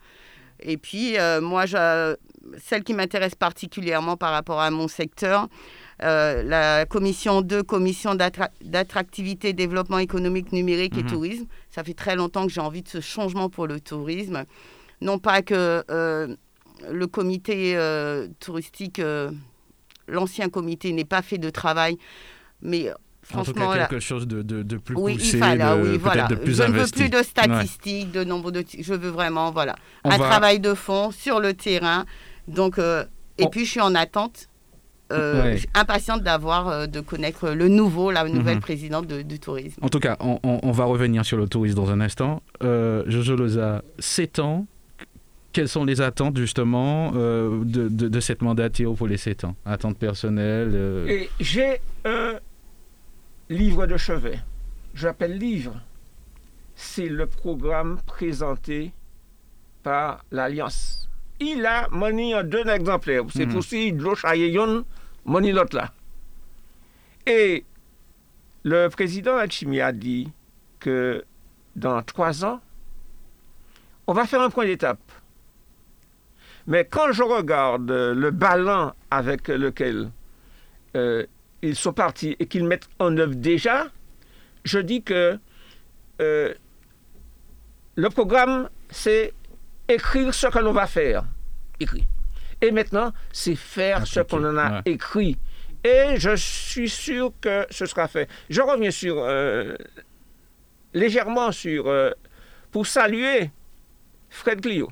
[0.66, 2.16] Et puis euh, moi, je,
[2.58, 5.48] celle qui m'intéresse particulièrement par rapport à mon secteur,
[6.04, 11.10] euh, la commission 2, commission d'attractivité, développement économique, numérique et mhm.
[11.10, 11.46] tourisme.
[11.70, 14.44] Ça fait très longtemps que j'ai envie de ce changement pour le tourisme.
[15.02, 16.36] Non pas que euh,
[16.92, 17.78] le comité
[18.40, 19.02] touristique,
[20.08, 21.98] l'ancien comité, n'ait pas fait de travail,
[22.62, 22.92] mais
[23.26, 23.66] franchement...
[23.66, 26.28] En tout cas, quelque chose de, de, plus oui, poussé, de, oui, voilà.
[26.28, 28.64] de plus Je ne veux plus de statistiques, de nombre de...
[28.80, 32.06] Je veux vraiment, voilà, un travail de fond sur le terrain.
[32.48, 32.80] Donc,
[33.38, 34.48] et puis, je suis en attente
[35.74, 38.62] impatiente d'avoir, de connaître le nouveau, la nouvelle mhm.
[38.62, 39.80] présidente du tourisme.
[39.84, 42.42] En tout cas, on, on, va revenir sur le tourisme dans un instant.
[42.62, 44.66] Jojo Loza, 7 ans,
[45.56, 49.56] quelles sont les attentes justement euh, de, de, cette mandature pour les 7 ans?
[49.66, 51.24] Attentes personnelles euh?
[51.40, 52.34] J'ai un
[53.50, 54.40] livre de chevet.
[54.94, 55.80] J'appelle livre.
[56.76, 58.92] C'est le programme présenté
[59.84, 61.10] par l'Alliance.
[61.40, 63.24] Il a moni en deux exemplaires.
[63.34, 63.58] C'est mhm.
[63.58, 64.86] aussi de l'eau
[65.26, 65.92] moni l'autre là.
[67.26, 67.66] Et
[68.64, 70.32] le président Alchimie a dit
[70.80, 71.24] que
[71.76, 72.62] dans trois ans,
[74.08, 75.00] on va faire un point d'étape.
[76.68, 80.10] Mais quand je regarde le ballon avec lequel
[80.96, 81.26] euh,
[81.62, 83.88] ils sont partis et qu'ils mettent en œuvre déjà,
[84.64, 85.40] je dis que
[86.22, 86.54] euh,
[87.96, 89.34] le programme, c'est
[89.88, 91.26] écrire ce que l'on va faire.
[91.80, 92.06] Écrit.
[92.62, 95.38] Et maintenant, c'est faire ce qu'on en a écrit.
[95.84, 98.28] Et je suis sûr que ce sera fait.
[98.50, 99.76] Je reviens sur euh,
[100.94, 101.92] légèrement sur
[102.72, 103.52] pour saluer
[104.30, 104.90] Fred Clio.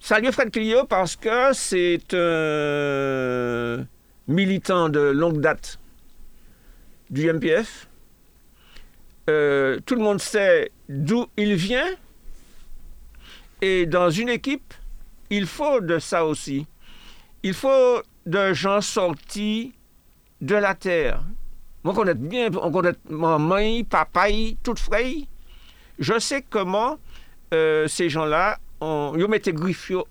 [0.00, 3.86] Salut Fred Clio parce que c'est un
[4.26, 5.78] militant de longue date
[7.10, 7.88] du MPF.
[9.30, 11.88] Euh, tout le monde sait d'où il vient.
[13.62, 14.74] Et dans une équipe,
[15.30, 16.66] il faut de ça aussi.
[17.42, 19.72] Il faut de gens sortis
[20.40, 21.22] de la terre.
[21.84, 24.28] On connaît bien, on connaît maman, papa,
[24.62, 25.16] tout frais.
[25.98, 26.98] Je sais comment
[27.52, 29.50] euh, ces gens-là on, yo mette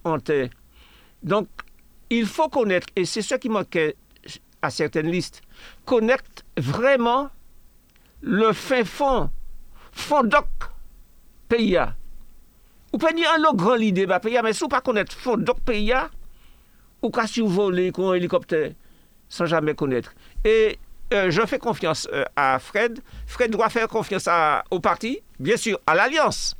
[0.04, 0.50] en terre.
[1.22, 1.48] Donc,
[2.10, 3.96] il faut connaître, et c'est ce qui manquait
[4.64, 5.42] à certaines listes,
[5.86, 7.30] connaître vraiment
[8.22, 9.30] le fin fond,
[9.92, 10.48] fond doc
[11.50, 11.78] pays.
[12.94, 15.60] Ou pas dire un grand l'idée bah pays, mais si vous pas connaître fond doc
[15.60, 15.94] pays,
[17.02, 18.72] ou qu'à survoler un hélicoptère
[19.28, 20.14] sans jamais connaître.
[20.46, 20.78] Et
[21.14, 23.00] euh, je fais confiance euh, à Fred.
[23.28, 24.30] Fred doit faire confiance
[24.72, 26.56] au parti, bien sûr, à l'Alliance.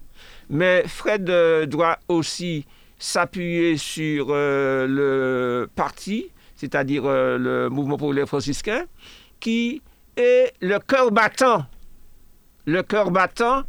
[0.50, 2.66] Mais Fred euh, doit aussi
[3.00, 8.86] s'appuyer sur le parti, c'est-à-dire euh, le mouvement populaire franciscain,
[9.40, 9.82] qui
[10.16, 11.66] est le cœur battant,
[12.66, 13.64] le cœur battant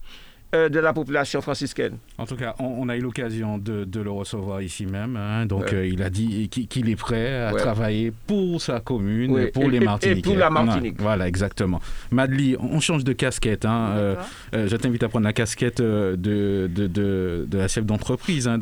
[0.55, 1.99] euh, de la population franciscaine.
[2.17, 5.17] En tout cas, on, a eu l'occasion de, le recevoir ici même.
[5.17, 5.47] Hein.
[5.47, 9.81] donc, euh, il a dit qu'il est prêt à travailler pour sa commune, pour les
[9.81, 10.21] Martiniquais.
[10.21, 11.01] Et pour la Martinique.
[11.01, 11.81] voilà, exactement.
[12.13, 13.65] Madly, on change de casquette.
[13.65, 13.91] Hein.
[13.97, 14.17] Euh,
[14.53, 18.47] je t'invite à prendre la casquette de, de, de, la chef d'entreprise.
[18.47, 18.59] Hein,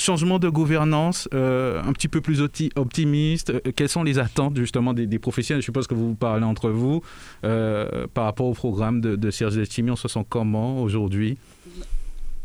[0.00, 4.92] changement de gouvernance euh, un petit peu plus optimiste euh, Quelles sont les attentes justement
[4.92, 5.62] des, professionnels?
[5.62, 7.02] Je suppose que vous parlez entre vous
[7.44, 9.90] euh, par rapport au programme de, Serge Destimi.
[9.90, 11.38] On se sent comment aujourd'hui?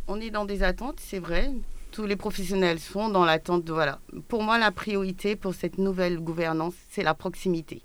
[0.08, 1.50] On est dans des attentes, c'est vrai.
[1.92, 4.00] Tous les professionnels sont dans l'attente voilà.
[4.28, 7.82] Pour moi, la priorité pour cette nouvelle gouvernance, c'est la proximité.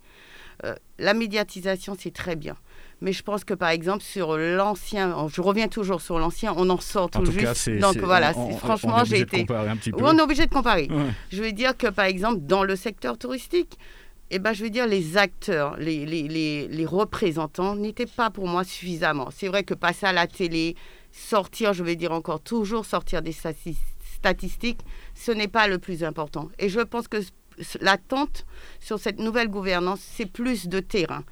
[0.99, 2.57] la médiatisation, c'est très bien.
[3.01, 6.81] Mais je pense que par exemple sur l'ancien, je reviens toujours sur l'ancien, on en
[6.81, 7.70] sort tout juste.
[7.81, 9.47] Donc voilà, franchement, j'ai été.
[9.94, 10.89] on est obligé de comparer.
[11.31, 13.78] Je veux dire que par exemple dans le secteur touristique,
[14.31, 18.47] eh ben, je veux dire, les acteurs, les, les, les, les représentants n'étaient pas pour
[18.47, 19.28] moi suffisamment.
[19.35, 20.77] C'est vrai que passer à la télé,
[21.10, 24.81] sortir, je vais dire encore toujours, sortir des statistiques,
[25.14, 26.48] ce n'est pas le plus important.
[26.60, 27.16] Et je pense que
[27.81, 28.47] l'attente
[28.78, 31.24] sur cette nouvelle gouvernance, c'est plus de terrain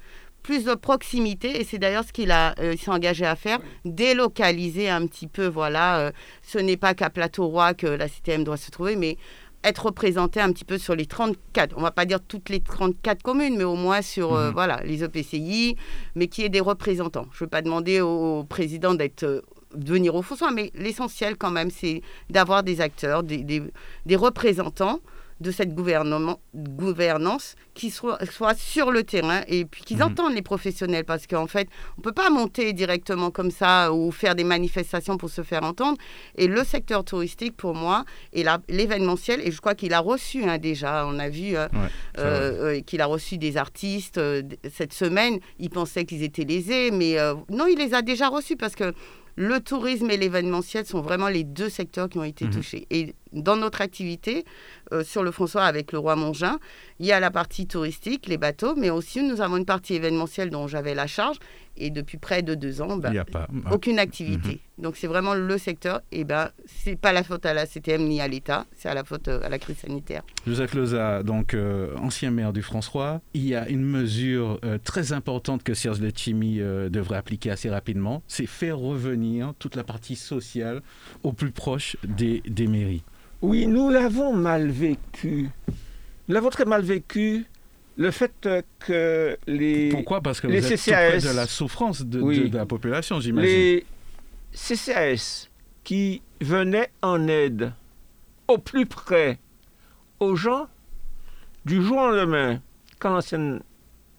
[0.43, 4.89] plus de proximité, et c'est d'ailleurs ce qu'il a, euh, s'est engagé à faire, délocaliser
[4.89, 6.11] un petit peu, voilà, euh,
[6.41, 9.17] ce n'est pas qu'à Plateau-Roi que la CTM doit se trouver, mais
[9.63, 13.21] être représenté un petit peu sur les 34, on va pas dire toutes les 34
[13.21, 14.53] communes, mais au moins sur euh, mhm.
[14.53, 15.75] voilà, les EPCI,
[16.15, 17.27] mais qui est des représentants.
[17.31, 19.43] Je ne veux pas demander au, président d'être
[19.75, 24.99] de venir au fond, mais l'essentiel quand même, c'est d'avoir des acteurs, des, des représentants
[25.39, 30.03] de cette gouvernance qui soit, soit, sur le terrain et puis qu'ils mhm.
[30.03, 34.11] entendent les professionnels parce qu'en fait, on ne peut pas monter directement comme ça ou
[34.11, 35.97] faire des manifestations pour se faire entendre.
[36.35, 38.03] Et le secteur touristique, pour moi,
[38.33, 41.67] est l'événementiel et je crois qu'il a reçu hein, déjà, on a vu euh,
[42.17, 44.19] euh, euh, qu'il a reçu des artistes
[44.73, 45.39] cette semaine.
[45.59, 47.15] Il pensait qu'ils étaient lésés, mais
[47.49, 48.93] non, il les a déjà reçus parce que
[49.39, 52.51] le tourisme et l'événementiel sont vraiment les deux secteurs qui ont été mhm.
[52.51, 52.85] touchés.
[52.89, 54.43] Et dans notre activité,
[54.91, 56.59] euh, sur le François avec le Roi Mongin,
[56.99, 60.49] il y a la partie touristique, les bateaux, mais aussi nous avons une partie événementielle
[60.49, 61.37] dont j'avais la charge.
[61.77, 63.23] Et depuis près de deux ans, ben,
[63.71, 64.61] aucune activité.
[64.77, 64.83] Mhm.
[64.83, 66.01] Donc c'est vraiment le secteur.
[66.11, 69.03] Et ben, c'est pas la faute à la CTM ni à l'État, c'est à la
[69.03, 70.23] faute euh, à la crise sanitaire.
[70.45, 75.63] Joseph Loza, donc euh, ancien maire du François, il y a une mesure très importante
[75.63, 80.81] que Serge Letchimi devrait appliquer assez rapidement, c'est faire revenir toute la partie sociale
[81.23, 83.03] au plus proche des, des mairies.
[83.41, 85.49] Oui, nous l'avons mal vécu.
[86.27, 87.45] Nous l'avons très mal vécu.
[87.99, 88.47] Le fait
[88.79, 89.89] que les.
[89.89, 93.51] Pourquoi Parce que les vous êtes de la souffrance de, la population, j'imagine.
[93.51, 93.85] Les
[94.53, 95.49] CCAS
[95.83, 97.73] qui venaient en aide
[98.47, 99.37] au plus près
[100.21, 100.67] aux gens,
[101.65, 102.61] du jour au lendemain,
[102.99, 103.59] quand l'ancienne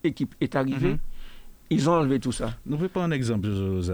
[0.04, 0.98] équipe est arrivée, mhm.
[1.70, 2.54] ils ont enlevé tout ça.
[2.66, 3.48] Nous pouvons prendre un exemple,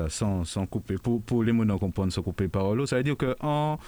[0.09, 0.97] sans, sans couper.
[1.01, 3.79] Pour, pour les mots comprendre sans couper parole, ça veut dire qu'en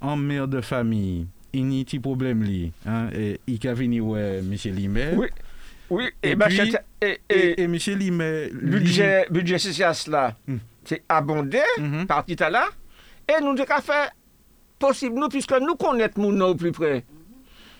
[0.00, 2.44] en mère de famille, il n'y a pas de problème
[2.86, 5.14] hein, et il a venu ouais monsieur Limet.
[5.16, 5.28] Oui.
[5.90, 10.56] Oui, et, et, puis, et, et, et, monsieur Limet, budget budget social là, hmm.
[10.84, 12.06] c'est abondé mm -hmm.
[12.06, 12.66] par là
[13.28, 14.10] et nous devons faire
[14.78, 17.04] possible nous puisque nous connaissons nous au plus près.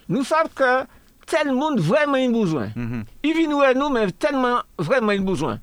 [0.08, 0.84] Nous savons que
[1.26, 2.68] tel monde vraiment a besoin.
[2.76, 3.04] Mm -hmm.
[3.22, 5.60] Il vient nous mais tellement vraiment il a besoin.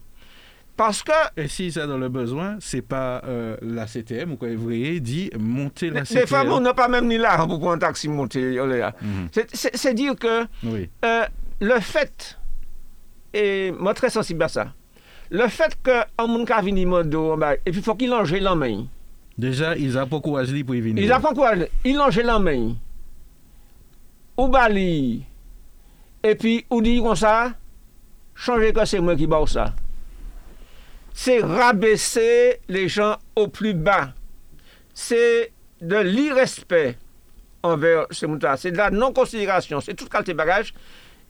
[0.81, 1.11] Parce que.
[1.38, 4.99] Et si ça dans le besoin, c'est pas euh, la CTM ou quoi, vous voyez,
[4.99, 6.22] dit monter la CTM.
[6.22, 8.57] Les femmes, on n'a pas même ni là pour prendre un taxi monter.
[8.59, 9.30] Mhm.
[9.53, 10.45] C'est dire que
[11.05, 11.26] euh,
[11.61, 12.38] le fait,
[13.33, 14.73] et moi très sensible à ça,
[15.29, 18.85] le fait qu'un monde qui venu modo, et puis il faut qu'il longe la main.
[19.38, 21.03] Déjà, ils ont pas courage pour y venir.
[21.03, 22.75] Ils ont pas courage, ils longe la main.
[24.38, 25.23] Ou bali,
[26.23, 27.53] et puis, ou dit comme ça,
[28.35, 29.73] changer que c'est moi qui bats ça
[31.13, 34.13] c'est rabaisser les gens au plus bas.
[34.93, 35.51] C'est
[35.81, 36.97] de l'irrespect
[37.63, 38.55] envers ces moutons.
[38.57, 39.81] C'est de la non-considération.
[39.81, 40.73] C'est toute qualité bagage.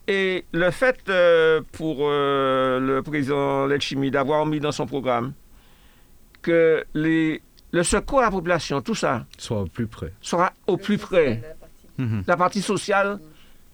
[0.08, 5.32] Et le fait euh, pour euh, le président Lechimi d'avoir mis dans son programme
[6.42, 10.12] que les, le secours à la population, tout ça, soit au plus près.
[10.20, 11.40] Sera au plus près.
[12.26, 13.20] La partie sociale,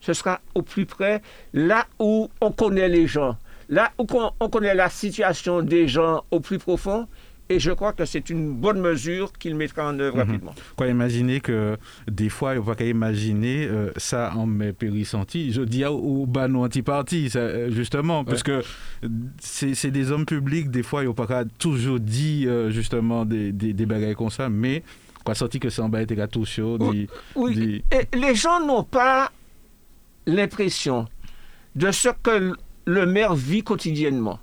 [0.00, 1.22] ce sera au plus près,
[1.54, 3.38] là où on connaît les gens.
[3.70, 4.06] Là où
[4.40, 7.06] on connaît la situation des gens au plus profond,
[7.48, 10.22] et je crois que c'est une bonne mesure qu'il mettra en œuvre mhm.
[10.22, 10.54] rapidement.
[10.76, 11.76] Quoi, imaginer que
[12.10, 15.52] des fois, on va imaginer euh, ça en mes périssentis.
[15.52, 18.62] Je dis au banon anti-parti, euh, justement, parce que
[19.40, 23.72] c'est des hommes publics, des fois, ils n'ont pas toujours dit euh, justement des, des,
[23.72, 24.82] des comme ça, mais
[25.24, 26.76] quoi, senti que ça en été tout chaud.
[26.80, 27.82] Oui, oui.
[27.90, 29.32] Et les gens n'ont pas
[30.26, 31.06] l'impression
[31.74, 32.54] de ce que
[32.84, 34.38] le maire vit quotidiennement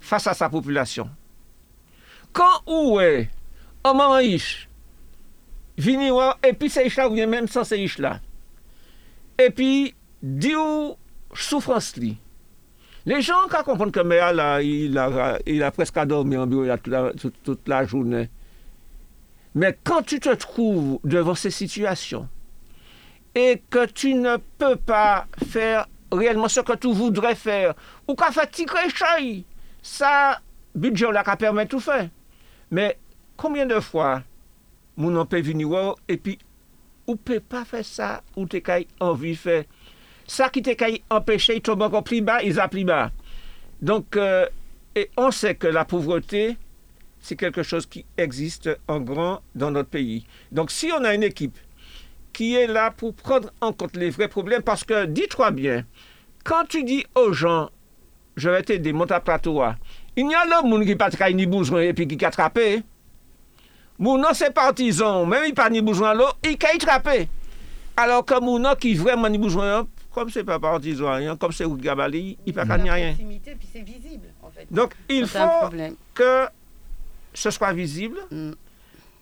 [0.00, 1.08] face à sa population.
[2.36, 3.30] Quand où est?
[3.82, 4.68] Un riche,
[5.78, 6.10] vini
[6.46, 8.20] et puis c'est là ou même sans ces là.
[9.38, 10.52] Et puis, dit
[11.32, 12.18] souffrance li.
[13.06, 17.86] Les gens qui comprennent que maire là, il a, presque dormi en bureau toute la,
[17.86, 18.28] journée.
[19.54, 22.28] Mais quand tu te trouves devant ces situations
[23.34, 27.72] et que tu ne peux pas faire réellement ce que tu voudrais faire,
[28.06, 28.90] ou qu'à faire tirer
[29.80, 30.38] ça,
[30.74, 32.10] budget là, qu'à permettre tout faire.
[32.70, 32.98] Mais
[33.36, 34.22] combien de fois,
[34.96, 36.38] mon peut venir et puis,
[37.06, 38.62] ou peut pas faire ça, ou t'es
[39.00, 39.64] envie de faire.
[40.26, 40.76] Ça qui t'es
[41.08, 43.12] empêché, il tombe encore plus bas, il a plus bas.
[43.80, 44.46] Donc, euh,
[45.16, 46.56] on sait que la pauvreté,
[47.20, 50.26] c'est quelque chose qui existe en grand dans notre pays.
[50.50, 51.58] Donc, si on a une équipe
[52.36, 54.60] qui est là pour prendre en compte les vrais problèmes.
[54.60, 55.86] Parce que, dis-toi bien,
[56.44, 57.70] quand tu dis aux gens,
[58.36, 59.62] je vais t'aider, monte à plateau,
[60.16, 62.82] il y a l'homme qui n'a pas ni besoin et puis qui a attrapé.
[63.98, 67.28] Mon c'est partisan, même il n'a pas ni besoin l'eau, il a attrapé.
[67.96, 72.38] Alors que mon qui vraiment ni besoin, comme c'est pas partisan, rien, comme c'est Gabali,
[72.46, 73.14] il ne peut pas rien.
[73.14, 73.40] Puis
[73.72, 74.66] c'est visible, en fait.
[74.70, 75.70] Donc, il faut
[76.14, 76.46] que
[77.34, 78.18] ce soit visible.
[78.30, 78.52] Mm.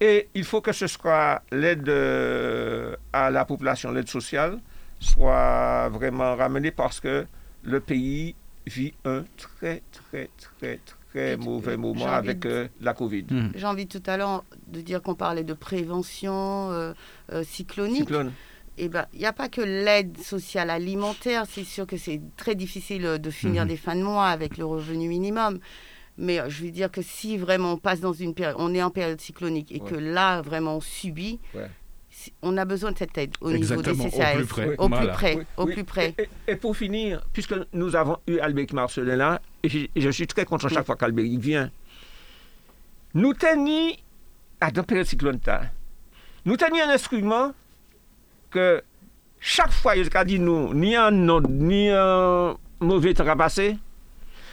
[0.01, 4.59] Et il faut que ce soit l'aide euh, à la population, l'aide sociale,
[4.99, 7.27] soit vraiment ramenée parce que
[7.63, 8.35] le pays
[8.67, 10.81] vit un très, très, très,
[11.11, 13.27] très mauvais moment avec euh, la Covid.
[13.31, 13.53] Mm.
[13.55, 16.95] J'ai envie tout à l'heure de dire qu'on parlait de prévention euh,
[17.43, 18.01] cyclonique.
[18.01, 18.33] Cyclone.
[18.77, 21.45] Eh ben, il n'y a pas que l'aide sociale alimentaire.
[21.49, 23.69] C'est sûr que c'est très difficile de finir mm-hmm.
[23.69, 25.61] des fins de mois avec le revenu minimum.
[26.17, 28.83] Mais euh, je veux dire que si vraiment on passe dans une période, on est
[28.83, 31.41] en période cyclonique et que là vraiment on subit,
[32.43, 34.35] on a besoin de cette aide au niveau des CCAS.
[34.35, 34.77] Au plus près.
[34.79, 35.47] Au plus près.
[35.57, 36.15] au plus près.
[36.47, 40.69] Et, pour finir, puisque nous avons eu Albéric Marcelin là, et je, suis très content
[40.69, 41.71] chaque fois qu'Albéric vient,
[43.15, 43.93] nous tenions,
[44.61, 45.49] à la période cyclonique,
[46.45, 47.53] nous tenions un instrument
[48.51, 48.83] que
[49.41, 53.77] chaque fois, il a dit nous, ni un, ni un mauvais temps à passer,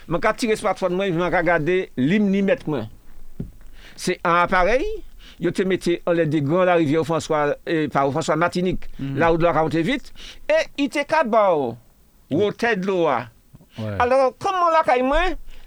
[0.07, 2.65] je vais tirer smartphone, moi, je vais regarder l'hymnimètre.
[3.95, 4.85] C'est un appareil,
[5.41, 9.18] je te mettais en l'air des grands la rivière François, et, par François Martinique, mm.
[9.18, 10.13] là où de la vite,
[10.49, 11.76] et il était cabao,
[12.30, 13.07] ou au tête de l'eau.
[13.99, 15.22] Alors, comment la caille, moi,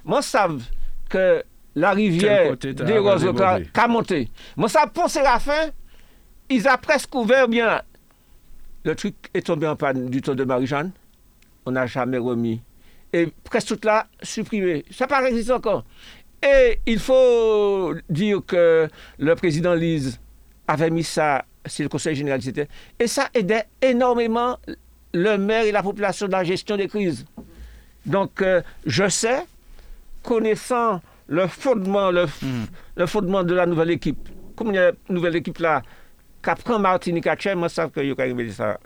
[0.04, 0.62] moi, savent
[1.08, 1.42] que
[1.74, 3.26] la rivière des Roses
[3.74, 4.28] a monté.
[4.56, 5.70] Moi, ça, pour fin,
[6.48, 7.82] ils ont presque ouvert bien.
[8.84, 10.92] Le truc est tombé en panne du temps de Marie-Jeanne.
[11.66, 12.60] On n'a jamais remis
[13.14, 14.84] et presque toute là supprimée.
[14.90, 15.84] Ça paraît exister encore.
[16.44, 18.88] Et il faut dire que
[19.18, 20.20] le président Lise
[20.68, 22.40] avait mis ça sur le Conseil général
[22.98, 24.58] et ça aidait énormément
[25.14, 27.24] le maire et la population dans la gestion des crises.
[28.04, 29.46] Donc, euh, je sais,
[30.22, 32.66] connaissant le fondement, le, hmm.
[32.96, 35.82] le, fondement de la nouvelle équipe, comme il y a une nouvelle équipe là,
[36.42, 37.26] qu'après Martinique,
[37.56, 38.78] moi, je sais qu'il y a ça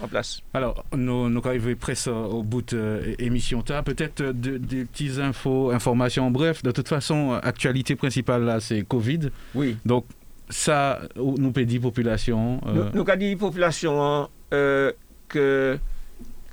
[0.00, 0.40] en place.
[0.54, 3.62] Alors, nous, nous arrivons presque au bout de l'émission.
[3.62, 6.62] Peut-être des petites infos, informations bref.
[6.62, 9.30] De toute façon, actualité principale là, c'est Covid.
[9.54, 9.76] Oui.
[9.84, 10.04] Donc,
[10.50, 12.60] ça, nous peut dire population.
[12.66, 12.90] Euh...
[12.94, 14.92] Nous, nous dit population hein, euh,
[15.28, 15.78] que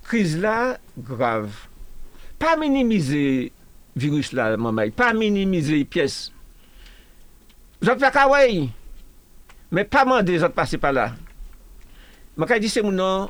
[0.04, 1.52] crise là grave.
[2.38, 3.52] Pas minimiser
[3.96, 4.90] virus là, maman.
[4.90, 6.32] Pas minimiser pièces.
[7.82, 8.18] Vous avez fait
[9.72, 11.12] mais pas demander autres passer par là.
[12.38, 13.30] Je dis c'est mon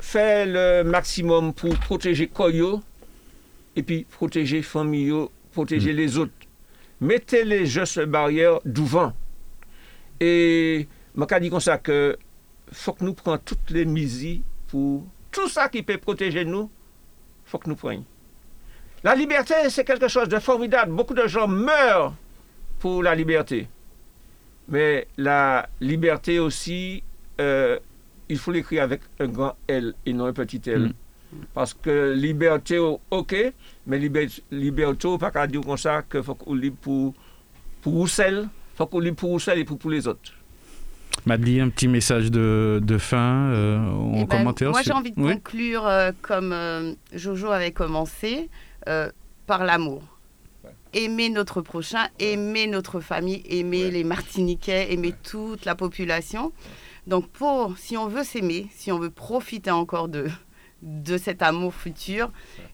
[0.00, 2.80] faire le maximum pour protéger Koyo
[3.76, 5.12] et puis protéger famille,
[5.52, 5.96] protéger mm.
[5.96, 6.32] les autres.
[7.00, 7.66] Mettez les
[8.06, 9.12] barrières devant.
[10.20, 12.16] Et je dis comme ça que
[12.72, 16.70] faut que nous prenions toutes les mesures pour tout ça qui peut protéger nous,
[17.44, 18.04] faut que nous prenions.
[19.04, 20.92] La liberté, c'est quelque chose de formidable.
[20.92, 22.14] Beaucoup de gens meurent
[22.78, 23.68] pour la liberté.
[24.68, 27.02] Mais la liberté aussi,
[27.40, 27.78] euh,
[28.32, 30.82] il faut l'écrire avec un grand L et non un petit L.
[30.82, 30.92] Mm.
[31.54, 33.36] Parce que liberté, ok,
[33.86, 37.14] mais liberté, liberté pas qu'à dire comme ça qu'il faut qu'on libre pour,
[37.80, 40.32] pour Roussel, faut qu'on libre pour Roussel et pour, pour les autres.
[41.26, 45.12] Madeleine, un petit message de, de fin euh, en eh ben, commentaire Moi, j'ai envie
[45.12, 48.48] de conclure euh, comme euh, Jojo avait commencé,
[49.46, 50.02] par l'amour.
[50.94, 56.52] Aimer notre prochain, aimer notre famille, aimer les Martiniquais, aimer toute la population.
[57.06, 60.28] Donc, pour, si on veut s'aimer, si on veut profiter encore de,
[60.82, 62.30] de cet amour futur,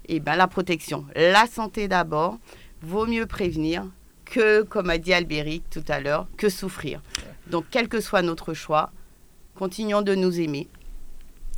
[0.07, 1.07] et eh ben, la protection.
[1.15, 2.39] La santé d'abord,
[2.83, 3.85] vaut mieux prévenir
[4.25, 7.01] que, comme a dit Albéric tout à l'heure, que souffrir.
[7.47, 8.91] Donc, quel que soit notre choix,
[9.55, 10.69] continuons de nous aimer.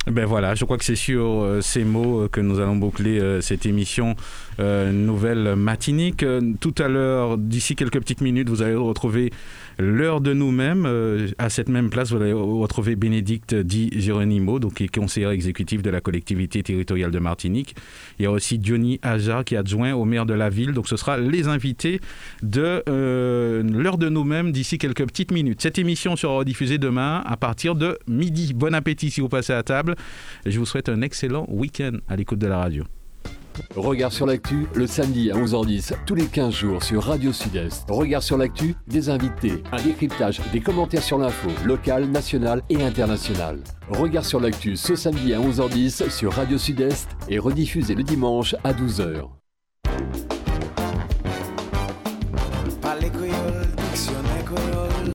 [0.07, 3.39] Ben voilà, je crois que c'est sur euh, ces mots que nous allons boucler euh,
[3.39, 4.15] cette émission
[4.59, 6.25] euh, nouvelle matinique.
[6.59, 9.31] tout à l'heure, d'ici quelques petites minutes, vous allez retrouver
[9.81, 10.85] l'heure de nous-mêmes.
[10.85, 15.31] Euh, à cette même place, vous allez retrouver Bénédicte Di Geronimo, donc, qui est conseillère
[15.31, 17.75] exécutif de la collectivité territoriale de Martinique.
[18.19, 20.73] Il y a aussi Diony Ajar, qui est adjoint au maire de la ville.
[20.73, 21.99] Donc ce sera les invités
[22.43, 25.61] de euh, l'heure de nous-mêmes d'ici quelques petites minutes.
[25.61, 28.53] Cette émission sera rediffusée demain à partir de midi.
[28.53, 29.95] Bon appétit si vous passez à table.
[30.45, 32.83] Je vous souhaite un excellent week-end à l'écoute de la radio.
[33.75, 37.89] Regard sur l'actu, le samedi à 11h10, tous les 15 jours sur Radio Sud-Est.
[37.89, 43.59] Regard sur l'actu, des invités, un décryptage, des commentaires sur l'info, locale, nationale et internationale.
[43.89, 48.73] Regard sur l'actu ce samedi à 11h10 sur Radio Sud-Est et rediffusé le dimanche à
[48.73, 49.40] 12h.